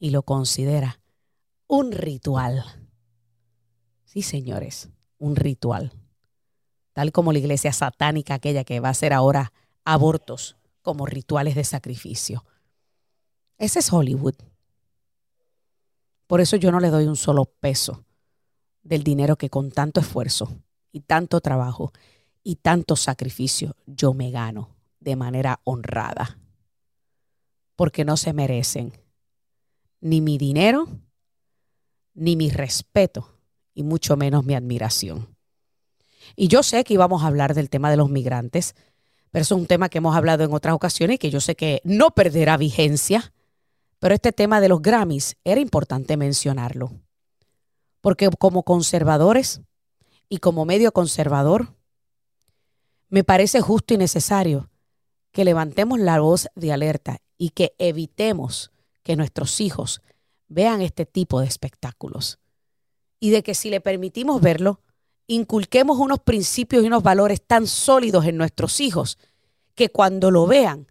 y 0.00 0.10
lo 0.10 0.24
considera 0.24 1.00
un 1.68 1.92
ritual. 1.92 2.64
Sí, 4.04 4.22
señores, 4.22 4.88
un 5.18 5.36
ritual. 5.36 5.92
Tal 6.94 7.12
como 7.12 7.32
la 7.32 7.38
iglesia 7.38 7.72
satánica, 7.72 8.34
aquella 8.34 8.64
que 8.64 8.80
va 8.80 8.88
a 8.88 8.90
hacer 8.90 9.12
ahora 9.12 9.52
abortos 9.84 10.56
como 10.82 11.06
rituales 11.06 11.54
de 11.54 11.62
sacrificio. 11.62 12.44
Ese 13.56 13.78
es 13.78 13.92
Hollywood. 13.92 14.34
Por 16.26 16.40
eso 16.40 16.56
yo 16.56 16.72
no 16.72 16.80
le 16.80 16.90
doy 16.90 17.04
un 17.04 17.14
solo 17.14 17.44
peso 17.44 18.04
del 18.82 19.04
dinero 19.04 19.36
que 19.36 19.48
con 19.48 19.70
tanto 19.70 20.00
esfuerzo 20.00 20.60
y 20.90 21.02
tanto 21.02 21.40
trabajo 21.40 21.92
y 22.42 22.56
tanto 22.56 22.96
sacrificio 22.96 23.76
yo 23.86 24.12
me 24.12 24.32
gano 24.32 24.70
de 24.98 25.14
manera 25.14 25.60
honrada. 25.62 26.36
Porque 27.78 28.04
no 28.04 28.16
se 28.16 28.32
merecen 28.32 28.92
ni 30.00 30.20
mi 30.20 30.36
dinero, 30.36 30.88
ni 32.12 32.34
mi 32.34 32.50
respeto, 32.50 33.38
y 33.72 33.84
mucho 33.84 34.16
menos 34.16 34.44
mi 34.44 34.54
admiración. 34.54 35.28
Y 36.34 36.48
yo 36.48 36.64
sé 36.64 36.82
que 36.82 36.94
íbamos 36.94 37.22
a 37.22 37.28
hablar 37.28 37.54
del 37.54 37.70
tema 37.70 37.88
de 37.88 37.96
los 37.96 38.10
migrantes, 38.10 38.74
pero 39.30 39.44
es 39.44 39.52
un 39.52 39.66
tema 39.66 39.88
que 39.88 39.98
hemos 39.98 40.16
hablado 40.16 40.42
en 40.42 40.52
otras 40.52 40.74
ocasiones 40.74 41.14
y 41.14 41.18
que 41.18 41.30
yo 41.30 41.40
sé 41.40 41.54
que 41.54 41.80
no 41.84 42.10
perderá 42.10 42.56
vigencia. 42.56 43.32
Pero 44.00 44.12
este 44.12 44.32
tema 44.32 44.60
de 44.60 44.68
los 44.68 44.82
Grammys 44.82 45.36
era 45.44 45.60
importante 45.60 46.16
mencionarlo. 46.16 46.90
Porque 48.00 48.28
como 48.40 48.64
conservadores 48.64 49.60
y 50.28 50.38
como 50.38 50.64
medio 50.64 50.90
conservador, 50.90 51.76
me 53.08 53.22
parece 53.22 53.60
justo 53.60 53.94
y 53.94 53.98
necesario 53.98 54.68
que 55.38 55.44
levantemos 55.44 56.00
la 56.00 56.18
voz 56.18 56.48
de 56.56 56.72
alerta 56.72 57.22
y 57.36 57.50
que 57.50 57.72
evitemos 57.78 58.72
que 59.04 59.14
nuestros 59.14 59.60
hijos 59.60 60.02
vean 60.48 60.80
este 60.82 61.06
tipo 61.06 61.38
de 61.38 61.46
espectáculos. 61.46 62.40
Y 63.20 63.30
de 63.30 63.44
que 63.44 63.54
si 63.54 63.70
le 63.70 63.80
permitimos 63.80 64.40
verlo, 64.40 64.80
inculquemos 65.28 65.96
unos 65.98 66.18
principios 66.18 66.82
y 66.82 66.88
unos 66.88 67.04
valores 67.04 67.40
tan 67.40 67.68
sólidos 67.68 68.24
en 68.24 68.36
nuestros 68.36 68.80
hijos 68.80 69.16
que 69.76 69.90
cuando 69.90 70.32
lo 70.32 70.48
vean, 70.48 70.90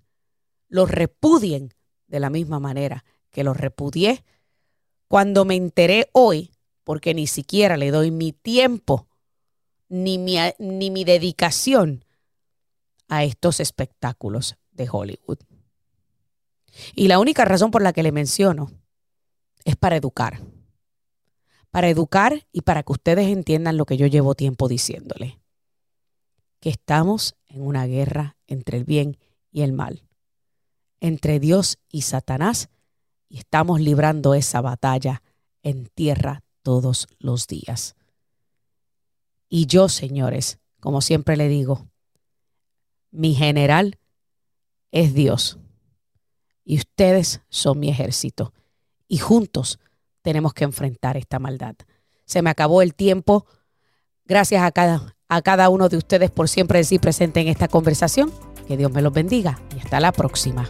los 0.70 0.89
repudien 0.89 1.74
de 2.08 2.22
la 2.22 2.30
misma 2.30 2.62
manera 2.62 3.04
que 3.32 3.43
los 3.43 3.58
repudié 3.58 4.24
cuando 5.10 5.43
me 5.43 5.56
enteré 5.58 6.10
hoy, 6.14 6.52
porque 6.86 7.14
ni 7.14 7.28
siquiera 7.28 7.76
le 7.76 7.91
doy 7.91 8.12
mi 8.12 8.32
tiempo 8.32 9.10
ni 9.89 10.18
mi, 10.18 10.38
ni 10.58 10.89
mi 10.89 11.04
dedicación 11.04 12.06
a 13.08 13.24
estos 13.24 13.60
espectáculos 13.60 14.58
de 14.72 14.88
Hollywood. 14.91 15.39
Y 16.95 17.08
la 17.08 17.20
única 17.20 17.45
razón 17.45 17.72
por 17.72 17.82
la 17.82 17.93
que 17.93 18.03
le 18.03 18.12
menciono 18.12 18.72
es 19.66 19.76
para 19.76 19.95
educar. 19.95 20.41
Para 21.72 21.89
educar 21.89 22.45
y 22.51 22.62
para 22.62 22.84
que 22.84 22.93
ustedes 22.93 23.28
entiendan 23.28 23.78
lo 23.78 23.86
que 23.86 23.97
yo 23.97 24.08
llevo 24.08 24.36
tiempo 24.36 24.68
diciéndole. 24.68 25.39
Que 26.60 26.70
estamos 26.70 27.36
en 27.47 27.62
una 27.62 27.86
guerra 27.86 28.38
entre 28.47 28.78
el 28.78 28.84
bien 28.84 29.18
y 29.51 29.62
el 29.62 29.74
mal. 29.74 30.03
Entre 30.99 31.39
Dios 31.39 31.80
y 31.89 32.01
Satanás. 32.03 32.70
Y 33.30 33.39
estamos 33.39 33.82
librando 33.82 34.34
esa 34.34 34.62
batalla 34.62 35.22
en 35.64 35.88
tierra 35.88 36.43
todos 36.62 37.08
los 37.20 37.47
días. 37.47 37.95
Y 39.49 39.66
yo, 39.66 39.89
señores, 39.89 40.60
como 40.80 41.01
siempre 41.01 41.38
le 41.38 41.47
digo, 41.47 41.88
mi 43.18 43.34
general 43.34 43.97
es 44.91 45.13
Dios 45.13 45.57
y 46.63 46.78
ustedes 46.78 47.41
son 47.49 47.80
mi 47.80 47.89
ejército. 47.89 48.53
Y 49.07 49.18
juntos 49.18 49.80
tenemos 50.22 50.53
que 50.53 50.65
enfrentar 50.65 51.18
esta 51.18 51.39
maldad. 51.39 51.76
Se 52.26 52.41
me 52.41 52.49
acabó 52.49 52.82
el 52.82 52.93
tiempo. 52.93 53.45
Gracias 54.26 54.61
a 54.61 54.72
cada, 54.72 55.15
a 55.30 55.41
cada 55.41 55.70
uno 55.70 55.89
de 55.89 55.97
ustedes 55.97 56.30
por 56.30 56.49
siempre 56.49 56.80
decir 56.80 56.99
presente 56.99 57.39
en 57.39 57.47
esta 57.47 57.68
conversación. 57.68 58.32
Que 58.68 58.78
Dios 58.78 58.91
me 58.91 59.01
los 59.01 59.13
bendiga 59.13 59.61
y 59.76 59.80
hasta 59.80 59.99
la 59.99 60.11
próxima. 60.11 60.70